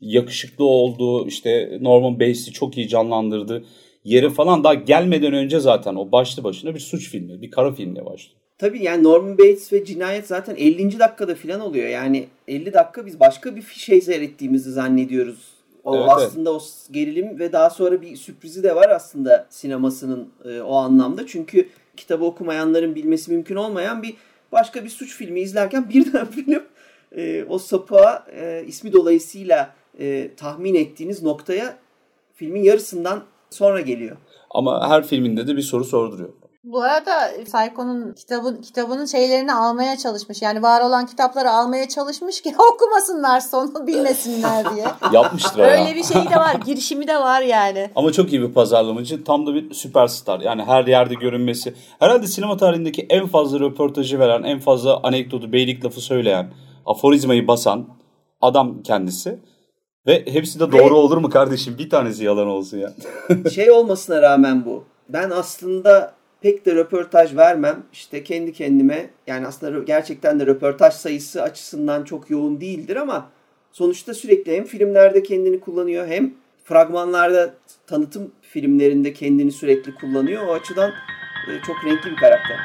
yakışıklı 0.00 0.64
olduğu 0.64 1.26
işte 1.26 1.78
Norman 1.80 2.14
Bates'i 2.20 2.52
çok 2.52 2.78
iyi 2.78 2.88
canlandırdı. 2.88 3.64
Yeri 4.04 4.30
falan 4.30 4.64
daha 4.64 4.74
gelmeden 4.74 5.32
önce 5.32 5.60
zaten 5.60 5.94
o 5.94 6.12
başlı 6.12 6.44
başına 6.44 6.74
bir 6.74 6.80
suç 6.80 7.10
filmi, 7.10 7.42
bir 7.42 7.50
kara 7.50 7.72
filmle 7.72 8.04
başlıyor. 8.04 8.38
Tabii 8.58 8.82
yani 8.82 9.02
Norman 9.02 9.38
Bates 9.38 9.72
ve 9.72 9.84
cinayet 9.84 10.26
zaten 10.26 10.56
50. 10.56 10.98
dakikada 10.98 11.34
falan 11.34 11.60
oluyor. 11.60 11.88
Yani 11.88 12.28
50 12.48 12.72
dakika 12.72 13.06
biz 13.06 13.20
başka 13.20 13.56
bir 13.56 13.62
şey 13.62 14.00
seyrettiğimizi 14.00 14.72
zannediyoruz. 14.72 15.52
O 15.84 15.96
evet, 15.96 16.06
aslında 16.08 16.50
evet. 16.50 16.62
o 16.62 16.92
gerilim 16.92 17.38
ve 17.38 17.52
daha 17.52 17.70
sonra 17.70 18.02
bir 18.02 18.16
sürprizi 18.16 18.62
de 18.62 18.76
var 18.76 18.88
aslında 18.90 19.46
sinemasının 19.50 20.28
e, 20.44 20.60
o 20.60 20.74
anlamda. 20.74 21.26
Çünkü 21.26 21.68
kitabı 21.96 22.24
okumayanların 22.24 22.94
bilmesi 22.94 23.32
mümkün 23.32 23.56
olmayan 23.56 24.02
bir 24.02 24.14
başka 24.52 24.84
bir 24.84 24.90
suç 24.90 25.16
filmi 25.16 25.40
izlerken 25.40 25.88
birden 25.94 26.26
film 26.26 26.62
e, 27.16 27.44
o 27.48 27.58
sapığa 27.58 28.26
e, 28.36 28.64
ismi 28.66 28.92
dolayısıyla 28.92 29.74
e, 29.98 30.30
tahmin 30.36 30.74
ettiğiniz 30.74 31.22
noktaya 31.22 31.76
filmin 32.34 32.62
yarısından 32.62 33.24
sonra 33.54 33.80
geliyor. 33.80 34.16
Ama 34.50 34.88
her 34.88 35.02
filminde 35.06 35.46
de 35.46 35.56
bir 35.56 35.62
soru 35.62 35.84
sorduruyor. 35.84 36.32
Bu 36.64 36.82
arada 36.82 37.30
Psycho'nun 37.44 38.12
kitabın 38.12 38.62
kitabının 38.62 39.06
şeylerini 39.06 39.52
almaya 39.52 39.96
çalışmış. 39.96 40.42
Yani 40.42 40.62
var 40.62 40.80
olan 40.80 41.06
kitapları 41.06 41.50
almaya 41.50 41.88
çalışmış 41.88 42.40
ki 42.40 42.54
okumasınlar 42.72 43.40
sonu 43.40 43.86
bilmesinler 43.86 44.64
diye. 44.74 44.86
Yapmıştır 45.12 45.58
Öyle 45.58 45.88
ya. 45.88 45.94
bir 45.94 46.04
şey 46.04 46.30
de 46.30 46.36
var. 46.36 46.54
Girişimi 46.66 47.08
de 47.08 47.16
var 47.16 47.40
yani. 47.42 47.90
Ama 47.96 48.12
çok 48.12 48.32
iyi 48.32 48.42
bir 48.42 48.52
pazarlamacı. 48.52 49.24
Tam 49.24 49.46
da 49.46 49.54
bir 49.54 49.74
süperstar. 49.74 50.40
Yani 50.40 50.62
her 50.64 50.86
yerde 50.86 51.14
görünmesi. 51.14 51.74
Herhalde 51.98 52.26
sinema 52.26 52.56
tarihindeki 52.56 53.06
en 53.10 53.26
fazla 53.26 53.60
röportajı 53.60 54.18
veren, 54.18 54.42
en 54.42 54.58
fazla 54.58 55.00
anekdotu, 55.02 55.52
beylik 55.52 55.84
lafı 55.84 56.00
söyleyen, 56.00 56.52
aforizmayı 56.86 57.48
basan 57.48 57.86
adam 58.40 58.82
kendisi. 58.82 59.38
Ve 60.06 60.24
hepsi 60.26 60.60
de 60.60 60.72
doğru 60.72 60.94
Ve, 60.94 60.98
olur 60.98 61.16
mu 61.16 61.30
kardeşim? 61.30 61.78
Bir 61.78 61.90
tanesi 61.90 62.24
yalan 62.24 62.46
olsun 62.46 62.78
ya. 62.78 62.92
şey 63.50 63.70
olmasına 63.70 64.22
rağmen 64.22 64.64
bu. 64.64 64.84
Ben 65.08 65.30
aslında 65.30 66.14
pek 66.40 66.66
de 66.66 66.74
röportaj 66.74 67.36
vermem. 67.36 67.82
İşte 67.92 68.24
kendi 68.24 68.52
kendime 68.52 69.10
yani 69.26 69.46
aslında 69.46 69.78
gerçekten 69.78 70.40
de 70.40 70.46
röportaj 70.46 70.94
sayısı 70.94 71.42
açısından 71.42 72.04
çok 72.04 72.30
yoğun 72.30 72.60
değildir 72.60 72.96
ama 72.96 73.30
sonuçta 73.72 74.14
sürekli 74.14 74.56
hem 74.56 74.64
filmlerde 74.64 75.22
kendini 75.22 75.60
kullanıyor 75.60 76.06
hem 76.06 76.34
fragmanlarda 76.64 77.54
tanıtım 77.86 78.32
filmlerinde 78.42 79.12
kendini 79.12 79.52
sürekli 79.52 79.94
kullanıyor. 79.94 80.46
O 80.46 80.52
açıdan 80.52 80.90
e, 81.48 81.50
çok 81.66 81.76
renkli 81.84 82.10
bir 82.10 82.16
karakter. 82.16 82.56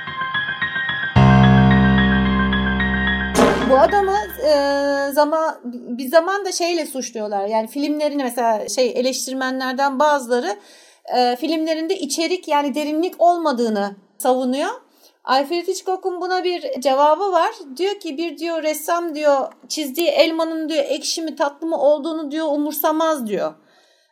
Bu 3.69 3.77
adamı 3.79 4.17
e, 4.47 5.11
zaman 5.13 5.55
bir 5.97 6.07
zaman 6.09 6.45
da 6.45 6.51
şeyle 6.51 6.85
suçluyorlar. 6.85 7.47
Yani 7.47 7.67
filmlerini 7.67 8.23
mesela 8.23 8.69
şey 8.69 8.93
eleştirmenlerden 8.95 9.99
bazıları 9.99 10.55
e, 11.17 11.35
filmlerinde 11.35 11.99
içerik 11.99 12.47
yani 12.47 12.75
derinlik 12.75 13.15
olmadığını 13.19 13.95
savunuyor. 14.17 14.69
Alfred 15.23 15.67
Hitchcock'un 15.67 16.21
buna 16.21 16.43
bir 16.43 16.81
cevabı 16.81 17.31
var. 17.31 17.51
Diyor 17.77 17.99
ki 17.99 18.17
bir 18.17 18.37
diyor 18.37 18.63
ressam 18.63 19.15
diyor 19.15 19.53
çizdiği 19.67 20.07
elmanın 20.07 20.69
diyor 20.69 20.83
ekşi 20.87 21.21
mi 21.21 21.35
tatlı 21.35 21.67
mı 21.67 21.77
olduğunu 21.77 22.31
diyor 22.31 22.47
umursamaz 22.51 23.27
diyor. 23.27 23.53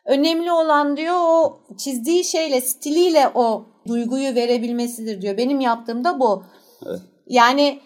Önemli 0.04 0.52
olan 0.52 0.96
diyor 0.96 1.16
o 1.18 1.58
çizdiği 1.78 2.24
şeyle 2.24 2.60
stiliyle 2.60 3.30
o 3.34 3.66
duyguyu 3.88 4.34
verebilmesidir 4.34 5.22
diyor. 5.22 5.36
Benim 5.36 5.60
yaptığım 5.60 6.04
da 6.04 6.20
bu. 6.20 6.44
Evet. 6.86 7.00
Yani 7.26 7.80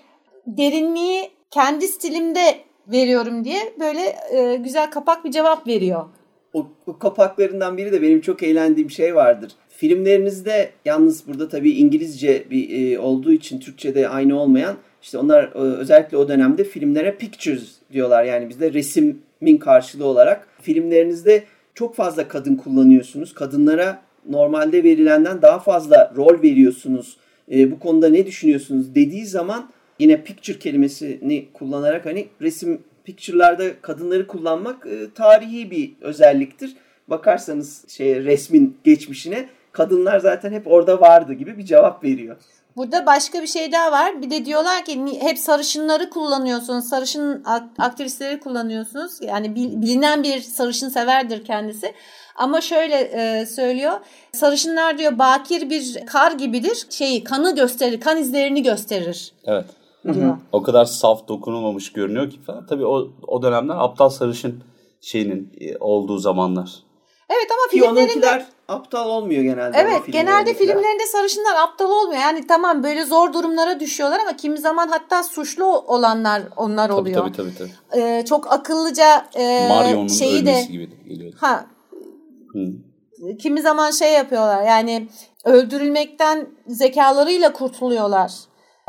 derinliği 0.46 1.39
kendi 1.50 1.88
stilimde 1.88 2.60
veriyorum 2.86 3.44
diye 3.44 3.74
böyle 3.80 4.16
e, 4.32 4.56
güzel 4.56 4.90
kapak 4.90 5.24
bir 5.24 5.30
cevap 5.30 5.66
veriyor 5.66 6.04
o, 6.52 6.66
o 6.86 6.98
kapaklarından 6.98 7.76
biri 7.76 7.92
de 7.92 8.02
benim 8.02 8.20
çok 8.20 8.42
eğlendiğim 8.42 8.90
şey 8.90 9.14
vardır. 9.14 9.52
Filmlerinizde 9.68 10.70
yalnız 10.84 11.28
burada 11.28 11.48
tabii 11.48 11.70
İngilizce 11.70 12.44
bir 12.50 12.92
e, 12.92 12.98
olduğu 12.98 13.32
için 13.32 13.60
Türkçe'de 13.60 14.08
aynı 14.08 14.40
olmayan 14.40 14.76
işte 15.02 15.18
onlar 15.18 15.44
e, 15.44 15.58
özellikle 15.58 16.16
o 16.16 16.28
dönemde 16.28 16.64
filmlere 16.64 17.16
pictures 17.16 17.72
diyorlar. 17.92 18.24
Yani 18.24 18.48
bizde 18.48 18.72
resimin 18.72 19.56
karşılığı 19.60 20.04
olarak 20.04 20.48
filmlerinizde 20.62 21.44
çok 21.74 21.94
fazla 21.94 22.28
kadın 22.28 22.56
kullanıyorsunuz. 22.56 23.34
Kadınlara 23.34 24.02
normalde 24.28 24.84
verilenden 24.84 25.42
daha 25.42 25.58
fazla 25.58 26.12
rol 26.16 26.42
veriyorsunuz. 26.42 27.16
E, 27.52 27.70
bu 27.70 27.78
konuda 27.78 28.08
ne 28.08 28.26
düşünüyorsunuz 28.26 28.94
dediği 28.94 29.26
zaman 29.26 29.70
yine 30.00 30.22
picture 30.24 30.58
kelimesini 30.58 31.48
kullanarak 31.52 32.06
hani 32.06 32.28
resim 32.40 32.82
picture'larda 33.04 33.80
kadınları 33.82 34.26
kullanmak 34.26 34.86
e, 34.86 35.14
tarihi 35.14 35.70
bir 35.70 35.92
özelliktir. 36.00 36.76
Bakarsanız 37.08 37.88
şey 37.88 38.24
resmin 38.24 38.78
geçmişine 38.84 39.48
kadınlar 39.72 40.18
zaten 40.18 40.52
hep 40.52 40.66
orada 40.66 41.00
vardı 41.00 41.32
gibi 41.32 41.58
bir 41.58 41.64
cevap 41.64 42.04
veriyor. 42.04 42.36
Burada 42.76 43.06
başka 43.06 43.42
bir 43.42 43.46
şey 43.46 43.72
daha 43.72 43.92
var. 43.92 44.22
Bir 44.22 44.30
de 44.30 44.44
diyorlar 44.44 44.84
ki 44.84 45.20
hep 45.20 45.38
sarışınları 45.38 46.10
kullanıyorsunuz. 46.10 46.88
Sarışın 46.88 47.44
aktrisleri 47.78 48.40
kullanıyorsunuz. 48.40 49.12
Yani 49.20 49.56
bilinen 49.56 50.22
bir 50.22 50.40
sarışın 50.40 50.88
severdir 50.88 51.44
kendisi. 51.44 51.94
Ama 52.36 52.60
şöyle 52.60 52.94
e, 52.94 53.46
söylüyor. 53.46 54.00
Sarışınlar 54.32 54.98
diyor 54.98 55.18
bakir 55.18 55.70
bir 55.70 56.06
kar 56.06 56.32
gibidir. 56.32 56.86
Şeyi 56.90 57.24
kanı 57.24 57.54
gösterir, 57.54 58.00
kan 58.00 58.16
izlerini 58.16 58.62
gösterir. 58.62 59.32
Evet. 59.44 59.64
O 60.52 60.62
kadar 60.62 60.84
saf 60.84 61.28
dokunulmamış 61.28 61.92
görünüyor 61.92 62.30
ki 62.30 62.40
falan. 62.40 62.66
Tabii 62.66 62.86
o, 62.86 63.08
o 63.26 63.42
dönemler 63.42 63.74
aptal 63.78 64.08
sarışın 64.08 64.62
şeyinin 65.00 65.52
e, 65.60 65.78
olduğu 65.78 66.18
zamanlar. 66.18 66.82
Evet 67.30 67.48
ama 67.50 67.70
filmlerinde... 67.70 68.46
aptal 68.68 69.08
olmuyor 69.08 69.42
genelde. 69.42 69.78
Evet 69.78 70.00
genelde 70.06 70.54
filmlerinde 70.54 71.06
sarışınlar 71.06 71.54
aptal 71.62 71.90
olmuyor. 71.90 72.20
Yani 72.20 72.46
tamam 72.46 72.82
böyle 72.82 73.04
zor 73.04 73.32
durumlara 73.32 73.80
düşüyorlar 73.80 74.18
ama 74.20 74.36
kimi 74.36 74.58
zaman 74.58 74.88
hatta 74.88 75.22
suçlu 75.22 75.64
olanlar 75.64 76.42
onlar 76.56 76.88
tabii, 76.88 77.00
oluyor. 77.00 77.20
Tabii 77.20 77.32
tabii 77.36 77.54
tabii. 77.58 78.02
Ee, 78.02 78.24
çok 78.28 78.52
akıllıca 78.52 79.26
e, 79.34 79.68
Marion'un 79.68 80.08
şeyi 80.08 80.46
de, 80.46 80.66
gibi 80.70 81.08
geliyor. 81.08 81.32
Ha. 81.40 81.66
Hı. 82.52 82.66
Kimi 83.38 83.62
zaman 83.62 83.90
şey 83.90 84.12
yapıyorlar 84.12 84.62
yani 84.62 85.08
öldürülmekten 85.44 86.48
zekalarıyla 86.66 87.52
kurtuluyorlar. 87.52 88.32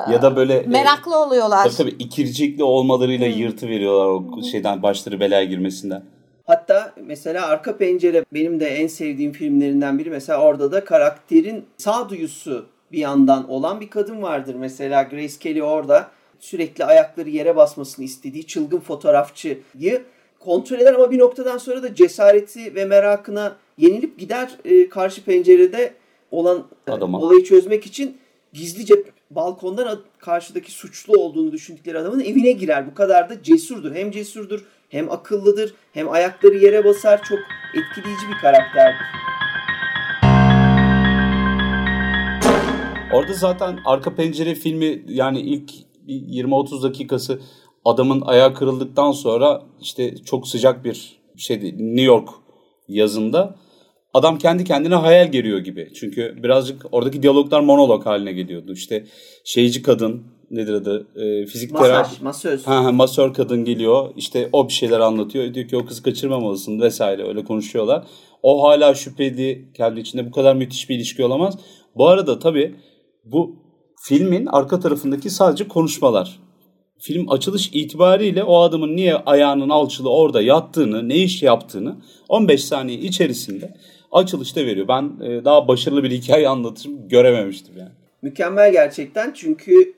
Ya 0.10 0.22
da 0.22 0.36
böyle 0.36 0.54
e, 0.54 0.68
meraklı 0.68 1.12
e, 1.12 1.16
oluyorlar. 1.16 1.64
Tabii 1.64 1.76
tabii 1.76 2.04
ikircikli 2.04 2.64
olmalarıyla 2.64 3.28
hmm. 3.28 3.38
yırtı 3.38 3.68
veriyorlar 3.68 4.06
o 4.06 4.44
şeyden 4.52 4.84
başları 4.84 5.20
belaya 5.20 5.44
girmesinden. 5.44 6.04
Hatta 6.48 6.94
mesela 7.06 7.48
Arka 7.48 7.78
Pencere 7.78 8.26
benim 8.34 8.60
de 8.60 8.68
en 8.68 8.88
sevdiğim 8.88 9.32
filmlerinden 9.32 10.00
biri. 10.00 10.10
Mesela 10.10 10.42
orada 10.42 10.72
da 10.72 10.86
karakterin 10.86 11.66
sağduyusu 11.78 12.66
bir 12.92 12.98
yandan 12.98 13.50
olan 13.50 13.82
bir 13.82 13.90
kadın 13.90 14.22
vardır. 14.22 14.56
Mesela 14.56 15.04
Grace 15.04 15.38
Kelly 15.40 15.64
orada 15.64 16.08
sürekli 16.40 16.86
ayakları 16.86 17.30
yere 17.30 17.56
basmasını 17.56 18.06
istediği 18.06 18.48
çılgın 18.48 18.80
fotoğrafçıyı 18.80 20.04
kontrol 20.40 20.80
eder 20.80 20.94
ama 20.94 21.12
bir 21.12 21.20
noktadan 21.20 21.58
sonra 21.58 21.84
da 21.84 21.96
cesareti 21.96 22.76
ve 22.76 22.86
merakına 22.86 23.56
yenilip 23.78 24.20
gider 24.20 24.58
e, 24.66 24.90
karşı 24.90 25.24
pencerede 25.24 25.94
olan 26.32 26.68
e, 26.88 26.92
Adama. 26.92 27.20
olayı 27.20 27.44
çözmek 27.44 27.86
için 27.86 28.18
gizlice 28.54 28.96
balkondan 29.36 30.00
karşıdaki 30.20 30.72
suçlu 30.72 31.18
olduğunu 31.18 31.52
düşündükleri 31.52 31.98
adamın 31.98 32.20
evine 32.20 32.52
girer. 32.52 32.88
Bu 32.88 32.94
kadar 32.94 33.30
da 33.30 33.44
cesurdur. 33.44 33.96
Hem 33.96 34.12
cesurdur, 34.12 34.66
hem 34.90 35.12
akıllıdır, 35.12 35.74
hem 35.94 36.10
ayakları 36.10 36.58
yere 36.58 36.86
basar. 36.86 37.24
Çok 37.24 37.40
etkileyici 37.74 38.28
bir 38.30 38.38
karakterdir. 38.42 39.06
Orada 43.14 43.34
zaten 43.34 43.80
arka 43.86 44.16
pencere 44.16 44.56
filmi 44.56 45.06
yani 45.08 45.40
ilk 45.40 45.72
bir 46.08 46.14
20-30 46.14 46.84
dakikası 46.84 47.42
adamın 47.86 48.22
ayağı 48.22 48.54
kırıldıktan 48.54 49.12
sonra 49.12 49.64
işte 49.82 50.16
çok 50.18 50.48
sıcak 50.48 50.84
bir 50.84 51.22
şeydi 51.38 51.66
New 51.78 52.02
York 52.02 52.30
yazında 52.88 53.56
adam 54.14 54.38
kendi 54.38 54.64
kendine 54.64 54.96
hayal 54.96 55.32
geliyor 55.32 55.60
gibi. 55.60 55.92
Çünkü 55.96 56.36
birazcık 56.44 56.86
oradaki 56.92 57.24
diyaloglar 57.24 57.60
monolog 57.60 58.06
haline 58.06 58.34
geliyordu. 58.34 58.74
İşte 58.74 59.06
şeyci 59.44 59.84
kadın 59.84 60.24
nedir 60.52 60.74
adı 60.74 61.08
e, 61.16 61.46
fizik 61.46 61.78
terapi 61.78 61.94
Masaj, 61.94 62.22
masöz. 62.22 62.68
Ha, 62.68 62.84
ha, 62.86 62.92
masör 62.92 63.34
kadın 63.34 63.66
geliyor. 63.66 64.10
İşte 64.18 64.50
o 64.52 64.68
bir 64.68 64.74
şeyler 64.74 65.00
anlatıyor. 65.00 65.54
Diyor 65.54 65.68
ki 65.68 65.78
o 65.78 65.86
kızı 65.86 66.04
kaçırmamalısın 66.04 66.82
vesaire 66.82 67.28
öyle 67.28 67.44
konuşuyorlar. 67.44 68.04
O 68.44 68.64
hala 68.64 68.96
şüpheli 68.96 69.72
kendi 69.74 70.00
içinde 70.00 70.28
bu 70.28 70.32
kadar 70.32 70.56
müthiş 70.56 70.90
bir 70.90 70.96
ilişki 70.96 71.26
olamaz. 71.26 71.58
Bu 71.96 72.08
arada 72.08 72.40
tabii 72.40 72.76
bu 73.26 73.56
filmin 74.04 74.46
arka 74.46 74.80
tarafındaki 74.80 75.30
sadece 75.30 75.68
konuşmalar. 75.68 76.40
Film 77.00 77.32
açılış 77.32 77.70
itibariyle 77.74 78.44
o 78.44 78.62
adamın 78.62 78.96
niye 78.96 79.16
ayağının 79.16 79.70
alçılı 79.70 80.10
orada 80.10 80.42
yattığını, 80.42 81.10
ne 81.10 81.16
iş 81.16 81.44
yaptığını 81.44 81.96
15 82.30 82.64
saniye 82.64 82.98
içerisinde 82.98 83.74
açılışta 84.12 84.62
veriyor. 84.62 84.88
Ben 84.88 85.12
e, 85.22 85.46
daha 85.46 85.68
başarılı 85.68 86.04
bir 86.04 86.12
hikaye 86.12 86.50
anlatım 86.50 87.10
görememiştim 87.10 87.78
yani. 87.78 87.92
Mükemmel 88.22 88.72
gerçekten 88.72 89.32
çünkü 89.34 89.94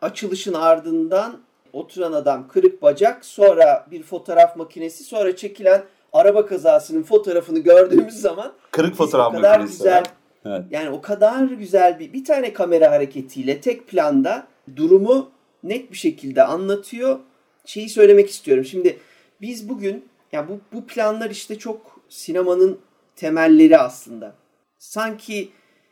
açılışın 0.00 0.54
ardından 0.54 1.40
oturan 1.72 2.12
adam 2.12 2.48
kırık 2.48 2.82
bacak, 2.82 3.24
sonra 3.24 3.86
bir 3.90 4.02
fotoğraf 4.02 4.56
makinesi, 4.56 5.04
sonra 5.04 5.36
çekilen 5.36 5.84
araba 6.12 6.46
kazasının 6.46 7.02
fotoğrafını 7.02 7.58
gördüğümüz 7.58 8.14
zaman 8.14 8.52
Kırık 8.70 8.94
fotoğraf 8.94 9.32
o 9.32 9.36
kadar 9.36 9.58
makinesi 9.58 9.78
güzel. 9.78 10.04
Evet. 10.46 10.62
yani 10.70 10.90
o 10.90 11.00
kadar 11.00 11.44
güzel 11.44 11.98
bir 11.98 12.12
bir 12.12 12.24
tane 12.24 12.52
kamera 12.52 12.90
hareketiyle 12.90 13.60
tek 13.60 13.88
planda 13.88 14.46
durumu 14.76 15.30
net 15.62 15.92
bir 15.92 15.96
şekilde 15.96 16.42
anlatıyor. 16.42 17.18
Şeyi 17.64 17.88
söylemek 17.88 18.30
istiyorum. 18.30 18.64
Şimdi 18.64 18.98
biz 19.40 19.68
bugün 19.68 20.04
ya 20.32 20.48
bu 20.48 20.60
bu 20.72 20.86
planlar 20.86 21.30
işte 21.30 21.58
çok 21.58 22.00
sinemanın 22.08 22.78
temelleri 23.16 23.78
aslında. 23.78 24.34
Sanki 24.78 25.48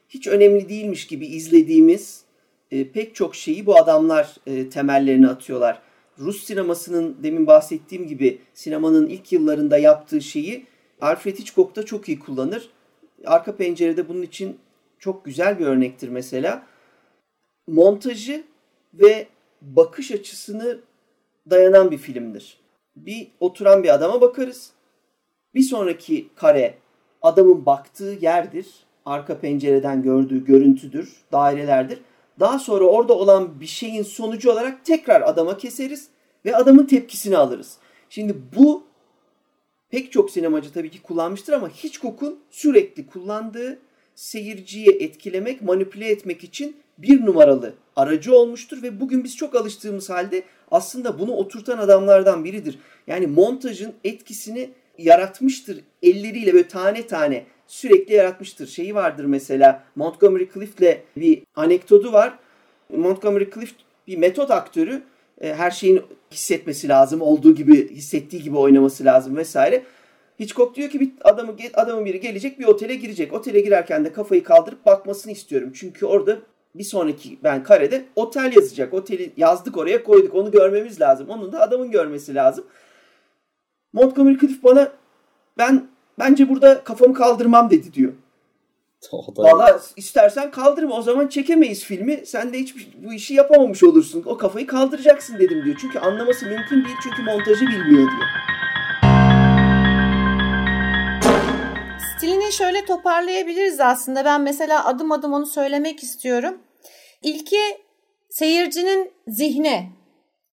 hiç 0.08 0.26
önemli 0.26 0.68
değilmiş 0.68 1.06
gibi 1.06 1.26
izlediğimiz 1.26 2.24
e, 2.70 2.90
pek 2.92 3.14
çok 3.14 3.34
şeyi 3.34 3.66
bu 3.66 3.76
adamlar 3.76 4.36
e, 4.46 4.68
temellerini 4.68 5.28
atıyorlar. 5.28 5.82
Rus 6.18 6.44
sinemasının 6.44 7.16
demin 7.22 7.46
bahsettiğim 7.46 8.06
gibi 8.06 8.38
sinemanın 8.54 9.06
ilk 9.06 9.32
yıllarında 9.32 9.78
yaptığı 9.78 10.20
şeyi 10.20 10.66
Alfred 11.00 11.38
Hitchcock 11.38 11.76
da 11.76 11.86
çok 11.86 12.08
iyi 12.08 12.18
kullanır. 12.18 12.70
Arka 13.24 13.56
pencerede 13.56 14.08
bunun 14.08 14.22
için 14.22 14.58
çok 14.98 15.24
güzel 15.24 15.58
bir 15.58 15.66
örnektir 15.66 16.08
mesela. 16.08 16.66
Montajı 17.66 18.44
ve 18.94 19.26
bakış 19.62 20.12
açısını 20.12 20.80
dayanan 21.50 21.90
bir 21.90 21.98
filmdir. 21.98 22.60
Bir 22.96 23.28
oturan 23.40 23.82
bir 23.82 23.94
adama 23.94 24.20
bakarız. 24.20 24.72
Bir 25.54 25.62
sonraki 25.62 26.28
kare 26.36 26.74
adamın 27.22 27.66
baktığı 27.66 28.18
yerdir. 28.20 28.66
Arka 29.04 29.38
pencereden 29.38 30.02
gördüğü 30.02 30.44
görüntüdür, 30.44 31.16
dairelerdir. 31.32 31.98
Daha 32.40 32.58
sonra 32.58 32.84
orada 32.84 33.14
olan 33.14 33.60
bir 33.60 33.66
şeyin 33.66 34.02
sonucu 34.02 34.52
olarak 34.52 34.84
tekrar 34.84 35.20
adama 35.20 35.58
keseriz 35.58 36.08
ve 36.44 36.56
adamın 36.56 36.86
tepkisini 36.86 37.36
alırız. 37.36 37.76
Şimdi 38.10 38.36
bu 38.56 38.84
pek 39.90 40.12
çok 40.12 40.30
sinemacı 40.30 40.72
tabii 40.72 40.90
ki 40.90 41.02
kullanmıştır 41.02 41.52
ama 41.52 41.68
Hitchcock'un 41.68 42.40
sürekli 42.50 43.06
kullandığı 43.06 43.78
seyirciyi 44.14 44.88
etkilemek, 45.00 45.62
manipüle 45.62 46.08
etmek 46.08 46.44
için 46.44 46.76
bir 46.98 47.26
numaralı 47.26 47.74
aracı 47.96 48.34
olmuştur 48.34 48.82
ve 48.82 49.00
bugün 49.00 49.24
biz 49.24 49.36
çok 49.36 49.54
alıştığımız 49.54 50.10
halde 50.10 50.42
aslında 50.70 51.18
bunu 51.18 51.32
oturtan 51.32 51.78
adamlardan 51.78 52.44
biridir. 52.44 52.78
Yani 53.06 53.26
montajın 53.26 53.92
etkisini 54.04 54.70
yaratmıştır 55.02 55.80
elleriyle 56.02 56.52
böyle 56.52 56.68
tane 56.68 57.06
tane 57.06 57.44
sürekli 57.66 58.14
yaratmıştır. 58.14 58.66
Şeyi 58.66 58.94
vardır 58.94 59.24
mesela 59.24 59.84
Montgomery 59.96 60.48
Clift'le 60.54 60.98
bir 61.16 61.42
anekdotu 61.54 62.12
var. 62.12 62.38
Montgomery 62.96 63.50
Clift 63.54 63.74
bir 64.06 64.16
metot 64.16 64.50
aktörü. 64.50 65.02
E, 65.40 65.54
Her 65.54 65.70
şeyin 65.70 66.02
hissetmesi 66.32 66.88
lazım. 66.88 67.20
Olduğu 67.20 67.54
gibi 67.54 67.90
hissettiği 67.90 68.42
gibi 68.42 68.56
oynaması 68.56 69.04
lazım 69.04 69.36
vesaire. 69.36 69.82
Hitchcock 70.40 70.76
diyor 70.76 70.90
ki 70.90 71.00
bir 71.00 71.10
adamı 71.20 71.56
adamın 71.74 72.04
biri 72.04 72.20
gelecek 72.20 72.58
bir 72.58 72.64
otele 72.64 72.94
girecek. 72.94 73.32
Otele 73.32 73.60
girerken 73.60 74.04
de 74.04 74.12
kafayı 74.12 74.44
kaldırıp 74.44 74.86
bakmasını 74.86 75.32
istiyorum. 75.32 75.72
Çünkü 75.74 76.06
orada 76.06 76.38
bir 76.74 76.84
sonraki 76.84 77.38
ben 77.44 77.62
karede 77.62 78.04
otel 78.16 78.52
yazacak. 78.56 78.94
Oteli 78.94 79.32
yazdık 79.36 79.76
oraya 79.76 80.04
koyduk. 80.04 80.34
Onu 80.34 80.50
görmemiz 80.50 81.00
lazım. 81.00 81.28
Onun 81.28 81.52
da 81.52 81.60
adamın 81.60 81.90
görmesi 81.90 82.34
lazım. 82.34 82.64
Montgomery 83.92 84.38
Clift 84.38 84.64
bana 84.64 84.92
ben 85.58 85.86
bence 86.18 86.48
burada 86.48 86.84
kafamı 86.84 87.14
kaldırmam 87.14 87.70
dedi 87.70 87.94
diyor. 87.94 88.12
Valla 89.36 89.80
istersen 89.96 90.50
kaldırma 90.50 90.94
o 90.96 91.02
zaman 91.02 91.28
çekemeyiz 91.28 91.84
filmi. 91.84 92.22
Sen 92.26 92.52
de 92.52 92.58
hiç 92.58 92.74
bu 93.04 93.12
işi 93.12 93.34
yapamamış 93.34 93.82
olursun. 93.82 94.22
O 94.26 94.36
kafayı 94.36 94.66
kaldıracaksın 94.66 95.38
dedim 95.38 95.64
diyor. 95.64 95.76
Çünkü 95.80 95.98
anlaması 95.98 96.46
mümkün 96.46 96.84
değil 96.84 96.96
çünkü 97.02 97.22
montajı 97.22 97.66
bilmiyor 97.66 98.08
diyor. 98.10 98.28
Stilini 102.16 102.52
şöyle 102.52 102.84
toparlayabiliriz 102.84 103.80
aslında. 103.80 104.24
Ben 104.24 104.40
mesela 104.40 104.86
adım 104.86 105.12
adım 105.12 105.32
onu 105.32 105.46
söylemek 105.46 106.02
istiyorum. 106.02 106.58
İlki 107.22 107.60
seyircinin 108.30 109.12
zihne. 109.28 109.90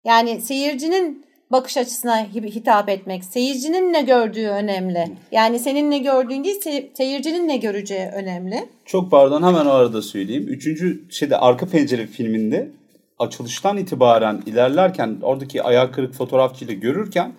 Yani 0.04 0.40
seyircinin 0.40 1.26
bakış 1.52 1.76
açısına 1.76 2.22
hi- 2.26 2.54
hitap 2.54 2.88
etmek. 2.88 3.24
Seyircinin 3.24 3.92
ne 3.92 4.02
gördüğü 4.02 4.46
önemli. 4.48 5.08
Yani 5.32 5.58
senin 5.58 5.90
ne 5.90 5.98
gördüğün 5.98 6.44
değil, 6.44 6.60
se- 6.60 6.96
seyircinin 6.96 7.48
ne 7.48 7.56
göreceği 7.56 8.06
önemli. 8.06 8.68
Çok 8.84 9.10
pardon 9.10 9.42
hemen 9.42 9.66
o 9.66 9.70
arada 9.70 10.02
söyleyeyim. 10.02 10.46
Üçüncü 10.48 11.04
şeyde 11.10 11.36
arka 11.36 11.66
pencere 11.66 12.06
filminde 12.06 12.70
açılıştan 13.18 13.76
itibaren 13.76 14.42
ilerlerken 14.46 15.18
oradaki 15.22 15.62
ayağı 15.62 15.92
kırık 15.92 16.14
fotoğrafçıyla 16.14 16.74
görürken 16.74 17.32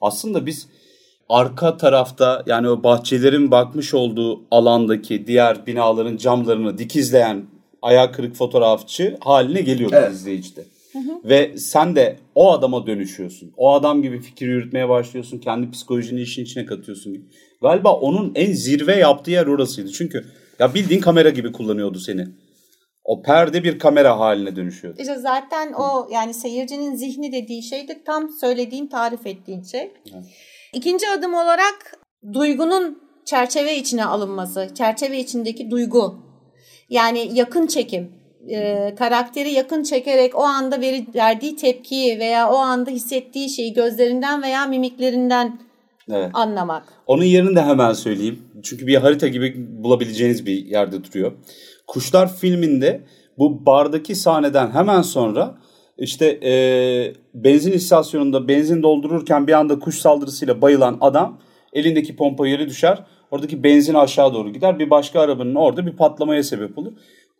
aslında 0.00 0.46
biz 0.46 0.68
arka 1.28 1.76
tarafta 1.76 2.42
yani 2.46 2.68
o 2.68 2.82
bahçelerin 2.82 3.50
bakmış 3.50 3.94
olduğu 3.94 4.40
alandaki 4.50 5.26
diğer 5.26 5.66
binaların 5.66 6.16
camlarını 6.16 6.78
dikizleyen 6.78 7.42
ayağı 7.82 8.12
kırık 8.12 8.34
fotoğrafçı 8.36 9.16
haline 9.20 9.60
geliyordu 9.60 9.94
Evet. 9.98 10.12
izleyicide. 10.12 10.64
Ve 11.24 11.56
sen 11.56 11.96
de 11.96 12.16
o 12.34 12.52
adama 12.52 12.86
dönüşüyorsun. 12.86 13.52
O 13.56 13.72
adam 13.72 14.02
gibi 14.02 14.20
fikir 14.20 14.46
yürütmeye 14.46 14.88
başlıyorsun. 14.88 15.38
Kendi 15.38 15.70
psikolojini 15.70 16.20
işin 16.20 16.42
içine 16.42 16.66
katıyorsun. 16.66 17.28
Galiba 17.62 17.92
onun 17.92 18.32
en 18.34 18.52
zirve 18.52 18.96
yaptığı 18.96 19.30
yer 19.30 19.46
orasıydı. 19.46 19.92
Çünkü 19.92 20.24
ya 20.58 20.74
bildiğin 20.74 21.00
kamera 21.00 21.30
gibi 21.30 21.52
kullanıyordu 21.52 21.98
seni. 21.98 22.26
O 23.04 23.22
perde 23.22 23.64
bir 23.64 23.78
kamera 23.78 24.18
haline 24.18 24.56
dönüşüyordu. 24.56 25.02
İşte 25.02 25.18
zaten 25.18 25.72
o 25.72 26.08
yani 26.10 26.34
seyircinin 26.34 26.94
zihni 26.94 27.32
dediği 27.32 27.62
şey 27.62 27.88
de 27.88 28.02
tam 28.04 28.28
söylediğin, 28.28 28.86
tarif 28.86 29.26
ettiğin 29.26 29.62
şey. 29.62 29.92
İkinci 30.72 31.08
adım 31.08 31.34
olarak 31.34 31.98
duygunun 32.32 33.02
çerçeve 33.24 33.76
içine 33.76 34.04
alınması. 34.04 34.68
Çerçeve 34.74 35.18
içindeki 35.18 35.70
duygu. 35.70 36.14
Yani 36.88 37.30
yakın 37.34 37.66
çekim. 37.66 38.21
Ee, 38.50 38.94
karakteri 38.98 39.52
yakın 39.52 39.82
çekerek 39.82 40.38
o 40.38 40.42
anda 40.42 40.80
veri, 40.80 41.06
verdiği 41.14 41.56
tepkiyi 41.56 42.18
veya 42.18 42.50
o 42.50 42.56
anda 42.56 42.90
hissettiği 42.90 43.48
şeyi 43.48 43.72
gözlerinden 43.72 44.42
veya 44.42 44.66
mimiklerinden 44.66 45.60
Evet. 46.10 46.30
anlamak. 46.34 46.84
Onun 47.06 47.24
yerini 47.24 47.56
de 47.56 47.62
hemen 47.62 47.92
söyleyeyim. 47.92 48.42
Çünkü 48.62 48.86
bir 48.86 48.96
harita 48.96 49.28
gibi 49.28 49.54
bulabileceğiniz 49.84 50.46
bir 50.46 50.66
yerde 50.66 51.04
duruyor. 51.04 51.32
Kuşlar 51.86 52.36
filminde 52.36 53.00
bu 53.38 53.66
bardaki 53.66 54.14
sahneden 54.14 54.70
hemen 54.70 55.02
sonra 55.02 55.54
işte 55.98 56.26
e, 56.26 56.52
benzin 57.34 57.72
istasyonunda 57.72 58.48
benzin 58.48 58.82
doldururken 58.82 59.46
bir 59.46 59.52
anda 59.52 59.78
kuş 59.78 59.98
saldırısıyla 59.98 60.62
bayılan 60.62 60.98
adam 61.00 61.38
elindeki 61.72 62.16
pompa 62.16 62.48
yere 62.48 62.68
düşer. 62.68 63.04
Oradaki 63.30 63.62
benzin 63.62 63.94
aşağı 63.94 64.34
doğru 64.34 64.52
gider. 64.52 64.78
Bir 64.78 64.90
başka 64.90 65.20
arabanın 65.20 65.54
orada 65.54 65.86
bir 65.86 65.96
patlamaya 65.96 66.42
sebep 66.42 66.78
olur. 66.78 66.92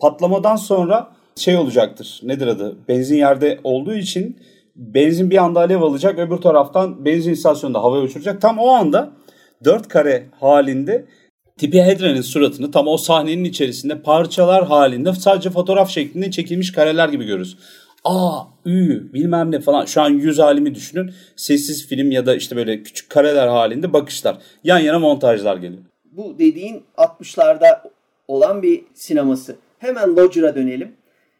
Patlamadan 0.02 0.56
sonra 0.56 1.10
şey 1.36 1.56
olacaktır. 1.56 2.20
Nedir 2.22 2.46
adı? 2.46 2.76
Benzin 2.88 3.16
yerde 3.16 3.60
olduğu 3.64 3.94
için 3.94 4.40
benzin 4.76 5.30
bir 5.30 5.44
anda 5.44 5.60
alev 5.60 5.82
alacak. 5.82 6.18
Öbür 6.18 6.36
taraftan 6.36 7.04
benzin 7.04 7.32
istasyonunda 7.32 7.82
havaya 7.82 8.02
uçuracak. 8.02 8.40
Tam 8.40 8.58
o 8.58 8.68
anda 8.68 9.10
dört 9.64 9.88
kare 9.88 10.26
halinde 10.40 11.04
Tipi 11.58 11.82
Hedren'in 11.82 12.20
suratını 12.20 12.70
tam 12.70 12.88
o 12.88 12.96
sahnenin 12.96 13.44
içerisinde 13.44 14.02
parçalar 14.02 14.66
halinde 14.66 15.12
sadece 15.12 15.50
fotoğraf 15.50 15.90
şeklinde 15.90 16.30
çekilmiş 16.30 16.72
kareler 16.72 17.08
gibi 17.08 17.24
görürüz. 17.24 17.58
A, 18.04 18.42
Ü, 18.66 19.12
bilmem 19.12 19.50
ne 19.50 19.60
falan. 19.60 19.84
Şu 19.84 20.02
an 20.02 20.10
yüz 20.10 20.38
halimi 20.38 20.74
düşünün. 20.74 21.12
Sessiz 21.36 21.86
film 21.86 22.10
ya 22.10 22.26
da 22.26 22.34
işte 22.34 22.56
böyle 22.56 22.82
küçük 22.82 23.10
kareler 23.10 23.48
halinde 23.48 23.92
bakışlar. 23.92 24.36
Yan 24.64 24.78
yana 24.78 24.98
montajlar 24.98 25.56
geliyor. 25.56 25.82
Bu 26.12 26.38
dediğin 26.38 26.82
60'larda 26.96 27.80
olan 28.28 28.62
bir 28.62 28.84
sineması. 28.94 29.56
Hemen 29.82 30.16
Lodger'a 30.16 30.54
dönelim. 30.54 30.92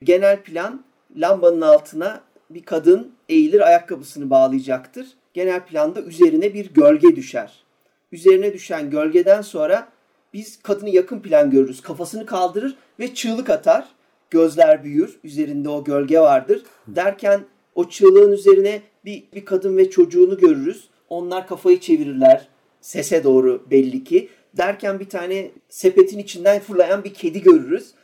Genel 0.02 0.42
plan 0.42 0.84
lambanın 1.16 1.60
altına 1.60 2.20
bir 2.50 2.62
kadın 2.62 3.12
eğilir 3.28 3.60
ayakkabısını 3.60 4.30
bağlayacaktır. 4.30 5.06
Genel 5.34 5.66
planda 5.66 6.02
üzerine 6.02 6.54
bir 6.54 6.74
gölge 6.74 7.16
düşer. 7.16 7.64
Üzerine 8.12 8.52
düşen 8.52 8.90
gölgeden 8.90 9.42
sonra 9.42 9.88
biz 10.32 10.62
kadını 10.62 10.90
yakın 10.90 11.20
plan 11.20 11.50
görürüz. 11.50 11.82
Kafasını 11.82 12.26
kaldırır 12.26 12.76
ve 13.00 13.14
çığlık 13.14 13.50
atar. 13.50 13.88
Gözler 14.30 14.84
büyür. 14.84 15.18
Üzerinde 15.24 15.68
o 15.68 15.84
gölge 15.84 16.20
vardır. 16.20 16.62
Derken 16.86 17.40
o 17.74 17.88
çığlığın 17.88 18.32
üzerine 18.32 18.82
bir, 19.04 19.22
bir 19.34 19.44
kadın 19.44 19.76
ve 19.76 19.90
çocuğunu 19.90 20.38
görürüz. 20.38 20.88
Onlar 21.08 21.46
kafayı 21.46 21.80
çevirirler. 21.80 22.48
Sese 22.80 23.24
doğru 23.24 23.62
belli 23.70 24.04
ki. 24.04 24.28
Derken 24.56 25.00
bir 25.00 25.08
tane 25.08 25.50
sepetin 25.68 26.18
içinden 26.18 26.60
fırlayan 26.60 27.04
bir 27.04 27.14
kedi 27.14 27.42
görürüz. 27.42 27.94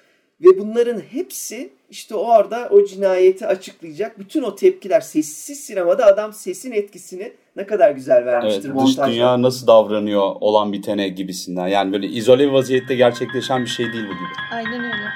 Ve 0.41 0.59
bunların 0.59 1.01
hepsi 1.01 1.70
işte 1.91 2.14
o 2.14 2.18
orada 2.18 2.68
o 2.72 2.84
cinayeti 2.84 3.47
açıklayacak. 3.47 4.18
Bütün 4.18 4.43
o 4.43 4.55
tepkiler 4.55 5.01
sessiz 5.01 5.61
sinemada 5.61 6.07
adam 6.07 6.32
sesin 6.32 6.72
etkisini 6.72 7.32
ne 7.57 7.66
kadar 7.66 7.91
güzel 7.91 8.26
vermiştir 8.26 8.70
Evet, 8.74 8.86
dış 8.86 8.99
dünya 8.99 9.43
nasıl 9.43 9.66
davranıyor 9.66 10.34
olan 10.41 10.72
bitene 10.72 11.09
gibisinden. 11.09 11.66
Yani 11.66 11.93
böyle 11.93 12.07
izole 12.07 12.47
bir 12.47 12.53
vaziyette 12.53 12.95
gerçekleşen 12.95 13.64
bir 13.64 13.70
şey 13.70 13.93
değil 13.93 14.05
bu 14.05 14.12
gibi. 14.14 14.28
Aynen 14.53 14.84
öyle. 14.84 15.09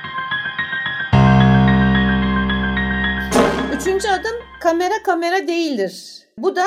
Üçüncü 3.76 4.08
adım 4.08 4.36
kamera 4.60 5.02
kamera 5.04 5.48
değildir. 5.48 6.18
Bu 6.38 6.56
da 6.56 6.64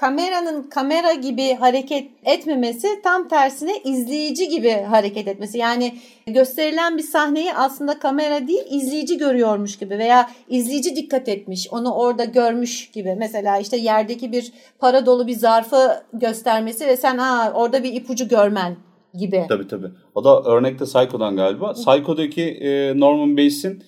kameranın 0.00 0.62
kamera 0.62 1.12
gibi 1.12 1.54
hareket 1.54 2.10
etmemesi 2.24 2.88
tam 3.04 3.28
tersine 3.28 3.72
izleyici 3.84 4.48
gibi 4.48 4.70
hareket 4.70 5.28
etmesi. 5.28 5.58
Yani 5.58 5.94
gösterilen 6.26 6.98
bir 6.98 7.02
sahneyi 7.02 7.54
aslında 7.54 7.98
kamera 7.98 8.48
değil 8.48 8.62
izleyici 8.70 9.18
görüyormuş 9.18 9.78
gibi 9.78 9.98
veya 9.98 10.30
izleyici 10.48 10.96
dikkat 10.96 11.28
etmiş 11.28 11.68
onu 11.70 11.94
orada 11.94 12.24
görmüş 12.24 12.90
gibi. 12.90 13.14
Mesela 13.18 13.58
işte 13.58 13.76
yerdeki 13.76 14.32
bir 14.32 14.52
para 14.78 15.06
dolu 15.06 15.26
bir 15.26 15.34
zarfı 15.34 16.02
göstermesi 16.12 16.86
ve 16.86 16.96
sen 16.96 17.18
Aa, 17.18 17.52
orada 17.52 17.82
bir 17.82 17.92
ipucu 17.92 18.28
görmen 18.28 18.76
gibi. 19.14 19.44
Tabii 19.48 19.68
tabii. 19.68 19.88
O 20.14 20.24
da 20.24 20.42
örnekte 20.42 20.84
Psycho'dan 20.84 21.36
galiba. 21.36 21.72
Psycho'daki 21.72 22.42
e, 22.42 23.00
Norman 23.00 23.36
Bates'in 23.36 23.82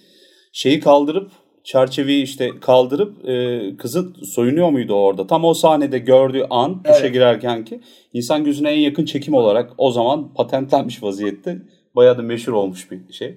şeyi 0.52 0.80
kaldırıp 0.80 1.30
çerçeveyi 1.64 2.22
işte 2.22 2.50
kaldırıp 2.60 3.28
e, 3.28 3.76
kızı 3.76 4.12
soyunuyor 4.24 4.70
muydu 4.70 4.94
orada? 4.94 5.26
Tam 5.26 5.44
o 5.44 5.54
sahnede 5.54 5.98
gördüğü 5.98 6.46
an 6.50 6.84
duşa 6.84 6.98
Evet. 6.98 7.12
girerken 7.12 7.64
ki 7.64 7.80
insan 8.12 8.44
gözüne 8.44 8.70
en 8.70 8.80
yakın 8.80 9.04
çekim 9.04 9.34
olarak 9.34 9.72
o 9.78 9.90
zaman 9.90 10.34
patentlenmiş 10.34 11.02
vaziyette 11.02 11.58
bayağı 11.96 12.18
da 12.18 12.22
meşhur 12.22 12.52
olmuş 12.52 12.90
bir 12.90 13.12
şey. 13.12 13.36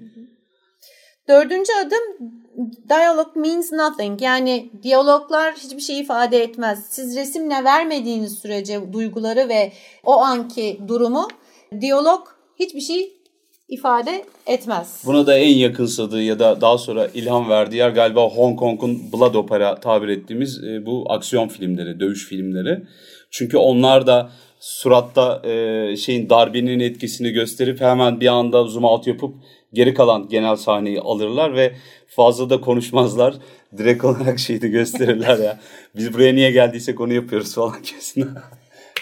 Dördüncü 1.28 1.72
adım 1.86 2.32
dialog 2.90 3.36
means 3.36 3.72
nothing. 3.72 4.22
Yani 4.22 4.70
diyaloglar 4.84 5.54
hiçbir 5.54 5.82
şey 5.82 6.00
ifade 6.00 6.44
etmez. 6.44 6.86
Siz 6.90 7.18
resimle 7.18 7.64
vermediğiniz 7.64 8.38
sürece 8.38 8.94
duyguları 8.94 9.50
ve 9.50 9.72
o 10.04 10.14
anki 10.14 10.80
durumu 10.88 11.28
diyalog 11.82 12.28
hiçbir 12.60 12.82
şey 12.82 13.15
ifade 13.70 14.26
etmez. 14.48 15.04
Buna 15.06 15.28
da 15.28 15.38
en 15.38 15.58
yakınsadığı 15.58 16.22
ya 16.22 16.40
da 16.40 16.62
daha 16.62 16.78
sonra 16.78 17.08
ilham 17.14 17.50
verdiği 17.50 17.76
yer 17.76 17.90
galiba 17.90 18.30
Hong 18.30 18.60
Kong'un 18.60 19.12
Blood 19.14 19.36
Opera 19.36 19.80
tabir 19.80 20.08
ettiğimiz 20.08 20.64
e, 20.64 20.86
bu 20.86 21.06
aksiyon 21.10 21.48
filmleri, 21.48 22.00
dövüş 22.00 22.28
filmleri. 22.28 22.84
Çünkü 23.32 23.58
onlar 23.58 24.08
da 24.08 24.32
suratta 24.60 25.42
e, 25.50 25.96
şeyin 25.98 26.30
darbenin 26.30 26.80
etkisini 26.80 27.32
gösterip 27.32 27.82
hemen 27.82 28.20
bir 28.20 28.28
anda 28.28 28.64
zoom 28.64 28.84
out 28.84 29.08
yapıp 29.08 29.36
geri 29.74 29.94
kalan 29.94 30.28
genel 30.28 30.56
sahneyi 30.56 31.00
alırlar 31.00 31.56
ve 31.56 31.76
fazla 32.08 32.50
da 32.50 32.62
konuşmazlar. 32.62 33.36
Direkt 33.78 34.06
olarak 34.06 34.40
şeyi 34.40 34.60
gösterirler 34.60 35.38
ya. 35.38 35.60
Biz 35.96 36.14
buraya 36.14 36.34
niye 36.34 36.52
geldiysek 36.52 37.02
onu 37.02 37.14
yapıyoruz 37.14 37.56
falan 37.56 37.82
kesin. 37.82 38.30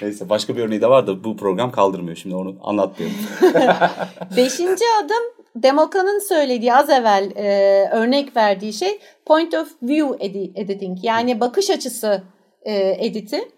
Neyse 0.01 0.29
başka 0.29 0.55
bir 0.57 0.61
örneği 0.61 0.81
de 0.81 0.89
var 0.89 1.07
da 1.07 1.23
bu 1.23 1.37
program 1.37 1.71
kaldırmıyor 1.71 2.17
şimdi 2.17 2.35
onu 2.35 2.55
anlatmayalım. 2.63 3.17
Beşinci 4.37 4.85
adım 5.03 5.43
Demoka'nın 5.55 6.19
söylediği 6.19 6.73
az 6.73 6.89
evvel 6.89 7.31
e, 7.35 7.89
örnek 7.91 8.35
verdiği 8.35 8.73
şey 8.73 8.99
point 9.25 9.53
of 9.53 9.67
view 9.83 10.25
edi- 10.25 10.51
editing 10.55 10.97
yani 11.03 11.39
bakış 11.39 11.69
açısı 11.69 12.23
e, 12.61 13.05
editi. 13.05 13.51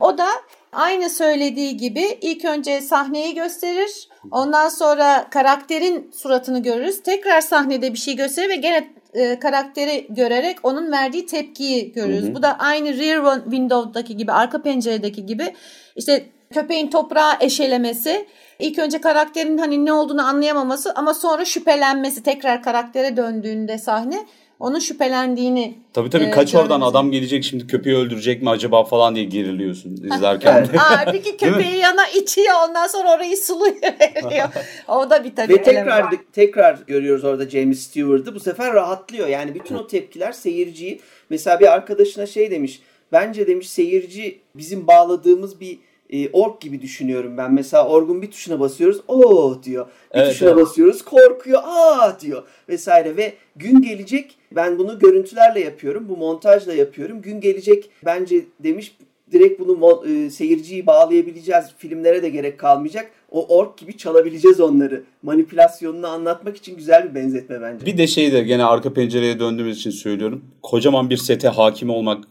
O 0.00 0.18
da 0.18 0.26
aynı 0.72 1.10
söylediği 1.10 1.76
gibi 1.76 2.18
ilk 2.20 2.44
önce 2.44 2.80
sahneyi 2.80 3.34
gösterir. 3.34 4.08
Ondan 4.30 4.68
sonra 4.68 5.30
karakterin 5.30 6.10
suratını 6.14 6.62
görürüz. 6.62 7.02
Tekrar 7.02 7.40
sahnede 7.40 7.92
bir 7.92 7.98
şey 7.98 8.16
gösterir 8.16 8.48
ve 8.48 8.56
gene 8.56 8.90
e, 9.14 9.38
karakteri 9.38 10.06
görerek 10.10 10.58
onun 10.62 10.92
verdiği 10.92 11.26
tepkiyi 11.26 11.92
görürüz. 11.92 12.34
Bu 12.34 12.42
da 12.42 12.58
aynı 12.58 12.98
rear 12.98 13.42
window'daki 13.44 14.16
gibi, 14.16 14.32
arka 14.32 14.62
penceredeki 14.62 15.26
gibi 15.26 15.54
işte 15.96 16.26
köpeğin 16.54 16.90
toprağa 16.90 17.36
eşelemesi, 17.40 18.26
ilk 18.58 18.78
önce 18.78 19.00
karakterin 19.00 19.58
hani 19.58 19.84
ne 19.84 19.92
olduğunu 19.92 20.26
anlayamaması 20.26 20.92
ama 20.94 21.14
sonra 21.14 21.44
şüphelenmesi, 21.44 22.22
tekrar 22.22 22.62
karaktere 22.62 23.16
döndüğünde 23.16 23.78
sahne 23.78 24.26
onun 24.60 24.78
şüphelendiğini 24.78 25.78
Tabii 25.92 26.10
tabii 26.10 26.24
e, 26.24 26.30
kaç 26.30 26.54
oradan 26.54 26.68
görmemiz. 26.68 26.90
adam 26.90 27.10
gelecek 27.10 27.44
şimdi 27.44 27.66
köpeği 27.66 27.96
öldürecek 27.96 28.42
mi 28.42 28.50
acaba 28.50 28.84
falan 28.84 29.14
diye 29.14 29.24
geriliyorsun 29.24 29.90
izlerken. 29.96 30.68
Değil 31.12 31.24
mi? 31.24 31.36
köpeği 31.36 31.76
yana 31.76 32.08
içiyor 32.08 32.54
ondan 32.68 32.86
sonra 32.86 33.14
orayı 33.14 33.36
suluyor 33.36 33.74
veriyor. 34.00 34.48
o 34.88 35.10
da 35.10 35.24
bir 35.24 35.36
tabii 35.36 35.52
Ve 35.54 35.62
tekrar 35.62 35.98
element. 36.02 36.32
tekrar 36.32 36.78
görüyoruz 36.86 37.24
orada 37.24 37.50
James 37.50 37.80
Stewart'ı. 37.80 38.34
Bu 38.34 38.40
sefer 38.40 38.74
rahatlıyor. 38.74 39.28
Yani 39.28 39.54
bütün 39.54 39.74
o 39.74 39.86
tepkiler 39.86 40.32
seyirciyi 40.32 41.00
mesela 41.30 41.60
bir 41.60 41.72
arkadaşına 41.72 42.26
şey 42.26 42.50
demiş. 42.50 42.82
Bence 43.12 43.46
demiş 43.46 43.70
seyirci 43.70 44.40
bizim 44.54 44.86
bağladığımız 44.86 45.60
bir 45.60 45.78
e, 46.12 46.30
org 46.30 46.60
gibi 46.60 46.82
düşünüyorum 46.82 47.36
ben. 47.36 47.54
Mesela 47.54 47.88
orgun 47.88 48.22
bir 48.22 48.30
tuşuna 48.30 48.60
basıyoruz. 48.60 49.00
O 49.08 49.56
diyor. 49.62 49.86
Bir 50.14 50.20
Evet, 50.20 50.32
tuşuna 50.32 50.50
evet. 50.50 50.60
basıyoruz. 50.62 51.02
Korkuyor. 51.04 51.60
Aa 51.64 52.20
diyor. 52.20 52.42
Vesaire 52.68 53.16
ve 53.16 53.34
gün 53.56 53.82
gelecek 53.82 54.34
ben 54.52 54.78
bunu 54.78 54.98
görüntülerle 54.98 55.60
yapıyorum. 55.60 56.06
Bu 56.08 56.16
montajla 56.16 56.74
yapıyorum. 56.74 57.22
Gün 57.22 57.40
gelecek 57.40 57.90
bence 58.04 58.44
demiş 58.60 58.96
direkt 59.32 59.60
bunu 59.60 60.04
e, 60.08 60.30
seyirciyi 60.30 60.86
bağlayabileceğiz. 60.86 61.64
Filmlere 61.78 62.22
de 62.22 62.28
gerek 62.28 62.58
kalmayacak. 62.58 63.10
O 63.30 63.56
ork 63.56 63.78
gibi 63.78 63.96
çalabileceğiz 63.96 64.60
onları. 64.60 65.02
Manipülasyonunu 65.22 66.06
anlatmak 66.06 66.56
için 66.56 66.76
güzel 66.76 67.10
bir 67.10 67.14
benzetme 67.14 67.62
bence. 67.62 67.86
Bir 67.86 67.98
de 67.98 68.06
şey 68.06 68.32
de 68.32 68.42
gene 68.42 68.64
arka 68.64 68.92
pencereye 68.92 69.40
döndüğümüz 69.40 69.78
için 69.78 69.90
söylüyorum. 69.90 70.44
Kocaman 70.62 71.10
bir 71.10 71.16
sete 71.16 71.48
hakim 71.48 71.90
olmak 71.90 72.24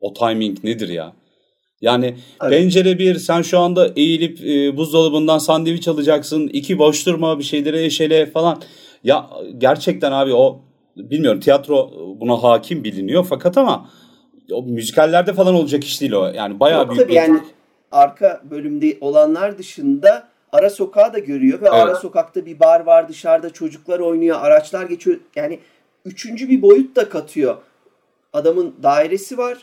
o 0.00 0.12
timing 0.14 0.64
nedir 0.64 0.88
ya? 0.88 1.12
Yani 1.84 2.16
Evet. 2.42 2.52
pencere 2.52 2.98
bir 2.98 3.14
sen 3.14 3.42
şu 3.42 3.58
anda 3.58 3.90
eğilip 3.96 4.40
e, 4.40 4.76
buzdolabından 4.76 5.38
sandviç 5.38 5.88
alacaksın. 5.88 6.48
iki 6.48 6.78
boş 6.78 7.06
durma 7.06 7.38
bir 7.38 7.44
şeylere 7.44 7.84
eşele 7.84 8.26
falan. 8.26 8.62
Ya 9.04 9.30
gerçekten 9.58 10.12
abi 10.12 10.34
o 10.34 10.60
bilmiyorum 10.96 11.40
tiyatro 11.40 11.90
buna 12.20 12.42
hakim 12.42 12.84
biliniyor 12.84 13.26
fakat 13.28 13.58
ama 13.58 13.90
o 14.52 14.62
müzikallerde 14.62 15.32
falan 15.32 15.54
olacak 15.54 15.84
iş 15.84 16.00
değil 16.00 16.12
o. 16.12 16.26
Yani 16.26 16.60
bayağı 16.60 16.80
Yok 16.80 16.90
büyük 16.90 17.02
tabii 17.02 17.12
bir 17.12 17.16
yani 17.16 17.40
arka 17.92 18.42
bölümde 18.50 18.98
olanlar 19.00 19.58
dışında 19.58 20.28
ara 20.52 20.70
sokağı 20.70 21.12
da 21.12 21.18
görüyor 21.18 21.60
ve 21.60 21.70
ara 21.70 21.94
sokakta 21.94 22.46
bir 22.46 22.60
bar 22.60 22.80
var 22.80 23.08
dışarıda 23.08 23.50
çocuklar 23.50 24.00
oynuyor 24.00 24.38
araçlar 24.40 24.84
geçiyor 24.86 25.16
yani 25.36 25.58
üçüncü 26.04 26.48
bir 26.48 26.62
boyut 26.62 26.96
da 26.96 27.08
katıyor 27.08 27.56
adamın 28.32 28.74
dairesi 28.82 29.38
var 29.38 29.58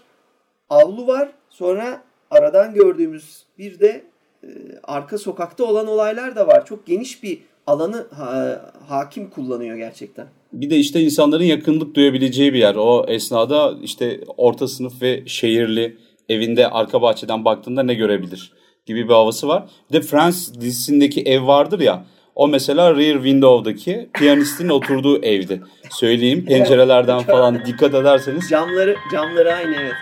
avlu 0.69 1.07
var 1.07 1.29
sonra 1.49 2.01
aradan 2.31 2.73
gördüğümüz 2.73 3.43
bir 3.57 3.79
de 3.79 4.03
e, 4.43 4.47
arka 4.83 5.17
sokakta 5.17 5.63
olan 5.63 5.87
olaylar 5.87 6.35
da 6.35 6.47
var 6.47 6.65
çok 6.65 6.85
geniş 6.85 7.23
bir 7.23 7.39
alanı 7.67 8.07
ha- 8.17 8.71
hakim 8.87 9.29
kullanıyor 9.29 9.77
gerçekten. 9.77 10.27
Bir 10.53 10.69
de 10.69 10.77
işte 10.77 11.01
insanların 11.01 11.43
yakınlık 11.43 11.95
duyabileceği 11.95 12.53
bir 12.53 12.59
yer. 12.59 12.75
O 12.75 13.05
esnada 13.07 13.73
işte 13.83 14.19
orta 14.37 14.67
sınıf 14.67 15.01
ve 15.01 15.23
şehirli 15.25 15.97
evinde 16.29 16.67
arka 16.67 17.01
bahçeden 17.01 17.45
baktığında 17.45 17.83
ne 17.83 17.93
görebilir 17.93 18.51
gibi 18.85 19.03
bir 19.03 19.13
havası 19.13 19.47
var. 19.47 19.63
Bir 19.89 19.93
de 19.97 20.01
Friends 20.01 20.53
dizisindeki 20.53 21.21
ev 21.21 21.47
vardır 21.47 21.79
ya. 21.79 22.05
O 22.35 22.47
mesela 22.47 22.95
Rear 22.95 23.15
Window'daki 23.15 24.09
piyanistin 24.13 24.69
oturduğu 24.69 25.21
evdi. 25.23 25.61
Söyleyeyim 25.89 26.45
pencerelerden 26.47 27.19
falan 27.19 27.65
dikkat 27.65 27.93
ederseniz. 27.93 28.49
Camları 28.49 28.95
camları 29.11 29.53
aynı 29.53 29.75
evet. 29.75 29.93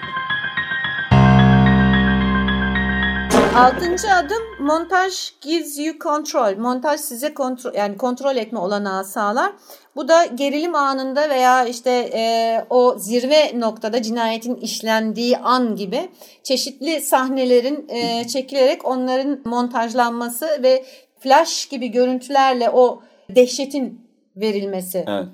Altıncı 3.55 4.13
adım 4.13 4.65
montaj 4.65 5.13
gives 5.41 5.79
you 5.79 5.99
control. 5.99 6.57
Montaj 6.57 6.99
size 6.99 7.33
kontrol 7.33 7.73
yani 7.73 7.97
kontrol 7.97 8.35
etme 8.35 8.59
olanağı 8.59 9.05
sağlar. 9.05 9.51
Bu 9.95 10.07
da 10.07 10.25
gerilim 10.25 10.75
anında 10.75 11.29
veya 11.29 11.65
işte 11.65 11.91
e, 11.91 12.21
o 12.69 12.95
zirve 12.97 13.59
noktada 13.59 14.01
cinayetin 14.01 14.55
işlendiği 14.55 15.37
an 15.37 15.75
gibi 15.75 16.09
çeşitli 16.43 17.01
sahnelerin 17.01 17.89
e, 17.89 18.27
çekilerek 18.27 18.85
onların 18.85 19.39
montajlanması 19.45 20.47
ve 20.63 20.85
flash 21.19 21.65
gibi 21.69 21.87
görüntülerle 21.87 22.69
o 22.69 23.01
dehşetin 23.29 24.01
verilmesi. 24.35 25.05
Evet. 25.07 25.27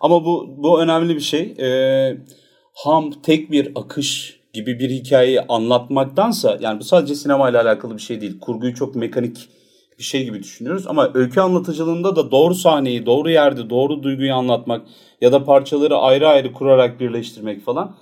Ama 0.00 0.24
bu 0.24 0.54
bu 0.56 0.80
önemli 0.80 1.14
bir 1.14 1.20
şey. 1.20 1.54
Ee, 1.58 2.16
ham 2.74 3.10
tek 3.10 3.50
bir 3.50 3.72
akış 3.74 4.40
gibi 4.54 4.78
bir 4.78 4.90
hikayeyi 4.90 5.40
anlatmaktansa 5.40 6.58
yani 6.60 6.80
bu 6.80 6.84
sadece 6.84 7.14
sinemayla 7.14 7.62
alakalı 7.62 7.96
bir 7.96 8.02
şey 8.02 8.20
değil. 8.20 8.40
Kurguyu 8.40 8.74
çok 8.74 8.94
mekanik 8.94 9.48
bir 9.98 10.04
şey 10.04 10.24
gibi 10.24 10.42
düşünüyoruz 10.42 10.86
ama 10.86 11.10
öykü 11.14 11.40
anlatıcılığında 11.40 12.16
da 12.16 12.30
doğru 12.30 12.54
sahneyi 12.54 13.06
doğru 13.06 13.30
yerde 13.30 13.70
doğru 13.70 14.02
duyguyu 14.02 14.34
anlatmak 14.34 14.82
ya 15.20 15.32
da 15.32 15.44
parçaları 15.44 15.96
ayrı 15.96 16.28
ayrı 16.28 16.52
kurarak 16.52 17.00
birleştirmek 17.00 17.64
falan 17.64 17.94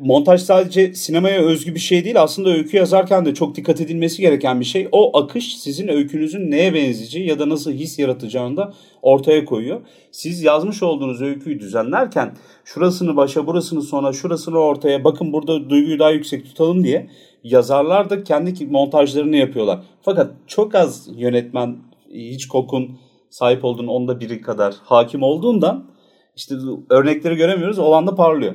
montaj 0.00 0.40
sadece 0.40 0.94
sinemaya 0.94 1.40
özgü 1.40 1.74
bir 1.74 1.80
şey 1.80 2.04
değil. 2.04 2.22
Aslında 2.22 2.50
öykü 2.50 2.76
yazarken 2.76 3.26
de 3.26 3.34
çok 3.34 3.56
dikkat 3.56 3.80
edilmesi 3.80 4.22
gereken 4.22 4.60
bir 4.60 4.64
şey. 4.64 4.88
O 4.92 5.18
akış 5.18 5.58
sizin 5.58 5.88
öykünüzün 5.88 6.50
neye 6.50 6.74
benzeyeceği 6.74 7.28
ya 7.28 7.38
da 7.38 7.48
nasıl 7.48 7.72
his 7.72 7.98
yaratacağını 7.98 8.56
da 8.56 8.72
ortaya 9.02 9.44
koyuyor. 9.44 9.80
Siz 10.12 10.42
yazmış 10.42 10.82
olduğunuz 10.82 11.22
öyküyü 11.22 11.60
düzenlerken 11.60 12.36
şurasını 12.64 13.16
başa, 13.16 13.46
burasını 13.46 13.82
sona, 13.82 14.12
şurasını 14.12 14.58
ortaya, 14.58 15.04
bakın 15.04 15.32
burada 15.32 15.70
duyguyu 15.70 15.98
daha 15.98 16.10
yüksek 16.10 16.44
tutalım 16.44 16.84
diye 16.84 17.10
yazarlar 17.44 18.10
da 18.10 18.24
kendi 18.24 18.66
montajlarını 18.66 19.36
yapıyorlar. 19.36 19.80
Fakat 20.02 20.30
çok 20.46 20.74
az 20.74 21.08
yönetmen 21.16 21.76
hiç 22.14 22.48
kokun 22.48 22.98
sahip 23.30 23.64
olduğunun 23.64 23.88
onda 23.88 24.20
biri 24.20 24.40
kadar 24.40 24.74
hakim 24.84 25.22
olduğundan 25.22 25.90
işte 26.36 26.54
örnekleri 26.90 27.36
göremiyoruz. 27.36 27.78
Olan 27.78 28.06
da 28.06 28.14
parlıyor. 28.14 28.54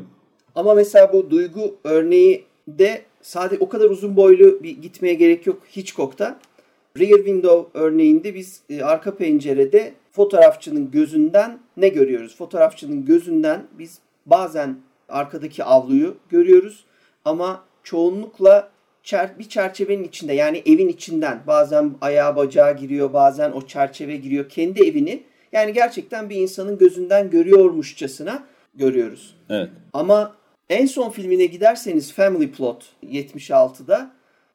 Ama 0.55 0.73
mesela 0.73 1.13
bu 1.13 1.29
duygu 1.29 1.75
örneği 1.83 2.45
de 2.67 3.01
sadece 3.21 3.63
o 3.63 3.69
kadar 3.69 3.89
uzun 3.89 4.15
boylu 4.15 4.63
bir 4.63 4.81
gitmeye 4.81 5.13
gerek 5.13 5.47
yok 5.47 5.61
Hitchcock'ta. 5.75 6.39
Rear 6.99 7.17
Window 7.17 7.79
örneğinde 7.79 8.35
biz 8.35 8.61
e, 8.69 8.83
arka 8.83 9.15
pencerede 9.15 9.93
fotoğrafçının 10.11 10.91
gözünden 10.91 11.59
ne 11.77 11.87
görüyoruz? 11.87 12.35
Fotoğrafçının 12.35 13.05
gözünden 13.05 13.63
biz 13.79 13.99
bazen 14.25 14.77
arkadaki 15.09 15.63
avluyu 15.63 16.15
görüyoruz 16.29 16.85
ama 17.25 17.63
çoğunlukla 17.83 18.69
çer 19.03 19.39
bir 19.39 19.49
çerçevenin 19.49 20.03
içinde 20.03 20.33
yani 20.33 20.63
evin 20.65 20.87
içinden 20.87 21.39
bazen 21.47 21.91
ayağı 22.01 22.35
bacağı 22.35 22.77
giriyor 22.77 23.13
bazen 23.13 23.51
o 23.51 23.61
çerçeve 23.61 24.15
giriyor 24.15 24.49
kendi 24.49 24.87
evini 24.87 25.23
yani 25.51 25.73
gerçekten 25.73 26.29
bir 26.29 26.35
insanın 26.35 26.77
gözünden 26.77 27.29
görüyormuşçasına 27.29 28.43
görüyoruz. 28.75 29.35
Evet. 29.49 29.69
Ama 29.93 30.35
en 30.69 30.85
son 30.85 31.09
filmine 31.09 31.45
giderseniz 31.45 32.13
Family 32.13 32.51
Plot 32.51 32.85
76'da 33.03 34.11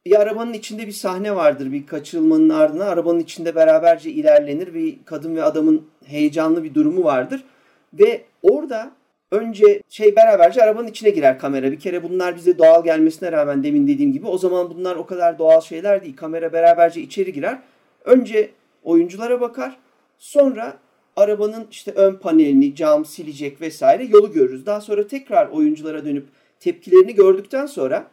bir 0.06 0.20
arabanın 0.20 0.52
içinde 0.52 0.86
bir 0.86 0.92
sahne 0.92 1.36
vardır. 1.36 1.72
Bir 1.72 1.86
kaçırılmanın 1.86 2.48
ardına 2.48 2.84
arabanın 2.84 3.20
içinde 3.20 3.54
beraberce 3.54 4.10
ilerlenir. 4.10 4.74
Bir 4.74 4.98
kadın 5.04 5.36
ve 5.36 5.42
adamın 5.42 5.86
heyecanlı 6.06 6.64
bir 6.64 6.74
durumu 6.74 7.04
vardır. 7.04 7.44
Ve 7.92 8.24
orada 8.42 8.90
önce 9.30 9.82
şey 9.88 10.16
beraberce 10.16 10.62
arabanın 10.62 10.88
içine 10.88 11.10
girer 11.10 11.38
kamera. 11.38 11.72
Bir 11.72 11.80
kere 11.80 12.02
bunlar 12.02 12.36
bize 12.36 12.58
doğal 12.58 12.84
gelmesine 12.84 13.32
rağmen 13.32 13.64
demin 13.64 13.86
dediğim 13.86 14.12
gibi 14.12 14.26
o 14.26 14.38
zaman 14.38 14.70
bunlar 14.70 14.96
o 14.96 15.06
kadar 15.06 15.38
doğal 15.38 15.60
şeyler 15.60 16.02
değil. 16.02 16.16
Kamera 16.16 16.52
beraberce 16.52 17.00
içeri 17.00 17.32
girer. 17.32 17.58
Önce 18.04 18.50
oyunculara 18.82 19.40
bakar. 19.40 19.76
Sonra 20.18 20.76
arabanın 21.20 21.66
işte 21.70 21.92
ön 21.92 22.14
panelini, 22.14 22.74
cam 22.74 23.04
silecek 23.04 23.60
vesaire 23.60 24.04
yolu 24.04 24.32
görürüz. 24.32 24.66
Daha 24.66 24.80
sonra 24.80 25.06
tekrar 25.06 25.48
oyunculara 25.48 26.04
dönüp 26.04 26.26
tepkilerini 26.60 27.14
gördükten 27.14 27.66
sonra 27.66 28.10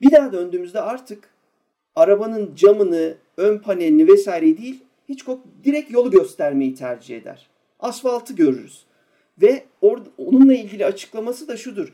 bir 0.00 0.12
daha 0.12 0.32
döndüğümüzde 0.32 0.80
artık 0.80 1.30
arabanın 1.96 2.54
camını, 2.54 3.14
ön 3.36 3.58
panelini 3.58 4.08
vesaireyi 4.08 4.58
değil 4.58 4.84
Hitchcock 5.08 5.40
direkt 5.64 5.90
yolu 5.90 6.10
göstermeyi 6.10 6.74
tercih 6.74 7.16
eder. 7.16 7.46
Asfaltı 7.80 8.34
görürüz. 8.34 8.84
Ve 9.42 9.64
or- 9.82 10.06
onunla 10.18 10.54
ilgili 10.54 10.86
açıklaması 10.86 11.48
da 11.48 11.56
şudur. 11.56 11.92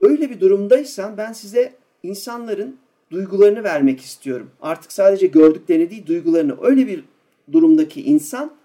Öyle 0.00 0.30
bir 0.30 0.40
durumdaysan 0.40 1.16
ben 1.16 1.32
size 1.32 1.72
insanların 2.02 2.76
duygularını 3.10 3.64
vermek 3.64 4.00
istiyorum. 4.00 4.50
Artık 4.60 4.92
sadece 4.92 5.26
gördüklerini 5.26 5.90
değil 5.90 6.06
duygularını. 6.06 6.56
Öyle 6.62 6.86
bir 6.86 7.04
durumdaki 7.52 8.02
insan 8.02 8.59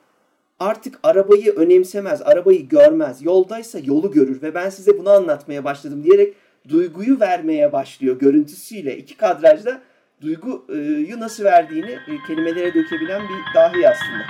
artık 0.60 1.00
arabayı 1.04 1.52
önemsemez, 1.52 2.22
arabayı 2.22 2.70
görmez. 2.70 3.24
Yoldaysa 3.24 3.80
yolu 3.80 4.12
görür 4.12 4.42
ve 4.42 4.56
ben 4.56 4.70
size 4.70 4.98
bunu 5.00 5.10
anlatmaya 5.10 5.64
başladım 5.64 6.04
diyerek 6.04 6.34
duyguyu 6.70 7.20
vermeye 7.20 7.74
başlıyor 7.74 8.20
görüntüsüyle. 8.20 8.98
iki 8.98 9.18
kadrajda 9.18 9.82
duyguyu 10.22 11.20
nasıl 11.20 11.44
verdiğini 11.44 11.92
e, 11.92 12.28
kelimelere 12.28 12.74
dökebilen 12.74 13.22
bir 13.22 13.56
dahi 13.56 13.90
aslında. 13.90 14.26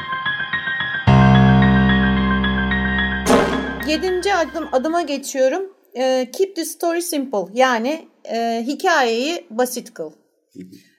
Yedinci 3.88 4.34
adım, 4.34 4.70
adıma 4.72 5.02
geçiyorum. 5.02 5.74
E, 5.94 6.32
keep 6.32 6.56
the 6.56 6.66
story 6.66 7.02
simple. 7.02 7.46
Yani 7.54 8.08
e, 8.24 8.64
hikayeyi 8.68 9.46
basit 9.50 9.94
kıl. 9.94 10.12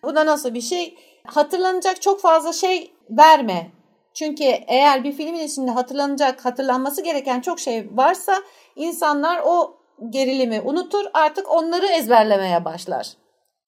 Bu 0.03 0.15
da 0.15 0.27
nasıl 0.27 0.55
bir 0.55 0.61
şey? 0.61 0.95
Hatırlanacak 1.25 2.03
çok 2.03 2.21
fazla 2.21 2.53
şey 2.53 2.93
verme. 3.11 3.76
Çünkü 4.19 4.45
eğer 4.67 5.05
bir 5.05 5.13
filmin 5.13 5.47
içinde 5.47 5.71
hatırlanacak, 5.71 6.45
hatırlanması 6.45 7.03
gereken 7.05 7.41
çok 7.41 7.61
şey 7.61 7.87
varsa 7.93 8.33
insanlar 8.77 9.41
o 9.47 9.77
gerilimi 10.11 10.61
unutur 10.61 11.05
artık 11.15 11.55
onları 11.55 11.87
ezberlemeye 11.87 12.65
başlar. 12.65 13.09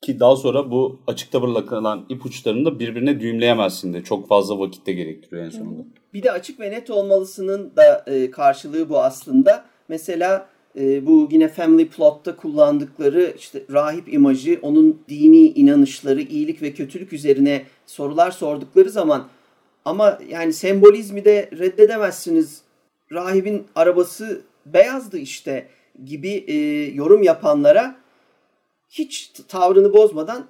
Ki 0.03 0.21
daha 0.21 0.37
sonra 0.37 0.71
bu 0.71 1.01
açıkta 1.07 1.43
bırakılan 1.43 2.07
ipuçlarını 2.09 2.65
da 2.65 2.79
birbirine 2.79 3.21
düğümleyemezsin 3.21 3.95
de. 3.95 4.05
Çok 4.05 4.29
fazla 4.29 4.59
vakitte 4.59 4.93
gerektiriyor 4.93 5.45
en 5.45 5.51
sonunda. 5.51 5.83
Bir 6.15 6.23
de 6.23 6.33
açık 6.33 6.61
ve 6.61 6.71
net 6.71 6.91
olmalısının 6.91 7.77
da 7.77 8.05
e, 8.07 8.31
karşılığı 8.31 8.89
bu 8.89 8.99
aslında. 8.99 9.65
Mesela 9.89 10.49
e, 10.79 11.07
bu 11.07 11.29
yine 11.31 11.49
Family 11.49 11.89
Plot'ta 11.89 12.37
kullandıkları 12.37 13.35
işte 13.39 13.63
rahip 13.73 14.13
imajı, 14.13 14.59
onun 14.63 15.03
dini 15.09 15.47
inanışları, 15.47 16.23
iyilik 16.23 16.63
ve 16.63 16.73
kötülük 16.73 17.13
üzerine 17.13 17.63
sorular 17.87 18.31
sordukları 18.31 18.91
zaman 18.91 19.29
ama 19.85 20.19
yani 20.29 20.53
sembolizmi 20.53 21.25
de 21.25 21.51
reddedemezsiniz. 21.59 22.63
Rahibin 23.13 23.67
arabası 23.75 24.41
beyazdı 24.67 25.19
işte 25.19 25.69
gibi 26.05 26.45
e, 26.47 26.55
yorum 26.95 27.23
yapanlara 27.23 27.97
hiç 28.91 29.33
tavrını 29.49 29.93
bozmadan 29.93 30.47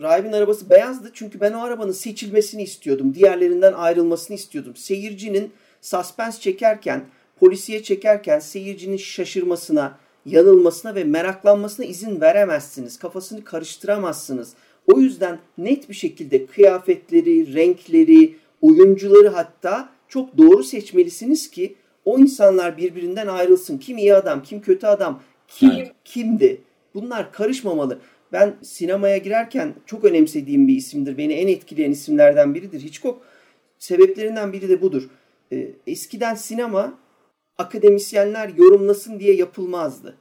rahibin 0.00 0.32
arabası 0.32 0.70
beyazdı 0.70 1.10
çünkü 1.14 1.40
ben 1.40 1.52
o 1.52 1.62
arabanın 1.62 1.92
seçilmesini 1.92 2.62
istiyordum. 2.62 3.14
Diğerlerinden 3.14 3.72
ayrılmasını 3.72 4.36
istiyordum. 4.36 4.76
Seyircinin 4.76 5.52
suspens 5.80 6.40
çekerken, 6.40 7.04
polisiye 7.40 7.82
çekerken 7.82 8.38
seyircinin 8.38 8.96
şaşırmasına, 8.96 9.98
yanılmasına 10.26 10.94
ve 10.94 11.04
meraklanmasına 11.04 11.86
izin 11.86 12.20
veremezsiniz. 12.20 12.98
Kafasını 12.98 13.44
karıştıramazsınız. 13.44 14.54
O 14.92 15.00
yüzden 15.00 15.38
net 15.58 15.88
bir 15.88 15.94
şekilde 15.94 16.46
kıyafetleri, 16.46 17.54
renkleri, 17.54 18.36
oyuncuları 18.62 19.28
hatta 19.28 19.88
çok 20.08 20.38
doğru 20.38 20.64
seçmelisiniz 20.64 21.50
ki 21.50 21.74
o 22.04 22.18
insanlar 22.18 22.76
birbirinden 22.76 23.26
ayrılsın. 23.26 23.78
Kim 23.78 23.98
iyi 23.98 24.14
adam, 24.14 24.42
kim 24.42 24.60
kötü 24.60 24.86
adam, 24.86 25.22
kim 25.48 25.70
evet. 25.70 25.92
kimdi? 26.04 26.60
Bunlar 26.94 27.32
karışmamalı. 27.32 27.98
Ben 28.32 28.54
sinemaya 28.62 29.18
girerken 29.18 29.74
çok 29.86 30.04
önemsediğim 30.04 30.68
bir 30.68 30.76
isimdir. 30.76 31.18
Beni 31.18 31.32
en 31.32 31.48
etkileyen 31.48 31.90
isimlerden 31.90 32.54
biridir. 32.54 32.80
Hitchcock 32.80 33.22
sebeplerinden 33.78 34.52
biri 34.52 34.68
de 34.68 34.82
budur. 34.82 35.08
Ee, 35.52 35.70
eskiden 35.86 36.34
sinema 36.34 36.98
akademisyenler 37.58 38.48
yorumlasın 38.48 39.20
diye 39.20 39.34
yapılmazdı. 39.34 40.16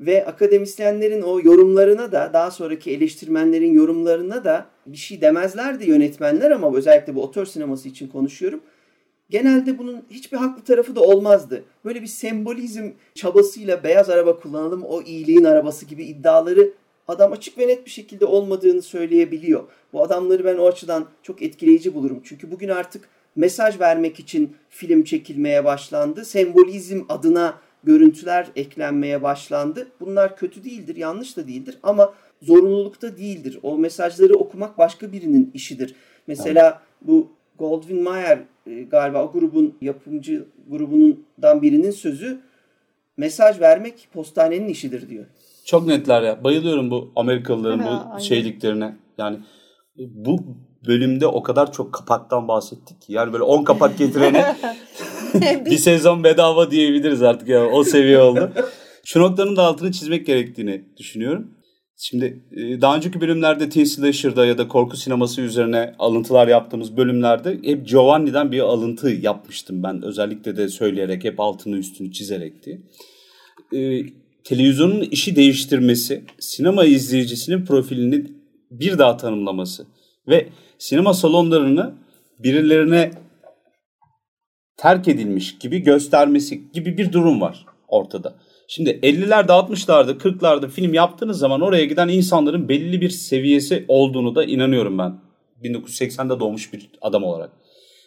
Ve 0.00 0.26
akademisyenlerin 0.26 1.22
o 1.22 1.40
yorumlarına 1.40 2.12
da 2.12 2.30
daha 2.32 2.50
sonraki 2.50 2.90
eleştirmenlerin 2.90 3.72
yorumlarına 3.72 4.44
da 4.44 4.66
bir 4.86 4.96
şey 4.96 5.20
demezlerdi 5.20 5.88
yönetmenler 5.90 6.50
ama 6.50 6.76
özellikle 6.76 7.14
bu 7.14 7.22
otör 7.22 7.46
sineması 7.46 7.88
için 7.88 8.08
konuşuyorum. 8.08 8.60
Genelde 9.30 9.78
bunun 9.78 10.04
hiçbir 10.10 10.36
haklı 10.36 10.64
tarafı 10.64 10.96
da 10.96 11.00
olmazdı. 11.00 11.64
Böyle 11.84 12.02
bir 12.02 12.06
sembolizm 12.06 12.90
çabasıyla 13.14 13.84
beyaz 13.84 14.10
araba 14.10 14.40
kullanalım 14.40 14.82
o 14.82 15.02
iyiliğin 15.02 15.44
arabası 15.44 15.86
gibi 15.86 16.04
iddiaları 16.04 16.72
adam 17.08 17.32
açık 17.32 17.58
ve 17.58 17.68
net 17.68 17.86
bir 17.86 17.90
şekilde 17.90 18.24
olmadığını 18.24 18.82
söyleyebiliyor. 18.82 19.64
Bu 19.92 20.02
adamları 20.02 20.44
ben 20.44 20.56
o 20.56 20.66
açıdan 20.66 21.06
çok 21.22 21.42
etkileyici 21.42 21.94
bulurum. 21.94 22.20
Çünkü 22.24 22.50
bugün 22.50 22.68
artık 22.68 23.08
mesaj 23.36 23.80
vermek 23.80 24.20
için 24.20 24.56
film 24.70 25.04
çekilmeye 25.04 25.64
başlandı. 25.64 26.24
Sembolizm 26.24 27.04
adına 27.08 27.60
görüntüler 27.84 28.46
eklenmeye 28.56 29.22
başlandı. 29.22 29.88
Bunlar 30.00 30.36
kötü 30.36 30.64
değildir, 30.64 30.96
yanlış 30.96 31.36
da 31.36 31.48
değildir 31.48 31.78
ama 31.82 32.14
zorunlulukta 32.42 33.16
değildir. 33.16 33.58
O 33.62 33.78
mesajları 33.78 34.34
okumak 34.34 34.78
başka 34.78 35.12
birinin 35.12 35.50
işidir. 35.54 35.94
Mesela 36.26 36.82
bu 37.02 37.28
Goldwyn 37.58 38.02
Mayer 38.02 38.38
e, 38.66 38.82
galiba 38.82 39.24
o 39.24 39.32
grubun 39.32 39.74
yapımcı 39.80 40.44
grubundan 40.68 41.62
birinin 41.62 41.90
sözü 41.90 42.40
mesaj 43.16 43.60
vermek 43.60 44.08
postanenin 44.12 44.68
işidir 44.68 45.08
diyor. 45.08 45.26
Çok 45.64 45.86
netler 45.86 46.22
ya. 46.22 46.44
Bayılıyorum 46.44 46.90
bu 46.90 47.12
Amerikalıların 47.16 47.80
bu 47.80 47.88
aynen. 47.88 48.18
şeyliklerine. 48.18 48.96
Yani 49.18 49.38
bu 49.96 50.38
bölümde 50.86 51.26
o 51.26 51.42
kadar 51.42 51.72
çok 51.72 51.92
kapaktan 51.92 52.48
bahsettik 52.48 53.00
ki. 53.00 53.12
Yani 53.12 53.32
böyle 53.32 53.44
10 53.44 53.64
kapak 53.64 53.98
getirene 53.98 54.56
bir 55.66 55.76
sezon 55.76 56.24
bedava 56.24 56.70
diyebiliriz 56.70 57.22
artık 57.22 57.48
ya. 57.48 57.66
O 57.66 57.84
seviye 57.84 58.18
oldu. 58.18 58.52
Şu 59.04 59.20
noktanın 59.20 59.56
da 59.56 59.62
altını 59.62 59.92
çizmek 59.92 60.26
gerektiğini 60.26 60.84
düşünüyorum. 60.96 61.50
Şimdi 62.00 62.42
e, 62.52 62.80
daha 62.80 62.96
önceki 62.96 63.20
bölümlerde 63.20 63.68
Teen 63.68 63.84
Slasher'da 63.84 64.46
ya 64.46 64.58
da 64.58 64.68
korku 64.68 64.96
sineması 64.96 65.40
üzerine 65.40 65.94
alıntılar 65.98 66.48
yaptığımız 66.48 66.96
bölümlerde 66.96 67.58
hep 67.64 67.88
Giovanni'den 67.88 68.52
bir 68.52 68.60
alıntı 68.60 69.10
yapmıştım 69.10 69.82
ben. 69.82 70.02
Özellikle 70.02 70.56
de 70.56 70.68
söyleyerek 70.68 71.24
hep 71.24 71.40
altını 71.40 71.76
üstünü 71.76 72.12
çizerekti. 72.12 72.82
Ee, 73.74 74.00
televizyonun 74.44 75.00
işi 75.00 75.36
değiştirmesi, 75.36 76.24
sinema 76.38 76.84
izleyicisinin 76.84 77.64
profilini 77.64 78.26
bir 78.70 78.98
daha 78.98 79.16
tanımlaması 79.16 79.86
ve 80.28 80.48
sinema 80.78 81.14
salonlarını 81.14 81.94
birilerine 82.38 83.10
terk 84.78 85.08
edilmiş 85.08 85.58
gibi 85.58 85.78
göstermesi 85.78 86.72
gibi 86.72 86.98
bir 86.98 87.12
durum 87.12 87.40
var 87.40 87.66
ortada. 87.88 88.34
Şimdi 88.68 88.90
50'lerde 88.90 89.52
60'larda 89.52 90.18
40'larda 90.18 90.68
film 90.68 90.94
yaptığınız 90.94 91.38
zaman 91.38 91.60
oraya 91.60 91.84
giden 91.84 92.08
insanların 92.08 92.68
belli 92.68 93.00
bir 93.00 93.10
seviyesi 93.10 93.84
olduğunu 93.88 94.34
da 94.34 94.44
inanıyorum 94.44 94.98
ben. 94.98 95.20
1980'de 95.62 96.40
doğmuş 96.40 96.72
bir 96.72 96.90
adam 97.00 97.24
olarak. 97.24 97.50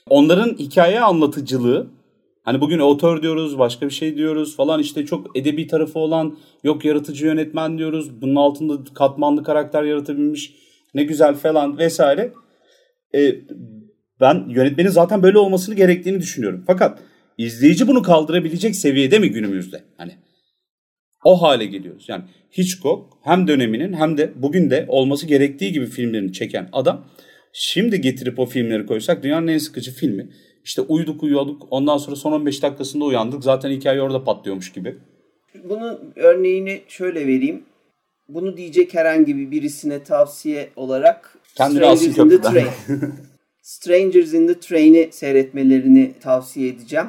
Onların 0.10 0.58
hikaye 0.60 1.02
anlatıcılığı 1.02 1.88
hani 2.44 2.62
bugün 2.62 2.80
otör 2.80 3.22
diyoruz 3.22 3.60
başka 3.60 3.86
bir 3.86 3.94
şey 3.94 4.18
diyoruz 4.18 4.56
falan 4.56 4.80
işte 4.80 5.06
çok 5.06 5.38
edebi 5.38 5.68
tarafı 5.68 6.00
olan 6.00 6.38
yok 6.64 6.86
yaratıcı 6.86 7.26
yönetmen 7.26 7.78
diyoruz. 7.78 8.22
Bunun 8.22 8.36
altında 8.36 8.94
katmanlı 8.94 9.44
karakter 9.44 9.84
yaratabilmiş 9.84 10.54
ne 10.94 11.04
güzel 11.04 11.36
falan 11.36 11.78
vesaire. 11.78 12.34
Ee, 13.16 13.36
ben 14.22 14.50
yönetmenin 14.50 14.90
zaten 14.90 15.24
böyle 15.24 15.38
olmasını 15.38 15.76
gerektiğini 15.76 16.20
düşünüyorum. 16.20 16.64
Fakat 16.68 17.00
izleyici 17.38 17.88
bunu 17.88 18.02
kaldırabilecek 18.02 18.76
seviyede 18.76 19.20
mi 19.20 19.32
günümüzde? 19.32 19.84
Hani 19.98 20.12
o 21.24 21.42
hale 21.42 21.66
geliyoruz. 21.66 22.06
Yani 22.10 22.24
Hitchcock 22.58 23.14
hem 23.24 23.48
döneminin 23.48 23.94
hem 23.94 24.18
de 24.18 24.32
bugün 24.36 24.70
de 24.70 24.86
olması 24.88 25.28
gerektiği 25.28 25.72
gibi 25.72 25.86
filmlerini 25.86 26.34
çeken 26.34 26.70
adam 26.72 27.06
şimdi 27.54 28.02
getirip 28.02 28.40
o 28.40 28.46
filmleri 28.46 28.86
koysak 28.86 29.24
dünyanın 29.24 29.48
en 29.48 29.58
sıkıcı 29.58 29.92
filmi. 29.92 30.30
İşte 30.64 30.82
uyuduk 30.82 31.24
uyuyorduk 31.24 31.68
ondan 31.72 31.98
sonra 31.98 32.16
son 32.16 32.32
15 32.32 32.64
dakikasında 32.64 33.06
uyandık 33.06 33.44
zaten 33.44 33.72
hikaye 33.72 34.02
orada 34.02 34.24
patlıyormuş 34.24 34.72
gibi. 34.72 34.98
Bunun 35.64 36.14
örneğini 36.16 36.82
şöyle 36.88 37.28
vereyim. 37.28 37.64
Bunu 38.30 38.58
diyecek 38.58 38.94
herhangi 38.94 39.52
birisine 39.52 40.04
tavsiye 40.04 40.70
olarak 40.76 41.38
Kendini 41.56 42.30
the 42.30 42.42
Train. 42.42 42.68
Strangers 43.62 44.34
in 44.34 44.48
the 44.48 44.60
Train'i 44.60 45.10
seyretmelerini 45.12 46.14
tavsiye 46.20 46.70
edeceğim. 46.70 47.08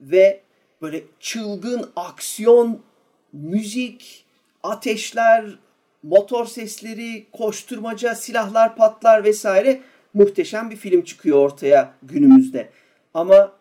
Ve 0.00 0.40
böyle 0.82 1.02
çılgın 1.20 1.90
aksiyon 1.96 2.80
müzik, 3.32 4.24
ateşler, 4.62 5.44
motor 6.02 6.46
sesleri, 6.46 7.26
koşturmaca, 7.32 8.14
silahlar 8.14 8.76
patlar 8.76 9.24
vesaire 9.24 9.80
muhteşem 10.14 10.70
bir 10.70 10.76
film 10.76 11.02
çıkıyor 11.02 11.38
ortaya 11.38 11.94
günümüzde. 12.02 12.68
Ama 13.14 13.52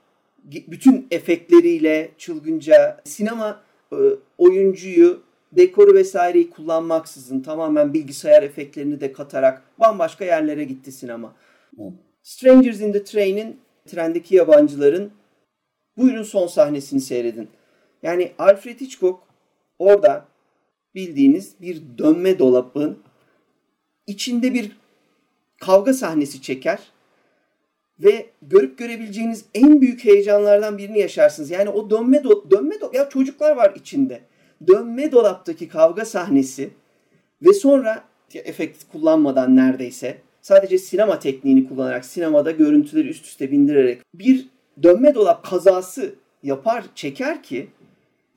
bütün 0.43 1.07
efektleriyle 1.12 2.12
çılgınca 2.18 3.01
sinema 3.03 3.62
e, 3.91 3.97
oyuncuyu, 4.38 5.22
dekoru 5.51 5.93
vesaireyi 5.93 6.49
kullanmaksızın 6.49 7.41
tamamen 7.41 7.93
bilgisayar 7.93 8.43
efektlerini 8.43 9.01
de 9.01 9.14
katarak 9.14 9.62
bambaşka 9.80 10.26
yerlere 10.26 10.64
gitti 10.64 10.91
sinema. 10.91 11.36
Strangers 12.24 12.82
in 12.82 12.91
the 12.91 13.03
Train'in 13.03 13.59
trendeki 13.86 14.36
yabancıların 14.36 15.11
buyurun 15.97 16.24
son 16.24 16.47
sahnesini 16.47 17.01
seyredin. 17.01 17.49
Yani 18.03 18.32
Alfred 18.38 18.80
Hitchcock 18.82 19.32
Orada 19.82 20.26
bildiğiniz 20.95 21.53
bir 21.61 21.82
dönme 21.97 22.39
dolabın 22.39 22.99
içinde 24.07 24.53
bir 24.53 24.72
kavga 25.61 25.93
sahnesi 25.93 26.41
çeker 26.41 26.80
ve 27.99 28.30
görüp 28.41 28.78
görebileceğiniz 28.78 29.45
en 29.53 29.82
büyük 29.82 30.05
heyecanlardan 30.05 30.78
birini 30.78 30.99
yaşarsınız. 30.99 31.51
Yani 31.51 31.69
o 31.69 31.89
dönme 31.89 32.17
do- 32.17 32.51
dönme 32.51 32.76
do- 32.76 32.95
ya 32.95 33.09
çocuklar 33.09 33.55
var 33.55 33.74
içinde. 33.76 34.22
Dönme 34.67 35.11
dolaptaki 35.11 35.67
kavga 35.67 36.05
sahnesi 36.05 36.69
ve 37.41 37.53
sonra 37.53 38.03
efekt 38.34 38.84
kullanmadan 38.91 39.55
neredeyse 39.55 40.17
sadece 40.41 40.77
sinema 40.77 41.19
tekniğini 41.19 41.69
kullanarak 41.69 42.05
sinemada 42.05 42.51
görüntüleri 42.51 43.07
üst 43.07 43.25
üste 43.25 43.51
bindirerek 43.51 44.01
bir 44.13 44.45
dönme 44.83 45.15
dolap 45.15 45.45
kazası 45.45 46.15
yapar 46.43 46.83
çeker 46.95 47.43
ki 47.43 47.67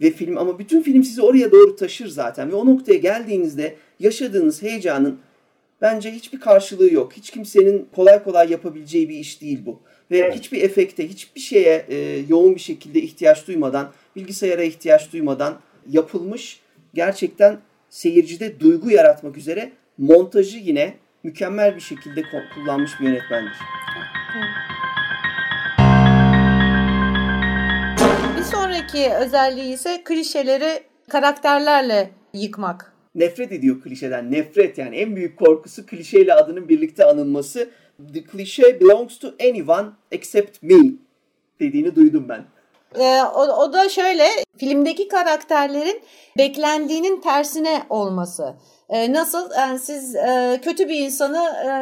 ve 0.01 0.11
film 0.11 0.39
ama 0.39 0.59
bütün 0.59 0.83
film 0.83 1.05
sizi 1.05 1.23
oraya 1.23 1.53
doğru 1.53 1.77
taşır 1.77 2.07
zaten 2.09 2.51
ve 2.53 2.55
o 2.55 2.67
noktaya 2.67 2.99
geldiğinizde 2.99 3.77
yaşadığınız 4.01 4.63
heyecanın 4.63 5.19
bence 5.81 6.11
hiçbir 6.11 6.41
karşılığı 6.41 6.93
yok. 6.93 7.13
Hiç 7.13 7.31
kimsenin 7.31 7.89
kolay 7.95 8.25
kolay 8.25 8.51
yapabileceği 8.51 9.09
bir 9.09 9.19
iş 9.19 9.41
değil 9.41 9.59
bu. 9.67 9.81
Ve 10.11 10.19
evet. 10.19 10.35
hiçbir 10.35 10.63
efekte, 10.63 11.09
hiçbir 11.09 11.41
şeye 11.41 11.87
e, 11.89 12.25
yoğun 12.29 12.55
bir 12.55 12.61
şekilde 12.61 13.03
ihtiyaç 13.03 13.47
duymadan, 13.47 13.93
bilgisayara 14.17 14.63
ihtiyaç 14.63 15.13
duymadan 15.13 15.61
yapılmış 15.91 16.61
gerçekten 16.95 17.59
seyircide 17.91 18.61
duygu 18.61 18.91
yaratmak 18.91 19.37
üzere 19.37 19.73
montajı 19.99 20.59
yine 20.59 20.95
mükemmel 21.25 21.77
bir 21.77 21.81
şekilde 21.81 22.23
kullanmış 22.55 23.01
bir 23.01 23.05
yönetmendir. 23.05 23.57
Evet. 24.37 24.75
sonraki 28.45 29.11
özelliği 29.15 29.75
ise 29.75 30.03
klişeleri 30.05 30.83
karakterlerle 31.11 32.11
yıkmak. 32.35 32.93
Nefret 33.15 33.53
ediyor 33.53 33.81
klişeden. 33.81 34.33
Nefret 34.33 34.79
yani 34.79 34.97
en 34.97 35.17
büyük 35.17 35.39
korkusu 35.39 35.87
klişeyle 35.87 36.35
adının 36.35 36.69
birlikte 36.69 37.05
anılması. 37.05 37.71
The 38.15 38.25
cliche 38.33 38.81
belongs 38.81 39.19
to 39.19 39.35
anyone 39.41 39.89
except 40.13 40.63
me 40.63 40.93
dediğini 41.61 41.97
duydum 41.97 42.29
ben. 42.29 42.45
Ee, 43.01 43.23
o, 43.23 43.41
o 43.41 43.73
da 43.73 43.89
şöyle 43.89 44.27
filmdeki 44.57 45.09
karakterlerin 45.09 46.03
beklendiğinin 46.39 47.21
tersine 47.21 47.83
olması. 47.91 48.55
Ee, 48.89 49.13
nasıl 49.13 49.51
yani 49.59 49.79
siz 49.79 50.17
e, 50.17 50.61
kötü 50.63 50.89
bir 50.89 51.01
insanı 51.01 51.39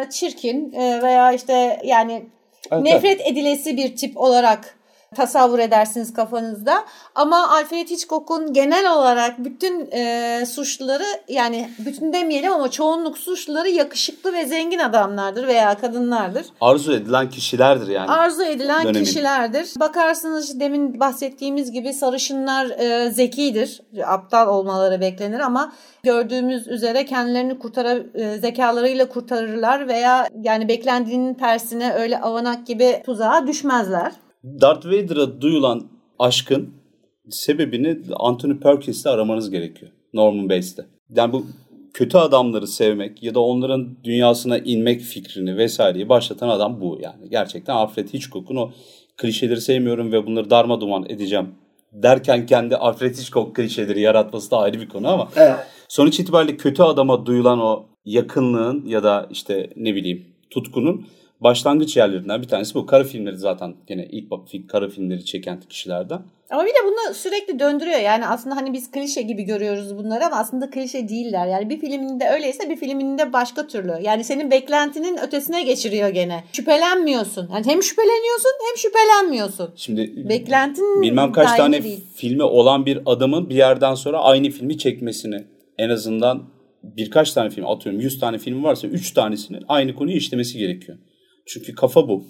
e, 0.07 0.11
çirkin 0.11 0.73
e, 0.73 1.03
veya 1.03 1.33
işte 1.33 1.81
yani 1.85 2.27
evet, 2.71 2.83
nefret 2.83 3.21
edilesi 3.21 3.77
bir 3.77 3.97
tip 3.97 4.17
olarak 4.17 4.79
tasavvur 5.17 5.59
edersiniz 5.59 6.15
kafanızda. 6.15 6.85
Ama 7.15 7.49
Alfred 7.49 7.91
Hitchcock'un 7.91 8.53
genel 8.53 8.93
olarak 8.93 9.45
bütün 9.45 9.91
e, 9.93 10.45
suçluları 10.47 11.05
yani 11.29 11.71
bütün 11.79 12.13
demeyelim 12.13 12.53
ama 12.53 12.71
çoğunluk 12.71 13.19
suçluları 13.19 13.69
yakışıklı 13.69 14.33
ve 14.33 14.47
zengin 14.47 14.79
adamlardır 14.79 15.47
veya 15.47 15.79
kadınlardır. 15.79 16.47
Arzu 16.61 16.93
edilen 16.93 17.31
kişilerdir 17.31 17.89
yani. 17.89 18.11
Arzu 18.11 18.43
edilen 18.43 18.85
dönemin. 18.85 19.05
kişilerdir. 19.05 19.69
Bakarsınız 19.81 20.61
demin 20.61 21.01
bahsettiğimiz 21.01 21.73
gibi 21.73 21.93
sarışınlar 21.93 22.67
e, 22.67 23.11
zekidir. 23.11 23.81
Aptal 24.07 24.49
olmaları 24.49 25.01
beklenir 25.01 25.41
ama 25.41 25.73
gördüğümüz 26.03 26.69
üzere 26.69 27.05
kendilerini 27.05 27.59
kurtara 27.59 27.99
e, 28.15 28.39
zekalarıyla 28.39 29.09
kurtarırlar 29.09 29.89
veya 29.89 30.29
yani 30.43 30.69
beklendiğinin 30.69 31.35
tersine 31.35 31.93
öyle 31.93 32.21
avanak 32.21 32.67
gibi 32.67 33.03
tuzağa 33.07 33.47
düşmezler. 33.47 34.13
Darth 34.45 34.87
Vader'a 34.87 35.41
duyulan 35.41 35.83
aşkın 36.19 36.75
sebebini 37.31 37.99
Anthony 38.17 38.59
Perkins'te 38.59 39.11
aramanız 39.11 39.51
gerekiyor. 39.51 39.93
Norman 40.15 40.45
Bates'te. 40.45 40.87
Yani 41.11 41.33
bu 41.33 41.47
kötü 41.95 42.19
adamları 42.19 42.67
sevmek 42.67 43.23
ya 43.23 43.35
da 43.35 43.41
onların 43.41 43.97
dünyasına 44.05 44.59
inmek 44.59 45.01
fikrini 45.01 45.57
vesaireyi 45.57 46.09
başlatan 46.09 46.49
adam 46.49 46.81
bu 46.81 46.99
yani. 47.03 47.31
Gerçekten 47.31 47.75
Alfred 47.75 48.09
Hitchcock'un 48.09 48.57
o 48.57 48.71
klişeleri 49.17 49.61
sevmiyorum 49.61 50.13
ve 50.13 50.27
bunları 50.27 50.51
darma 50.51 50.81
duman 50.81 51.07
edeceğim 51.09 51.49
derken 51.93 52.47
kendi 52.47 52.77
Alfred 52.77 53.15
Hitchcock 53.15 53.57
klişeleri 53.57 54.01
yaratması 54.01 54.51
da 54.51 54.59
ayrı 54.59 54.81
bir 54.81 54.89
konu 54.89 55.09
ama 55.09 55.29
evet. 55.37 55.57
sonuç 55.89 56.21
itibariyle 56.21 56.57
kötü 56.57 56.83
adama 56.83 57.27
duyulan 57.27 57.61
o 57.61 57.87
yakınlığın 58.05 58.87
ya 58.87 59.03
da 59.03 59.27
işte 59.31 59.71
ne 59.77 59.95
bileyim 59.95 60.27
tutkunun 60.51 61.07
başlangıç 61.43 61.97
yerlerinden 61.97 62.43
bir 62.43 62.49
tanesi 62.49 62.75
bu. 62.75 62.87
Kara 62.87 63.05
filmleri 63.05 63.37
zaten 63.37 63.75
gene 63.87 64.07
ilk 64.07 64.69
kara 64.69 64.89
filmleri 64.89 65.25
çeken 65.25 65.61
kişilerden. 65.61 66.23
Ama 66.51 66.65
bir 66.65 66.69
de 66.69 66.79
bunu 66.85 67.15
sürekli 67.15 67.59
döndürüyor. 67.59 67.99
Yani 67.99 68.27
aslında 68.27 68.57
hani 68.57 68.73
biz 68.73 68.91
klişe 68.91 69.23
gibi 69.23 69.43
görüyoruz 69.43 69.97
bunları 69.97 70.27
ama 70.27 70.37
aslında 70.37 70.71
klişe 70.71 71.09
değiller. 71.09 71.47
Yani 71.47 71.71
bir 71.71 71.81
filminde 71.81 72.29
öyleyse 72.29 72.71
bir 72.71 72.77
filminde 72.77 73.33
başka 73.33 73.67
türlü. 73.67 73.93
Yani 74.03 74.25
senin 74.25 74.51
beklentinin 74.51 75.19
ötesine 75.27 75.63
geçiriyor 75.63 76.09
gene. 76.09 76.45
Şüphelenmiyorsun. 76.53 77.49
Yani 77.53 77.67
hem 77.67 77.83
şüpheleniyorsun 77.83 78.51
hem 78.69 78.77
şüphelenmiyorsun. 78.77 79.71
Şimdi 79.77 80.29
beklentin 80.29 81.03
bilmem 81.03 81.33
kaç 81.33 81.57
tane 81.57 81.85
değil. 81.85 82.01
filmi 82.15 82.43
olan 82.43 82.87
bir 82.87 83.01
adamın 83.07 83.51
bir 83.51 83.57
yerden 83.57 83.95
sonra 83.95 84.19
aynı 84.19 84.51
filmi 84.51 84.79
çekmesini 84.79 85.45
en 85.79 85.89
azından 85.89 86.43
birkaç 86.83 87.33
tane 87.33 87.51
film 87.51 87.67
atıyorum 87.67 88.01
100 88.01 88.21
tane 88.21 88.39
film 88.39 88.65
varsa 88.65 88.87
3 88.87 89.13
tanesini 89.13 89.59
aynı 89.69 89.95
konuyu 89.95 90.17
işlemesi 90.17 90.59
gerekiyor. 90.59 90.99
Çünkü 91.47 91.75
kafa 91.75 92.09
bu. 92.09 92.25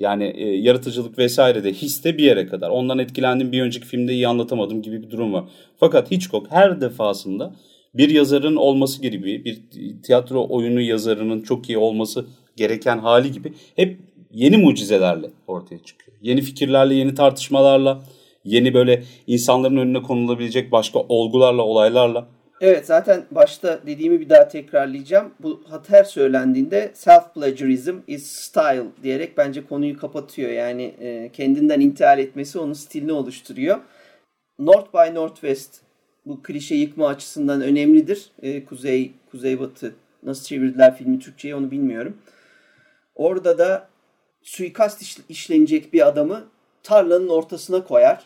Yani 0.00 0.24
e, 0.36 0.46
yaratıcılık 0.46 1.18
vesaire 1.18 1.64
de 1.64 1.72
hisse 1.72 2.18
bir 2.18 2.24
yere 2.24 2.46
kadar. 2.46 2.70
Ondan 2.70 2.98
etkilendim 2.98 3.52
bir 3.52 3.62
önceki 3.62 3.86
filmde 3.86 4.12
iyi 4.12 4.28
anlatamadım 4.28 4.82
gibi 4.82 5.02
bir 5.02 5.10
durum 5.10 5.32
var. 5.32 5.44
Fakat 5.76 6.10
Hitchcock 6.10 6.46
her 6.50 6.80
defasında 6.80 7.56
bir 7.94 8.08
yazarın 8.08 8.56
olması 8.56 9.02
gibi 9.02 9.44
bir 9.44 9.62
tiyatro 10.02 10.46
oyunu 10.48 10.80
yazarının 10.80 11.42
çok 11.42 11.68
iyi 11.68 11.78
olması 11.78 12.26
gereken 12.56 12.98
hali 12.98 13.32
gibi 13.32 13.52
hep 13.76 13.98
yeni 14.32 14.56
mucizelerle 14.56 15.30
ortaya 15.46 15.78
çıkıyor. 15.78 16.16
Yeni 16.22 16.40
fikirlerle, 16.40 16.94
yeni 16.94 17.14
tartışmalarla, 17.14 18.02
yeni 18.44 18.74
böyle 18.74 19.02
insanların 19.26 19.76
önüne 19.76 20.02
konulabilecek 20.02 20.72
başka 20.72 20.98
olgularla, 20.98 21.62
olaylarla 21.62 22.28
Evet 22.60 22.86
zaten 22.86 23.24
başta 23.30 23.80
dediğimi 23.86 24.20
bir 24.20 24.28
daha 24.28 24.48
tekrarlayacağım. 24.48 25.34
Bu 25.40 25.62
her 25.88 26.04
söylendiğinde 26.04 26.90
self 26.94 27.34
plagiarism 27.34 27.96
is 28.06 28.26
style 28.26 28.86
diyerek 29.02 29.36
bence 29.38 29.66
konuyu 29.66 29.98
kapatıyor. 29.98 30.50
Yani 30.50 30.82
e, 30.82 31.30
kendinden 31.32 31.80
intihal 31.80 32.18
etmesi 32.18 32.58
onun 32.58 32.72
stilini 32.72 33.12
oluşturuyor. 33.12 33.78
North 34.58 34.94
by 34.94 35.14
Northwest 35.14 35.80
bu 36.26 36.42
klişe 36.42 36.74
yıkma 36.74 37.08
açısından 37.08 37.60
önemlidir. 37.62 38.30
E, 38.42 38.64
kuzey, 38.64 39.12
kuzeybatı 39.30 39.94
nasıl 40.22 40.44
çevirdiler 40.44 40.96
filmi 40.96 41.18
Türkçe'ye 41.18 41.54
onu 41.54 41.70
bilmiyorum. 41.70 42.16
Orada 43.14 43.58
da 43.58 43.88
suikast 44.42 45.02
iş, 45.02 45.18
işlenecek 45.28 45.92
bir 45.92 46.08
adamı 46.08 46.44
tarlanın 46.82 47.28
ortasına 47.28 47.84
koyar. 47.84 48.24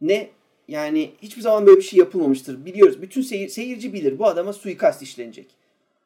Ne 0.00 0.30
yani 0.72 1.10
hiçbir 1.22 1.42
zaman 1.42 1.66
böyle 1.66 1.76
bir 1.76 1.84
şey 1.84 1.98
yapılmamıştır. 1.98 2.64
Biliyoruz. 2.64 3.02
Bütün 3.02 3.22
seyir, 3.22 3.48
seyirci 3.48 3.92
bilir. 3.92 4.18
Bu 4.18 4.26
adama 4.26 4.52
suikast 4.52 5.02
işlenecek. 5.02 5.46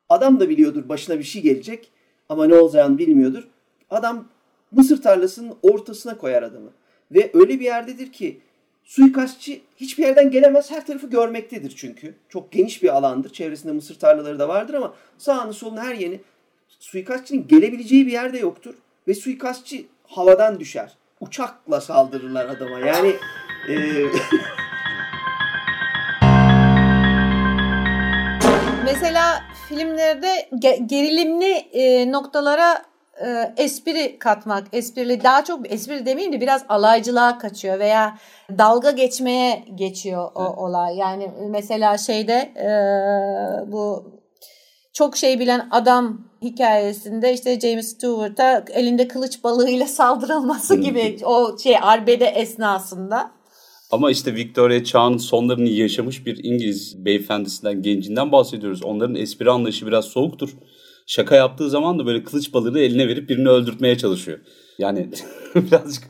Adam 0.09 0.41
da 0.41 0.49
biliyordur 0.49 0.89
başına 0.89 1.19
bir 1.19 1.25
şey 1.25 1.43
gelecek. 1.43 1.91
Ama 2.29 2.47
ne 2.47 2.55
olacağını 2.55 2.99
bilmiyordur. 2.99 3.49
Adam 3.91 4.29
mısır 4.73 5.03
tarlasının 5.03 5.55
ortasına 5.63 6.19
koyar 6.19 6.43
adamı. 6.43 6.71
Ve 7.13 7.31
öyle 7.35 7.61
bir 7.61 7.65
yerdedir 7.65 8.13
ki 8.13 8.41
suikastçı 8.85 9.61
hiçbir 9.77 10.03
yerden 10.03 10.31
gelemez. 10.31 10.71
Her 10.71 10.87
tarafı 10.87 11.07
görmektedir 11.07 11.75
çünkü. 11.77 12.15
Çok 12.29 12.53
geniş 12.53 12.83
bir 12.83 12.97
alandır. 12.97 13.33
Çevresinde 13.33 13.73
mısır 13.73 13.99
tarlaları 13.99 14.39
da 14.39 14.49
vardır 14.49 14.75
ama 14.75 14.95
sağını 15.19 15.53
solunu 15.53 15.81
her 15.81 15.95
yeni 15.95 16.21
suikastçının 16.69 17.49
gelebileceği 17.49 18.07
bir 18.07 18.13
yerde 18.13 18.39
yoktur. 18.39 18.75
Ve 19.09 19.15
suikastçı 19.15 19.85
havadan 20.05 20.61
düşer. 20.61 20.97
Uçakla 21.21 21.81
saldırırlar 21.81 22.49
adama. 22.49 22.79
Yani 22.79 23.17
ee, 23.69 24.07
Mesela 28.87 29.43
filmlerde 29.69 30.49
gerilimli 30.87 31.53
e, 31.53 32.13
noktalara 32.13 32.83
e, 33.21 33.53
espri 33.57 34.19
katmak, 34.19 34.65
esprili 34.73 35.23
daha 35.25 35.45
çok 35.45 35.73
espri 35.73 36.07
demeyeyim 36.07 36.33
de 36.33 36.41
biraz 36.41 36.65
alaycılığa 36.69 37.39
kaçıyor 37.39 37.79
veya 37.79 38.19
dalga 38.59 38.91
geçmeye 38.91 39.65
geçiyor 39.75 40.31
o 40.35 40.43
evet. 40.43 40.59
olay. 40.59 40.97
Yani 40.97 41.31
mesela 41.51 41.99
şeyde 41.99 42.33
e, 42.57 42.69
bu 43.73 44.13
çok 44.93 45.17
şey 45.17 45.41
bilen 45.41 45.69
adam 45.71 46.21
hikayesinde 46.43 47.33
işte 47.33 47.61
James 47.61 47.89
Stewart'a 47.89 48.65
elinde 48.73 49.09
kılıç 49.09 49.45
balığıyla 49.45 49.87
saldırılması 49.87 50.77
gibi 50.77 51.19
o 51.25 51.59
şey 51.59 51.77
arbede 51.83 52.27
esnasında. 52.27 53.36
Ama 53.91 54.11
işte 54.11 54.35
Victoria 54.35 54.85
çağın 54.85 55.17
sonlarını 55.17 55.69
yaşamış 55.69 56.27
bir 56.27 56.45
İngiliz 56.45 57.05
beyefendisinden, 57.05 57.83
gencinden 57.83 58.33
bahsediyoruz. 58.33 58.85
Onların 58.85 59.15
espri 59.15 59.51
anlayışı 59.51 59.87
biraz 59.87 60.05
soğuktur. 60.05 60.51
Şaka 61.07 61.37
yaptığı 61.37 61.71
zaman 61.71 61.99
da 61.99 62.07
böyle 62.07 62.25
kılıç 62.25 62.55
balığını 62.55 62.79
eline 62.79 63.09
verip 63.09 63.29
birini 63.29 63.49
öldürtmeye 63.49 63.99
çalışıyor. 63.99 64.39
Yani 64.79 65.11
birazcık 65.55 66.05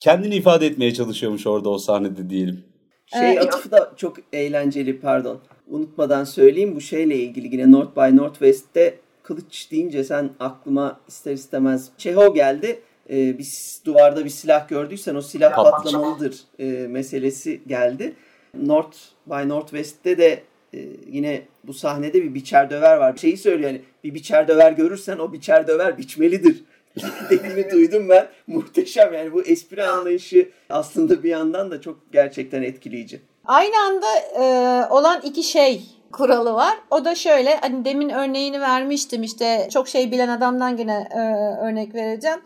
kendini 0.00 0.36
ifade 0.36 0.66
etmeye 0.66 0.94
çalışıyormuş 0.94 1.46
orada 1.46 1.68
o 1.68 1.78
sahnede 1.78 2.30
diyelim. 2.30 2.64
Şey 3.06 3.38
atıfı 3.38 3.70
da 3.70 3.92
çok 3.96 4.16
eğlenceli 4.32 5.00
pardon. 5.00 5.40
Unutmadan 5.66 6.24
söyleyeyim 6.24 6.76
bu 6.76 6.80
şeyle 6.80 7.16
ilgili 7.16 7.46
yine 7.46 7.72
North 7.72 7.96
by 7.96 8.16
Northwest'te 8.16 8.98
kılıç 9.22 9.70
deyince 9.70 10.04
sen 10.04 10.30
aklıma 10.40 11.00
ister 11.08 11.32
istemez 11.32 11.90
Çehov 11.98 12.34
geldi 12.34 12.80
e, 13.10 13.38
bir 13.38 13.46
duvarda 13.84 14.24
bir 14.24 14.30
silah 14.30 14.68
gördüysen 14.68 15.14
o 15.14 15.22
silah 15.22 15.54
patlamalıdır 15.54 16.40
e, 16.58 16.64
meselesi 16.66 17.60
geldi. 17.66 18.14
North 18.54 18.96
by 19.26 19.48
Northwest'te 19.48 20.18
de 20.18 20.42
e, 20.74 20.78
yine 21.10 21.42
bu 21.64 21.74
sahnede 21.74 22.22
bir 22.22 22.34
biçer 22.34 22.70
döver 22.70 22.96
var. 22.96 23.16
Şeyi 23.16 23.36
söylüyor 23.36 23.70
yani 23.70 23.82
bir 24.04 24.14
biçer 24.14 24.48
döver 24.48 24.72
görürsen 24.72 25.18
o 25.18 25.32
biçer 25.32 25.66
döver 25.66 25.98
biçmelidir. 25.98 26.64
dediğini 27.30 27.70
duydum 27.70 28.08
ben. 28.08 28.28
Muhteşem 28.46 29.14
yani 29.14 29.32
bu 29.32 29.42
espri 29.42 29.84
anlayışı 29.84 30.50
aslında 30.70 31.22
bir 31.22 31.30
yandan 31.30 31.70
da 31.70 31.80
çok 31.80 32.12
gerçekten 32.12 32.62
etkileyici. 32.62 33.20
Aynı 33.44 33.74
anda 33.80 34.06
e, 34.16 34.42
olan 34.90 35.20
iki 35.24 35.42
şey 35.42 35.82
kuralı 36.12 36.54
var. 36.54 36.78
O 36.90 37.04
da 37.04 37.14
şöyle 37.14 37.56
hani 37.56 37.84
demin 37.84 38.08
örneğini 38.08 38.60
vermiştim 38.60 39.22
işte 39.22 39.68
çok 39.72 39.88
şey 39.88 40.10
bilen 40.10 40.28
adamdan 40.28 40.76
yine 40.76 41.08
e, 41.10 41.20
örnek 41.66 41.94
vereceğim. 41.94 42.38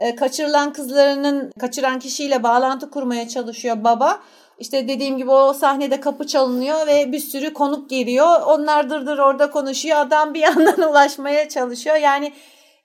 E, 0.00 0.16
kaçırılan 0.16 0.72
kızlarının 0.72 1.52
kaçıran 1.60 1.98
kişiyle 1.98 2.42
bağlantı 2.42 2.90
kurmaya 2.90 3.28
çalışıyor 3.28 3.84
baba. 3.84 4.20
İşte 4.58 4.88
dediğim 4.88 5.18
gibi 5.18 5.30
o 5.30 5.52
sahnede 5.52 6.00
kapı 6.00 6.26
çalınıyor 6.26 6.86
ve 6.86 7.12
bir 7.12 7.18
sürü 7.18 7.52
konuk 7.52 7.90
geliyor. 7.90 8.40
Onlar 8.46 8.90
dırdır 8.90 9.18
orada 9.18 9.50
konuşuyor. 9.50 9.96
Adam 9.96 10.34
bir 10.34 10.40
yandan 10.40 10.90
ulaşmaya 10.90 11.48
çalışıyor. 11.48 11.96
Yani 11.96 12.32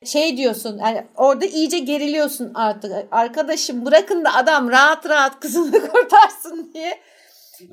şey 0.06 0.38
diyorsun 0.38 0.78
yani 0.78 1.06
orada 1.16 1.46
iyice 1.46 1.80
geriliyorsun 1.80 2.52
artık. 2.56 2.92
Arkadaşım 3.12 3.86
bırakın 3.86 4.26
da 4.26 4.36
adam 4.36 4.70
rahat 4.70 5.10
rahat 5.10 5.40
kızını 5.40 5.88
kurtarsın 5.92 6.72
diye. 6.74 7.00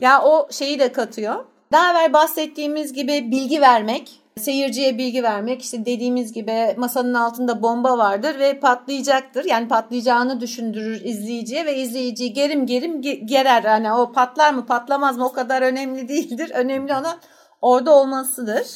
Ya 0.01 0.23
o 0.23 0.49
şeyi 0.53 0.79
de 0.79 0.93
katıyor. 0.93 1.45
Daha 1.73 1.93
evvel 1.93 2.13
bahsettiğimiz 2.13 2.93
gibi 2.93 3.31
bilgi 3.31 3.61
vermek 3.61 4.22
seyirciye 4.41 4.99
bilgi 4.99 5.23
vermek 5.23 5.63
işte 5.63 5.87
dediğimiz 5.87 6.33
gibi 6.33 6.75
masanın 6.77 7.15
altında 7.15 7.63
bomba 7.63 7.99
vardır 7.99 8.39
ve 8.39 8.61
patlayacaktır. 8.61 9.45
Yani 9.45 9.69
patlayacağını 9.69 10.41
düşündürür 10.41 11.01
izleyiciye 11.05 11.67
ve 11.67 11.77
izleyiciyi 11.77 12.33
gerim 12.33 12.67
gerim 12.67 13.03
gerer. 13.27 13.63
Hani 13.65 13.93
o 13.93 14.13
patlar 14.13 14.55
mı 14.55 14.67
patlamaz 14.67 15.17
mı 15.17 15.27
o 15.27 15.33
kadar 15.33 15.63
önemli 15.63 16.09
değildir. 16.09 16.51
Önemli 16.55 16.93
olan 16.93 17.19
orada 17.63 17.95
olmasıdır. 17.95 18.67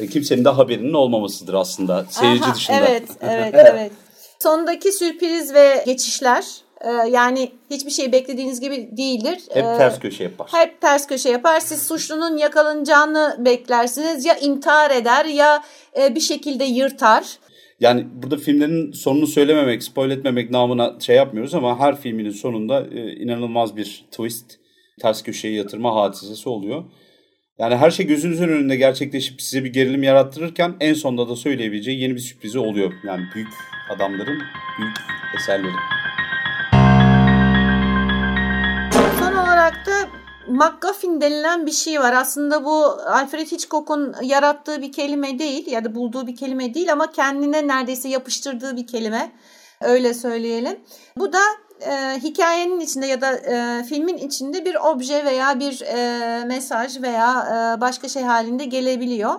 Ve 0.00 0.06
kimsenin 0.06 0.44
de 0.44 0.48
haberinin 0.48 0.94
olmamasıdır 0.94 1.54
aslında 1.54 2.04
seyirci 2.10 2.44
Aha, 2.44 2.54
dışında. 2.54 2.76
Evet, 2.76 3.08
evet, 3.20 3.54
evet. 3.54 3.92
Sondaki 4.38 4.92
sürpriz 4.92 5.54
ve 5.54 5.82
geçişler 5.86 6.44
ee, 6.80 6.90
yani 6.90 7.52
hiçbir 7.70 7.90
şey 7.90 8.12
beklediğiniz 8.12 8.60
gibi 8.60 8.88
değildir. 8.96 9.38
Hep 9.54 9.64
ee, 9.64 9.78
ters 9.78 9.98
köşe 9.98 10.24
yapar. 10.24 10.48
Hep 10.52 10.80
ters 10.80 11.06
köşe 11.06 11.28
yapar. 11.28 11.60
Siz 11.60 11.86
suçlunun 11.86 12.36
yakalanacağını 12.36 13.36
beklersiniz. 13.38 14.24
Ya 14.24 14.36
intihar 14.36 14.90
eder 14.90 15.24
ya 15.24 15.62
e, 16.00 16.14
bir 16.14 16.20
şekilde 16.20 16.64
yırtar. 16.64 17.38
Yani 17.80 18.06
burada 18.14 18.36
filmlerin 18.36 18.92
sonunu 18.92 19.26
söylememek, 19.26 19.82
spoil 19.82 20.10
etmemek 20.10 20.50
namına 20.50 21.00
şey 21.00 21.16
yapmıyoruz 21.16 21.54
ama 21.54 21.78
her 21.78 22.00
filminin 22.00 22.30
sonunda 22.30 22.86
e, 22.94 23.12
inanılmaz 23.12 23.76
bir 23.76 24.04
twist, 24.10 24.54
ters 25.00 25.22
köşeye 25.22 25.54
yatırma 25.54 25.94
hadisesi 25.94 26.48
oluyor. 26.48 26.84
Yani 27.58 27.76
her 27.76 27.90
şey 27.90 28.06
gözünüzün 28.06 28.48
önünde 28.48 28.76
gerçekleşip 28.76 29.42
size 29.42 29.64
bir 29.64 29.72
gerilim 29.72 30.02
yarattırırken 30.02 30.74
en 30.80 30.94
sonunda 30.94 31.28
da 31.28 31.36
söyleyebileceği 31.36 32.00
yeni 32.00 32.14
bir 32.14 32.20
sürprizi 32.20 32.58
oluyor. 32.58 32.92
Yani 33.06 33.22
büyük 33.34 33.48
adamların 33.90 34.42
büyük 34.78 34.96
eserleri. 35.36 35.76
Olarak 39.68 39.86
da 39.86 40.08
McGuffin 40.48 41.20
denilen 41.20 41.66
bir 41.66 41.72
şey 41.72 42.00
var. 42.00 42.12
Aslında 42.12 42.64
bu 42.64 42.84
Alfred 43.06 43.46
Hitchcock'un 43.46 44.14
yarattığı 44.22 44.82
bir 44.82 44.92
kelime 44.92 45.38
değil 45.38 45.70
ya 45.70 45.84
da 45.84 45.94
bulduğu 45.94 46.26
bir 46.26 46.36
kelime 46.36 46.74
değil 46.74 46.92
ama 46.92 47.12
kendine 47.12 47.66
neredeyse 47.66 48.08
yapıştırdığı 48.08 48.76
bir 48.76 48.86
kelime. 48.86 49.32
Öyle 49.80 50.14
söyleyelim. 50.14 50.80
Bu 51.16 51.32
da 51.32 51.40
e, 51.80 52.20
hikayenin 52.20 52.80
içinde 52.80 53.06
ya 53.06 53.20
da 53.20 53.32
e, 53.32 53.84
filmin 53.84 54.16
içinde 54.16 54.64
bir 54.64 54.74
obje 54.74 55.24
veya 55.24 55.60
bir 55.60 55.80
e, 55.80 56.44
mesaj 56.44 57.02
veya 57.02 57.48
e, 57.48 57.80
başka 57.80 58.08
şey 58.08 58.22
halinde 58.22 58.64
gelebiliyor. 58.64 59.34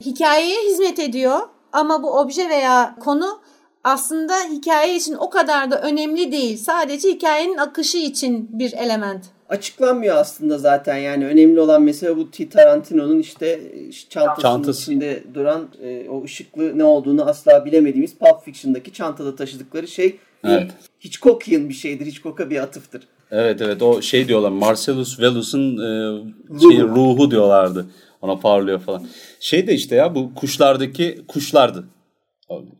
Hikayeye 0.00 0.70
hizmet 0.70 0.98
ediyor 0.98 1.40
ama 1.72 2.02
bu 2.02 2.18
obje 2.18 2.48
veya 2.48 2.94
konu 3.00 3.40
aslında 3.84 4.34
hikaye 4.36 4.96
için 4.96 5.14
o 5.14 5.30
kadar 5.30 5.70
da 5.70 5.80
önemli 5.80 6.32
değil. 6.32 6.56
Sadece 6.56 7.08
hikayenin 7.08 7.56
akışı 7.56 7.98
için 7.98 8.48
bir 8.58 8.72
element. 8.72 9.37
Açıklanmıyor 9.48 10.16
aslında 10.16 10.58
zaten 10.58 10.96
yani 10.96 11.26
önemli 11.26 11.60
olan 11.60 11.82
mesela 11.82 12.16
bu 12.16 12.30
T. 12.30 12.48
Tarantino'nun 12.48 13.18
işte 13.18 13.60
çantasının 14.08 14.52
Çantası. 14.52 14.82
içinde 14.82 15.24
duran 15.34 15.68
e, 15.82 16.08
o 16.08 16.24
ışıklı 16.24 16.78
ne 16.78 16.84
olduğunu 16.84 17.28
asla 17.28 17.64
bilemediğimiz 17.64 18.14
Pulp 18.14 18.44
Fiction'daki 18.44 18.92
çantada 18.92 19.36
taşıdıkları 19.36 19.88
şey 19.88 20.16
evet. 20.44 20.70
Hitchcockian 21.04 21.68
bir 21.68 21.74
şeydir. 21.74 22.06
Hitchcock'a 22.06 22.50
bir 22.50 22.62
atıftır. 22.62 23.02
Evet 23.30 23.62
evet 23.62 23.82
o 23.82 24.02
şey 24.02 24.28
diyorlar 24.28 24.50
Marcellus 24.50 25.20
Velus'un 25.20 25.76
e, 25.76 26.60
şey, 26.60 26.82
ruhu 26.82 27.30
diyorlardı. 27.30 27.86
Ona 28.22 28.36
parlıyor 28.36 28.80
falan. 28.80 29.06
Şey 29.40 29.66
de 29.66 29.74
işte 29.74 29.96
ya 29.96 30.14
bu 30.14 30.34
kuşlardaki 30.34 31.20
kuşlardı. 31.28 31.84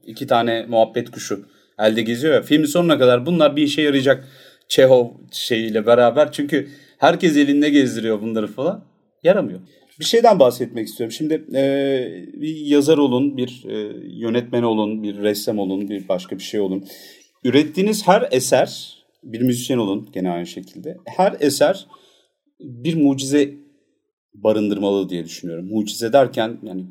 İki 0.07 0.27
tane 0.27 0.67
muhabbet 0.69 1.11
kuşu 1.11 1.41
elde 1.79 2.03
geziyor 2.03 2.35
ya. 2.35 2.43
Filmin 2.43 2.67
sonuna 2.67 2.99
kadar 2.99 3.27
bunlar 3.27 3.57
bir 3.57 3.63
işe 3.63 3.83
yarayacak 3.83 4.29
Çehov 4.69 5.09
şeyiyle 5.33 5.87
beraber. 5.87 6.33
Çünkü 6.33 6.69
herkes 6.99 7.37
elinde 7.37 7.71
gezdiriyor 7.71 8.23
bunları 8.23 8.47
falan. 8.47 8.85
Yaramıyor. 9.23 9.61
Bir 10.01 10.05
şeyden 10.05 10.39
bahsetmek 10.39 10.89
istiyorum. 10.89 11.13
Şimdi 11.13 11.35
e, 11.55 11.63
bir 12.41 12.57
yazar 12.57 12.99
olun, 12.99 13.37
bir 13.37 13.65
e, 13.69 13.93
yönetmen 14.19 14.63
olun, 14.63 15.03
bir 15.03 15.19
ressam 15.19 15.59
olun, 15.59 15.89
bir 15.89 16.09
başka 16.09 16.39
bir 16.39 16.43
şey 16.43 16.61
olun. 16.61 16.85
Ürettiğiniz 17.45 18.09
her 18.09 18.29
eser, 18.31 18.99
bir 19.23 19.41
müzisyen 19.41 19.79
olun 19.79 20.09
gene 20.13 20.31
aynı 20.31 20.47
şekilde. 20.47 20.97
Her 21.05 21.37
eser 21.41 21.87
bir 22.61 22.97
mucize 22.97 23.55
barındırmalı 24.35 25.09
diye 25.09 25.25
düşünüyorum. 25.25 25.67
Mucize 25.67 26.13
derken 26.13 26.59
yani 26.63 26.85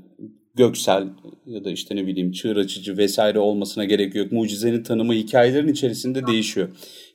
göksel 0.57 1.07
ya 1.45 1.63
da 1.63 1.71
işte 1.71 1.95
ne 1.95 2.07
bileyim 2.07 2.31
çığır 2.31 2.57
açıcı 2.57 2.97
vesaire 2.97 3.39
olmasına 3.39 3.85
gerek 3.85 4.15
yok. 4.15 4.31
Mucizenin 4.31 4.83
tanımı 4.83 5.13
hikayelerin 5.13 5.67
içerisinde 5.67 6.27
değişiyor. 6.27 6.69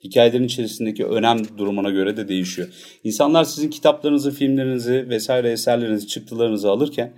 Hikayelerin 0.05 0.45
içerisindeki 0.45 1.05
önem 1.05 1.39
durumuna 1.59 1.91
göre 1.91 2.17
de 2.17 2.29
değişiyor. 2.29 2.69
İnsanlar 3.05 3.45
sizin 3.45 3.71
kitaplarınızı, 3.71 4.31
filmlerinizi 4.31 5.09
vesaire 5.09 5.51
eserlerinizi, 5.51 6.07
çıktılarınızı 6.07 6.71
alırken 6.71 7.13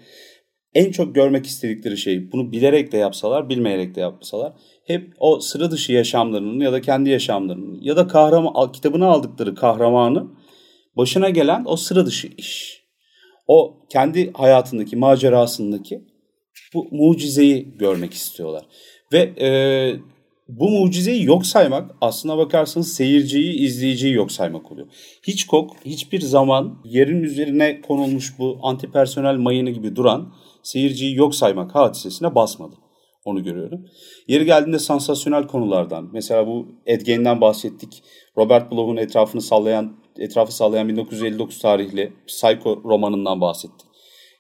en 0.75 0.91
çok 0.91 1.15
görmek 1.15 1.47
istedikleri 1.47 1.97
şey 1.97 2.33
bunu 2.33 2.53
bilerek 2.53 2.93
de 2.93 2.97
yapsalar, 2.97 3.49
bilmeyerek 3.49 3.95
de 3.95 4.01
yapsalar 4.01 4.53
hep 4.87 5.15
o 5.19 5.41
sıra 5.41 5.71
dışı 5.71 5.93
yaşamlarının 5.93 6.61
ya 6.61 6.73
da 6.73 6.81
kendi 6.81 7.11
yaşamlarının 7.11 7.81
ya 7.81 7.97
da 7.97 8.07
kahraman 8.07 8.73
kitabını 8.73 9.07
aldıkları 9.07 9.55
kahramanı 9.55 10.27
başına 10.97 11.31
gelen 11.31 11.63
o 11.67 11.77
sıra 11.77 12.07
dışı 12.07 12.29
iş. 12.37 12.85
O 13.47 13.87
kendi 13.89 14.33
hayatındaki 14.33 14.97
macerasındaki 14.97 16.05
bu 16.75 16.89
mucizeyi 16.91 17.79
görmek 17.79 18.15
istiyorlar. 18.15 18.67
Ve 19.13 19.19
e, 19.41 19.49
bu 20.49 20.71
mucizeyi 20.71 21.25
yok 21.25 21.47
saymak 21.47 21.91
aslına 22.01 22.39
bakarsanız 22.39 22.93
seyirciyi, 22.93 23.53
izleyiciyi 23.53 24.15
yok 24.15 24.33
saymak 24.33 24.73
oluyor. 24.73 24.87
Hitchcock 25.29 25.71
hiçbir 25.85 26.21
zaman 26.21 26.79
yerin 26.85 27.23
üzerine 27.23 27.81
konulmuş 27.81 28.39
bu 28.39 28.59
antipersonel 28.63 29.37
mayını 29.37 29.71
gibi 29.71 29.97
duran 29.97 30.35
seyirciyi 30.63 31.17
yok 31.17 31.35
saymak 31.35 31.75
hadisesine 31.75 32.35
basmadı. 32.35 32.75
Onu 33.25 33.45
görüyorum. 33.45 33.87
Yeri 34.29 34.45
geldiğinde 34.45 34.79
sansasyonel 34.79 35.47
konulardan 35.47 36.09
mesela 36.13 36.47
bu 36.47 36.69
Ed 36.87 37.01
Gein'den 37.01 37.41
bahsettik. 37.41 38.03
Robert 38.39 38.73
Bloch'un 38.73 38.97
etrafını 38.97 39.41
sallayan 39.41 39.97
etrafı 40.19 40.55
sallayan 40.55 40.89
1959 40.89 41.59
tarihli 41.59 42.13
Psycho 42.27 42.83
romanından 42.85 43.41
bahsettik. 43.41 43.84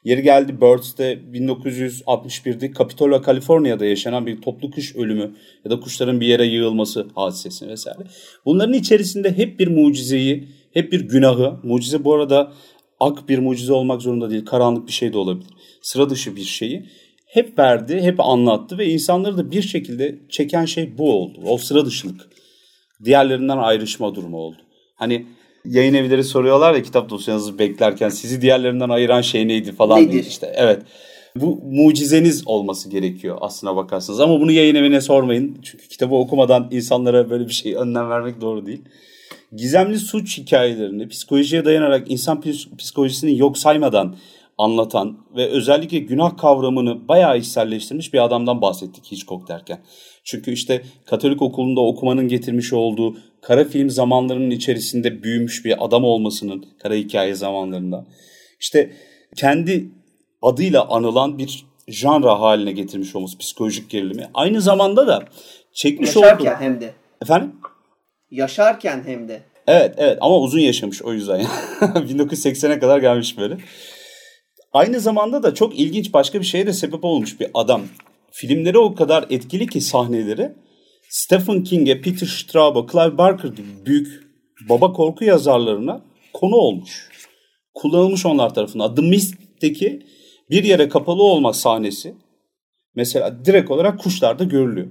Yeri 0.04 0.22
geldi 0.22 0.60
Birds'te 0.60 1.18
1961'de 1.32 2.72
Capitola, 2.72 3.22
Kaliforniya'da 3.22 3.84
yaşanan 3.86 4.26
bir 4.26 4.42
toplu 4.42 4.70
kuş 4.70 4.96
ölümü 4.96 5.34
ya 5.64 5.70
da 5.70 5.80
kuşların 5.80 6.20
bir 6.20 6.26
yere 6.26 6.46
yığılması 6.46 7.06
hadisesi 7.14 7.68
vesaire. 7.68 7.98
Bunların 8.44 8.74
içerisinde 8.74 9.36
hep 9.36 9.60
bir 9.60 9.68
mucizeyi, 9.68 10.48
hep 10.72 10.92
bir 10.92 11.00
günahı, 11.00 11.56
mucize 11.62 12.04
bu 12.04 12.14
arada 12.14 12.52
ak 13.00 13.28
bir 13.28 13.38
mucize 13.38 13.72
olmak 13.72 14.02
zorunda 14.02 14.30
değil, 14.30 14.44
karanlık 14.44 14.86
bir 14.86 14.92
şey 14.92 15.12
de 15.12 15.18
olabilir. 15.18 15.50
Sıra 15.82 16.10
dışı 16.10 16.36
bir 16.36 16.44
şeyi 16.44 16.86
hep 17.26 17.58
verdi, 17.58 18.00
hep 18.02 18.20
anlattı 18.20 18.78
ve 18.78 18.86
insanları 18.86 19.36
da 19.36 19.50
bir 19.50 19.62
şekilde 19.62 20.18
çeken 20.28 20.64
şey 20.64 20.98
bu 20.98 21.12
oldu. 21.12 21.40
O 21.46 21.58
sıra 21.58 21.86
dışılık. 21.86 22.28
Diğerlerinden 23.04 23.58
ayrışma 23.58 24.14
durumu 24.14 24.36
oldu. 24.36 24.58
Hani 24.94 25.26
yayın 25.64 25.94
evleri 25.94 26.24
soruyorlar 26.24 26.74
ya 26.74 26.82
kitap 26.82 27.10
dosyanızı 27.10 27.58
beklerken 27.58 28.08
sizi 28.08 28.42
diğerlerinden 28.42 28.88
ayıran 28.88 29.20
şey 29.20 29.48
neydi 29.48 29.72
falan 29.72 30.12
diye 30.12 30.22
işte. 30.22 30.52
Evet. 30.56 30.82
Bu 31.36 31.60
mucizeniz 31.64 32.42
olması 32.46 32.90
gerekiyor 32.90 33.38
aslına 33.40 33.76
bakarsanız. 33.76 34.20
Ama 34.20 34.40
bunu 34.40 34.52
yayın 34.52 34.74
evine 34.74 35.00
sormayın. 35.00 35.58
Çünkü 35.62 35.88
kitabı 35.88 36.14
okumadan 36.14 36.68
insanlara 36.70 37.30
böyle 37.30 37.48
bir 37.48 37.52
şey 37.52 37.74
önlem 37.74 38.10
vermek 38.10 38.40
doğru 38.40 38.66
değil. 38.66 38.82
Gizemli 39.56 39.98
suç 39.98 40.38
hikayelerini 40.38 41.08
psikolojiye 41.08 41.64
dayanarak 41.64 42.10
insan 42.10 42.42
psikolojisini 42.78 43.38
yok 43.38 43.58
saymadan 43.58 44.16
anlatan 44.58 45.18
ve 45.36 45.46
özellikle 45.46 45.98
günah 45.98 46.36
kavramını 46.36 47.08
bayağı 47.08 47.38
içselleştirmiş 47.38 48.14
bir 48.14 48.24
adamdan 48.24 48.60
bahsettik 48.60 49.12
Hitchcock 49.12 49.48
derken. 49.48 49.80
Çünkü 50.24 50.52
işte 50.52 50.82
Katolik 51.06 51.42
okulunda 51.42 51.80
okumanın 51.80 52.28
getirmiş 52.28 52.72
olduğu 52.72 53.16
kara 53.42 53.64
film 53.64 53.90
zamanlarının 53.90 54.50
içerisinde 54.50 55.22
büyümüş 55.22 55.64
bir 55.64 55.84
adam 55.84 56.04
olmasının 56.04 56.66
kara 56.82 56.94
hikaye 56.94 57.34
zamanlarında 57.34 58.06
işte 58.60 58.92
kendi 59.36 59.90
adıyla 60.42 60.88
anılan 60.88 61.38
bir 61.38 61.66
janra 61.88 62.40
haline 62.40 62.72
getirmiş 62.72 63.16
olması 63.16 63.38
psikolojik 63.38 63.90
gerilimi. 63.90 64.30
Aynı 64.34 64.60
zamanda 64.60 65.06
da 65.06 65.24
çekmiş 65.72 66.16
Yaşarken 66.16 66.46
olduğu... 66.46 66.60
hem 66.60 66.80
de. 66.80 66.92
Efendim? 67.22 67.52
Yaşarken 68.30 69.02
hem 69.06 69.28
de. 69.28 69.42
Evet 69.66 69.94
evet 69.96 70.18
ama 70.20 70.38
uzun 70.38 70.58
yaşamış 70.58 71.02
o 71.02 71.12
yüzden. 71.12 71.40
1980'e 71.80 72.78
kadar 72.78 72.98
gelmiş 72.98 73.38
böyle. 73.38 73.56
Aynı 74.74 75.00
zamanda 75.00 75.42
da 75.42 75.54
çok 75.54 75.78
ilginç 75.78 76.12
başka 76.12 76.40
bir 76.40 76.44
şeye 76.44 76.66
de 76.66 76.72
sebep 76.72 77.04
olmuş 77.04 77.40
bir 77.40 77.50
adam. 77.54 77.82
Filmleri 78.32 78.78
o 78.78 78.94
kadar 78.94 79.26
etkili 79.30 79.66
ki 79.66 79.80
sahneleri 79.80 80.52
Stephen 81.08 81.64
King'e, 81.64 82.00
Peter 82.00 82.26
Straub'a, 82.26 82.86
Clive 82.92 83.18
Barker 83.18 83.48
gibi 83.48 83.86
büyük 83.86 84.22
baba 84.68 84.92
korku 84.92 85.24
yazarlarına 85.24 86.00
konu 86.32 86.54
olmuş. 86.54 87.08
Kullanılmış 87.74 88.26
onlar 88.26 88.54
tarafından. 88.54 88.94
The 88.94 89.02
Mist'teki 89.02 90.06
bir 90.50 90.64
yere 90.64 90.88
kapalı 90.88 91.22
olmak 91.22 91.56
sahnesi 91.56 92.14
mesela 92.94 93.44
direkt 93.44 93.70
olarak 93.70 94.00
kuşlarda 94.00 94.44
görülüyor. 94.44 94.88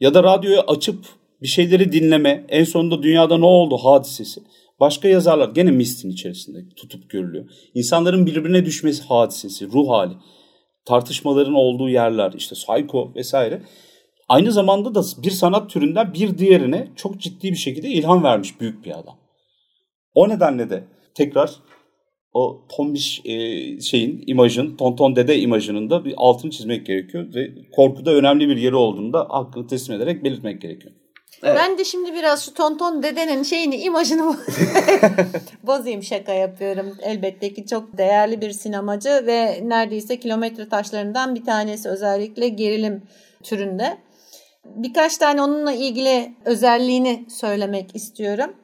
Ya 0.00 0.14
da 0.14 0.22
radyoyu 0.22 0.60
açıp 0.60 1.04
bir 1.44 1.48
şeyleri 1.48 1.92
dinleme, 1.92 2.44
en 2.48 2.64
sonunda 2.64 3.02
dünyada 3.02 3.38
ne 3.38 3.44
oldu 3.44 3.76
hadisesi. 3.76 4.40
Başka 4.80 5.08
yazarlar 5.08 5.48
gene 5.48 5.70
Mist'in 5.70 6.10
içerisinde 6.10 6.58
tutup 6.76 7.10
görülüyor. 7.10 7.44
İnsanların 7.74 8.26
birbirine 8.26 8.64
düşmesi 8.64 9.02
hadisesi, 9.02 9.72
ruh 9.72 9.88
hali, 9.88 10.14
tartışmaların 10.84 11.54
olduğu 11.54 11.88
yerler, 11.88 12.32
işte 12.36 12.54
psycho 12.54 13.14
vesaire 13.14 13.62
aynı 14.28 14.52
zamanda 14.52 14.94
da 14.94 15.02
bir 15.22 15.30
sanat 15.30 15.70
türünden 15.70 16.14
bir 16.14 16.38
diğerine 16.38 16.88
çok 16.96 17.20
ciddi 17.20 17.50
bir 17.50 17.56
şekilde 17.56 17.88
ilham 17.88 18.24
vermiş 18.24 18.60
büyük 18.60 18.84
bir 18.84 18.90
adam. 18.90 19.16
O 20.14 20.28
nedenle 20.28 20.70
de 20.70 20.84
tekrar 21.14 21.50
o 22.32 22.66
tombiş 22.76 23.20
e, 23.24 23.80
şeyin 23.80 24.24
imajın, 24.26 24.76
tonton 24.76 25.16
dede 25.16 25.38
imajının 25.38 25.90
da 25.90 26.04
bir 26.04 26.14
altını 26.16 26.50
çizmek 26.50 26.86
gerekiyor 26.86 27.34
ve 27.34 27.50
korkuda 27.72 28.14
önemli 28.14 28.48
bir 28.48 28.56
yeri 28.56 28.76
olduğunu 28.76 29.12
da 29.12 29.26
hakkını 29.30 29.66
teslim 29.66 29.96
ederek 29.96 30.24
belirtmek 30.24 30.62
gerekiyor. 30.62 30.94
Evet. 31.42 31.56
Ben 31.56 31.78
de 31.78 31.84
şimdi 31.84 32.14
biraz 32.14 32.44
şu 32.44 32.54
tonton 32.54 33.02
dedenin 33.02 33.42
şeyini, 33.42 33.76
imajını 33.76 34.36
bozayım 35.62 36.02
şaka 36.02 36.32
yapıyorum. 36.32 36.98
Elbette 37.02 37.54
ki 37.54 37.66
çok 37.66 37.98
değerli 37.98 38.40
bir 38.40 38.50
sinemacı 38.50 39.22
ve 39.26 39.60
neredeyse 39.62 40.20
kilometre 40.20 40.68
taşlarından 40.68 41.34
bir 41.34 41.44
tanesi 41.44 41.88
özellikle 41.88 42.48
gerilim 42.48 43.02
türünde. 43.42 43.98
Birkaç 44.64 45.16
tane 45.16 45.42
onunla 45.42 45.72
ilgili 45.72 46.34
özelliğini 46.44 47.26
söylemek 47.28 47.96
istiyorum. 47.96 48.54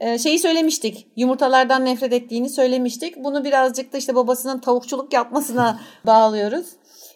Ee, 0.00 0.18
şeyi 0.18 0.38
söylemiştik. 0.38 1.06
Yumurtalardan 1.16 1.84
nefret 1.84 2.12
ettiğini 2.12 2.48
söylemiştik. 2.48 3.16
Bunu 3.16 3.44
birazcık 3.44 3.92
da 3.92 3.98
işte 3.98 4.14
babasının 4.14 4.58
tavukçuluk 4.58 5.12
yapmasına 5.12 5.80
bağlıyoruz. 6.06 6.66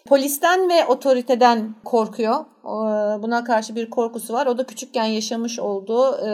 Polisten 0.05 0.69
ve 0.69 0.85
otoriteden 0.85 1.75
korkuyor. 1.85 2.45
Buna 3.23 3.43
karşı 3.43 3.75
bir 3.75 3.89
korkusu 3.89 4.33
var. 4.33 4.45
O 4.45 4.57
da 4.57 4.63
küçükken 4.65 5.05
yaşamış 5.05 5.59
olduğu, 5.59 6.17
e, 6.17 6.29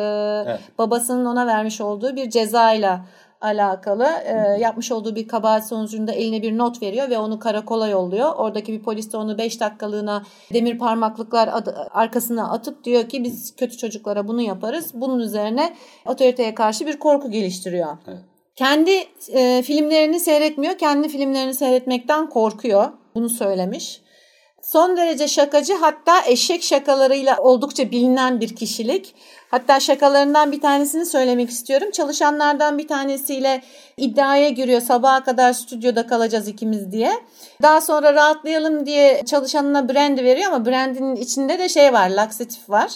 evet. 0.47 0.59
babasının 0.77 1.25
ona 1.25 1.47
vermiş 1.47 1.81
olduğu 1.81 2.15
bir 2.15 2.29
cezayla 2.29 3.05
alakalı 3.41 4.07
e, 4.25 4.61
yapmış 4.61 4.91
olduğu 4.91 5.15
bir 5.15 5.27
kabahat 5.27 5.67
sonucunda 5.67 6.11
eline 6.11 6.41
bir 6.41 6.57
not 6.57 6.81
veriyor 6.81 7.09
ve 7.09 7.17
onu 7.17 7.39
karakola 7.39 7.87
yolluyor. 7.87 8.35
Oradaki 8.35 8.73
bir 8.73 8.83
polis 8.83 9.13
de 9.13 9.17
onu 9.17 9.37
5 9.37 9.59
dakikalığına 9.59 10.23
demir 10.53 10.77
parmaklıklar 10.77 11.49
adı, 11.53 11.87
arkasına 11.91 12.51
atıp 12.51 12.83
diyor 12.83 13.09
ki 13.09 13.23
biz 13.23 13.55
kötü 13.55 13.77
çocuklara 13.77 14.27
bunu 14.27 14.41
yaparız. 14.41 14.91
Bunun 14.93 15.19
üzerine 15.19 15.75
otoriteye 16.05 16.55
karşı 16.55 16.87
bir 16.87 16.99
korku 16.99 17.31
geliştiriyor. 17.31 17.97
Evet. 18.07 18.19
Kendi 18.55 18.91
e, 19.33 19.61
filmlerini 19.61 20.19
seyretmiyor. 20.19 20.77
Kendi 20.77 21.09
filmlerini 21.09 21.53
seyretmekten 21.53 22.29
korkuyor. 22.29 22.87
Bunu 23.15 23.29
söylemiş. 23.29 24.01
Son 24.61 24.97
derece 24.97 25.27
şakacı 25.27 25.73
hatta 25.73 26.21
eşek 26.25 26.63
şakalarıyla 26.63 27.37
oldukça 27.37 27.91
bilinen 27.91 28.41
bir 28.41 28.55
kişilik. 28.55 29.15
Hatta 29.51 29.79
şakalarından 29.79 30.51
bir 30.51 30.61
tanesini 30.61 31.05
söylemek 31.05 31.49
istiyorum. 31.49 31.91
Çalışanlardan 31.91 32.77
bir 32.77 32.87
tanesiyle 32.87 33.61
iddiaya 33.97 34.49
giriyor 34.49 34.81
sabaha 34.81 35.23
kadar 35.23 35.53
stüdyoda 35.53 36.07
kalacağız 36.07 36.47
ikimiz 36.47 36.91
diye. 36.91 37.13
Daha 37.61 37.81
sonra 37.81 38.13
rahatlayalım 38.13 38.85
diye 38.85 39.25
çalışanına 39.25 39.89
brandy 39.89 40.23
veriyor 40.23 40.51
ama 40.51 40.65
brandy'nin 40.65 41.15
içinde 41.15 41.59
de 41.59 41.69
şey 41.69 41.93
var, 41.93 42.09
laksatif 42.09 42.69
var. 42.69 42.91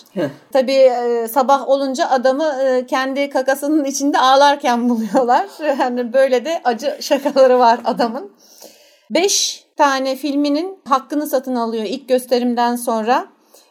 Tabii 0.54 0.72
e, 0.72 1.28
sabah 1.28 1.70
olunca 1.70 2.10
adamı 2.10 2.56
e, 2.64 2.86
kendi 2.86 3.30
kakasının 3.30 3.86
içinde 3.86 4.20
ağlarken 4.20 4.90
buluyorlar. 4.90 5.46
Yani 5.80 6.14
böyle 6.14 6.46
de 6.46 6.62
acı 6.64 6.98
şakaları 7.00 7.60
var 7.60 7.80
adamın. 7.86 8.32
Beş 9.10 9.63
tane 9.78 10.16
filminin 10.16 10.78
hakkını 10.90 11.28
satın 11.28 11.56
alıyor 11.56 11.84
ilk 11.88 12.10
gösterimden 12.10 12.76
sonra. 12.76 13.28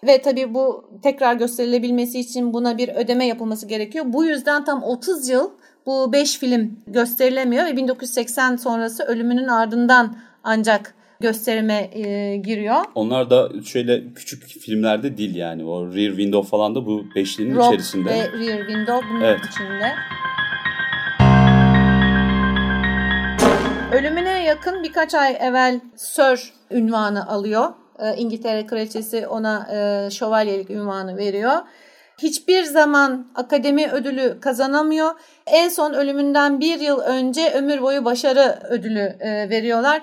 Ve 0.06 0.22
tabii 0.22 0.54
bu 0.54 0.84
tekrar 1.02 1.34
gösterilebilmesi 1.34 2.20
için 2.20 2.52
buna 2.54 2.78
bir 2.78 2.88
ödeme 2.88 3.26
yapılması 3.26 3.66
gerekiyor. 3.66 4.04
Bu 4.08 4.24
yüzden 4.24 4.64
tam 4.64 4.82
30 4.82 5.28
yıl 5.28 5.50
bu 5.86 6.12
5 6.12 6.38
film 6.38 6.78
gösterilemiyor 6.86 7.64
ve 7.66 7.76
1980 7.76 8.56
sonrası 8.56 9.04
ölümünün 9.04 9.48
ardından 9.48 10.16
ancak 10.44 10.94
gösterime 11.20 11.90
e, 11.92 12.36
giriyor. 12.36 12.84
Onlar 12.94 13.30
da 13.30 13.48
şöyle 13.64 14.12
küçük 14.14 14.42
filmlerde 14.46 15.16
değil 15.16 15.34
yani. 15.34 15.64
O 15.64 15.86
Rear 15.94 16.10
Window 16.10 16.50
falan 16.50 16.74
da 16.74 16.86
bu 16.86 17.04
beşlinin 17.16 17.54
Rock 17.56 17.66
içerisinde. 17.66 18.10
ve 18.10 18.16
Rear 18.18 18.58
Window 18.58 19.08
bunun 19.10 19.20
Evet. 19.20 19.40
içinde. 19.52 19.92
Ölümüne 23.93 24.44
yakın 24.44 24.82
birkaç 24.82 25.14
ay 25.14 25.36
evvel 25.40 25.81
Sir 25.97 26.52
ünvanı 26.70 27.28
alıyor. 27.28 27.73
Ee, 27.98 28.16
İngiltere 28.16 28.66
Kraliçesi 28.66 29.27
ona 29.27 29.69
e, 29.73 30.10
şövalyelik 30.10 30.70
ünvanı 30.70 31.16
veriyor. 31.16 31.52
Hiçbir 32.23 32.64
zaman 32.64 33.32
akademi 33.35 33.89
ödülü 33.89 34.40
kazanamıyor. 34.40 35.10
En 35.47 35.69
son 35.69 35.93
ölümünden 35.93 36.60
bir 36.60 36.81
yıl 36.81 36.98
önce 37.01 37.51
ömür 37.51 37.82
boyu 37.82 38.05
başarı 38.05 38.59
ödülü 38.70 39.16
e, 39.20 39.51
veriyorlar. 39.51 40.02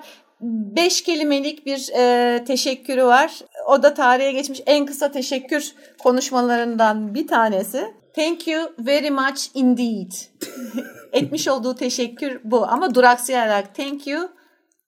Beş 0.76 1.02
kelimelik 1.02 1.66
bir 1.66 1.90
e, 1.96 2.44
teşekkürü 2.44 3.04
var. 3.04 3.38
O 3.66 3.82
da 3.82 3.94
tarihe 3.94 4.32
geçmiş 4.32 4.62
en 4.66 4.86
kısa 4.86 5.10
teşekkür 5.10 5.72
konuşmalarından 6.02 7.14
bir 7.14 7.26
tanesi. 7.26 7.94
Thank 8.16 8.48
you 8.48 8.72
very 8.78 9.10
much 9.10 9.46
indeed. 9.54 10.12
Etmiş 11.12 11.48
olduğu 11.48 11.74
teşekkür 11.74 12.40
bu 12.44 12.66
ama 12.66 12.94
duraksayarak 12.94 13.74
thank 13.74 14.06
you 14.06 14.28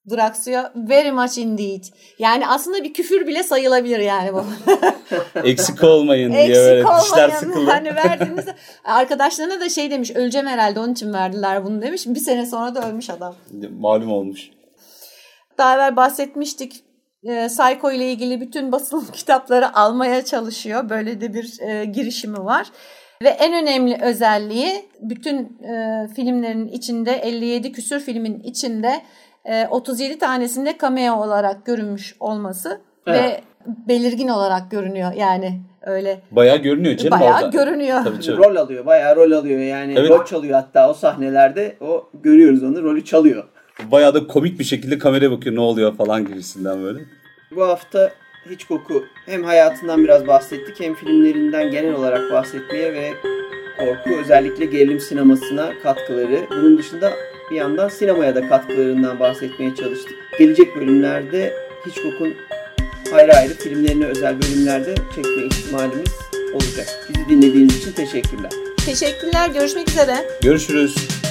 duraksıyor 0.09 0.65
very 0.75 1.11
much 1.11 1.39
indeed. 1.39 1.85
Yani 2.19 2.49
aslında 2.49 2.85
bir 2.85 2.95
küfür 2.95 3.27
bile 3.27 3.43
sayılabilir 3.43 3.99
yani 3.99 4.35
bu. 4.35 4.45
Eksik 5.45 5.85
olmayın 5.85 6.33
diye 6.33 6.43
Eksik 6.43 6.57
böyle 6.57 6.85
dişler 7.03 7.31
sıkılı. 7.31 7.71
hani 7.71 7.97
verdiğinizde 7.97 8.55
arkadaşlarına 8.85 9.61
da 9.61 9.69
şey 9.69 9.91
demiş 9.91 10.11
öleceğim 10.11 10.47
herhalde 10.47 10.81
onun 10.81 10.93
için 10.93 11.13
verdiler 11.13 11.65
bunu 11.65 11.83
demiş. 11.83 12.07
Bir 12.07 12.21
sene 12.21 12.47
sonra 12.47 12.75
da 12.75 12.89
ölmüş 12.89 13.11
adam. 13.11 13.35
Malum 13.79 14.13
olmuş. 14.13 14.51
Daha 15.59 15.75
evvel 15.75 15.97
bahsetmiştik. 15.97 16.85
E, 17.25 17.49
Psycho 17.49 17.93
ile 17.93 18.13
ilgili 18.13 18.41
bütün 18.41 18.73
basılı 18.73 19.07
kitapları 19.13 19.77
almaya 19.77 20.25
çalışıyor. 20.25 20.89
Böyle 20.89 21.21
de 21.21 21.35
bir 21.35 21.61
e, 21.61 21.85
girişimi 21.85 22.45
var. 22.45 22.67
Ve 23.23 23.29
en 23.29 23.63
önemli 23.63 23.99
özelliği 24.03 24.73
bütün 25.01 25.37
e, 25.65 26.09
filmlerin 26.17 26.69
içinde 26.69 27.13
57 27.13 27.73
küsür 27.73 28.01
filmin 28.01 28.41
içinde 28.41 29.03
e, 29.45 29.67
37 29.67 30.19
tanesinde 30.19 30.77
cameo 30.81 31.15
olarak 31.25 31.67
görünmüş 31.67 32.17
olması 32.21 32.81
Evet. 33.07 33.21
ve 33.23 33.41
belirgin 33.89 34.29
olarak 34.29 34.71
görünüyor 34.71 35.13
yani 35.13 35.61
öyle 35.83 36.21
Bayağı 36.31 36.57
görünüyor 36.57 36.97
canım 36.97 37.21
bayağı 37.21 37.37
orada. 37.37 37.49
görünüyor. 37.49 38.05
Tabii 38.05 38.21
canım. 38.21 38.45
Rol 38.45 38.57
alıyor. 38.57 38.87
Bayağı 38.87 39.17
rol 39.17 39.33
alıyor. 39.33 39.61
Yani 39.61 39.95
Evet. 39.99 40.11
rol 40.11 40.25
çalıyor 40.25 40.55
hatta 40.55 40.91
o 40.91 40.95
sahnelerde. 40.95 41.77
O 41.81 42.09
görüyoruz 42.23 42.63
onu. 42.63 42.83
Rolü 42.83 43.05
çalıyor. 43.05 43.45
Bayağı 43.91 44.15
da 44.15 44.27
komik 44.27 44.59
bir 44.59 44.65
şekilde 44.65 44.99
kameraya 44.99 45.31
bakıyor 45.31 45.57
ne 45.57 45.61
oluyor 45.61 45.97
falan 45.97 46.27
gibisinden 46.27 46.83
böyle. 46.83 46.99
Bu 47.57 47.63
hafta 47.69 48.11
Hitchcock'u 48.51 49.05
hem 49.27 49.45
hayatından 49.45 50.05
biraz 50.05 50.27
bahsettik 50.27 50.81
hem 50.81 50.95
filmlerinden 50.95 51.71
genel 51.71 51.95
olarak 51.95 52.33
bahsetmeye 52.33 52.95
ve 52.95 53.13
korku 53.79 54.21
özellikle 54.21 54.65
gerilim 54.65 55.01
sinemasına 55.01 55.73
katkıları. 55.83 56.41
Bunun 56.51 56.79
dışında 56.79 57.13
bir 57.51 57.57
yandan 57.57 57.89
sinemaya 57.89 58.35
da 58.35 58.49
katkılarından 58.49 59.21
bahsetmeye 59.21 59.75
çalıştık. 59.75 60.15
Gelecek 60.39 60.77
bölümlerde 60.77 61.53
Hitchcock'un 61.87 62.35
ayrı 63.15 63.33
ayrı 63.33 63.55
filmlerine 63.55 64.05
özel 64.07 64.43
bölümlerde 64.43 64.95
çekme 65.15 65.45
ihtimalimiz 65.45 66.13
olacak. 66.55 66.87
Bizi 67.09 67.29
dinlediğiniz 67.29 67.77
için 67.77 67.93
teşekkürler. 67.93 68.51
Teşekkürler. 68.87 69.51
Görüşmek 69.51 69.89
üzere. 69.89 70.15
Görüşürüz. 70.43 71.22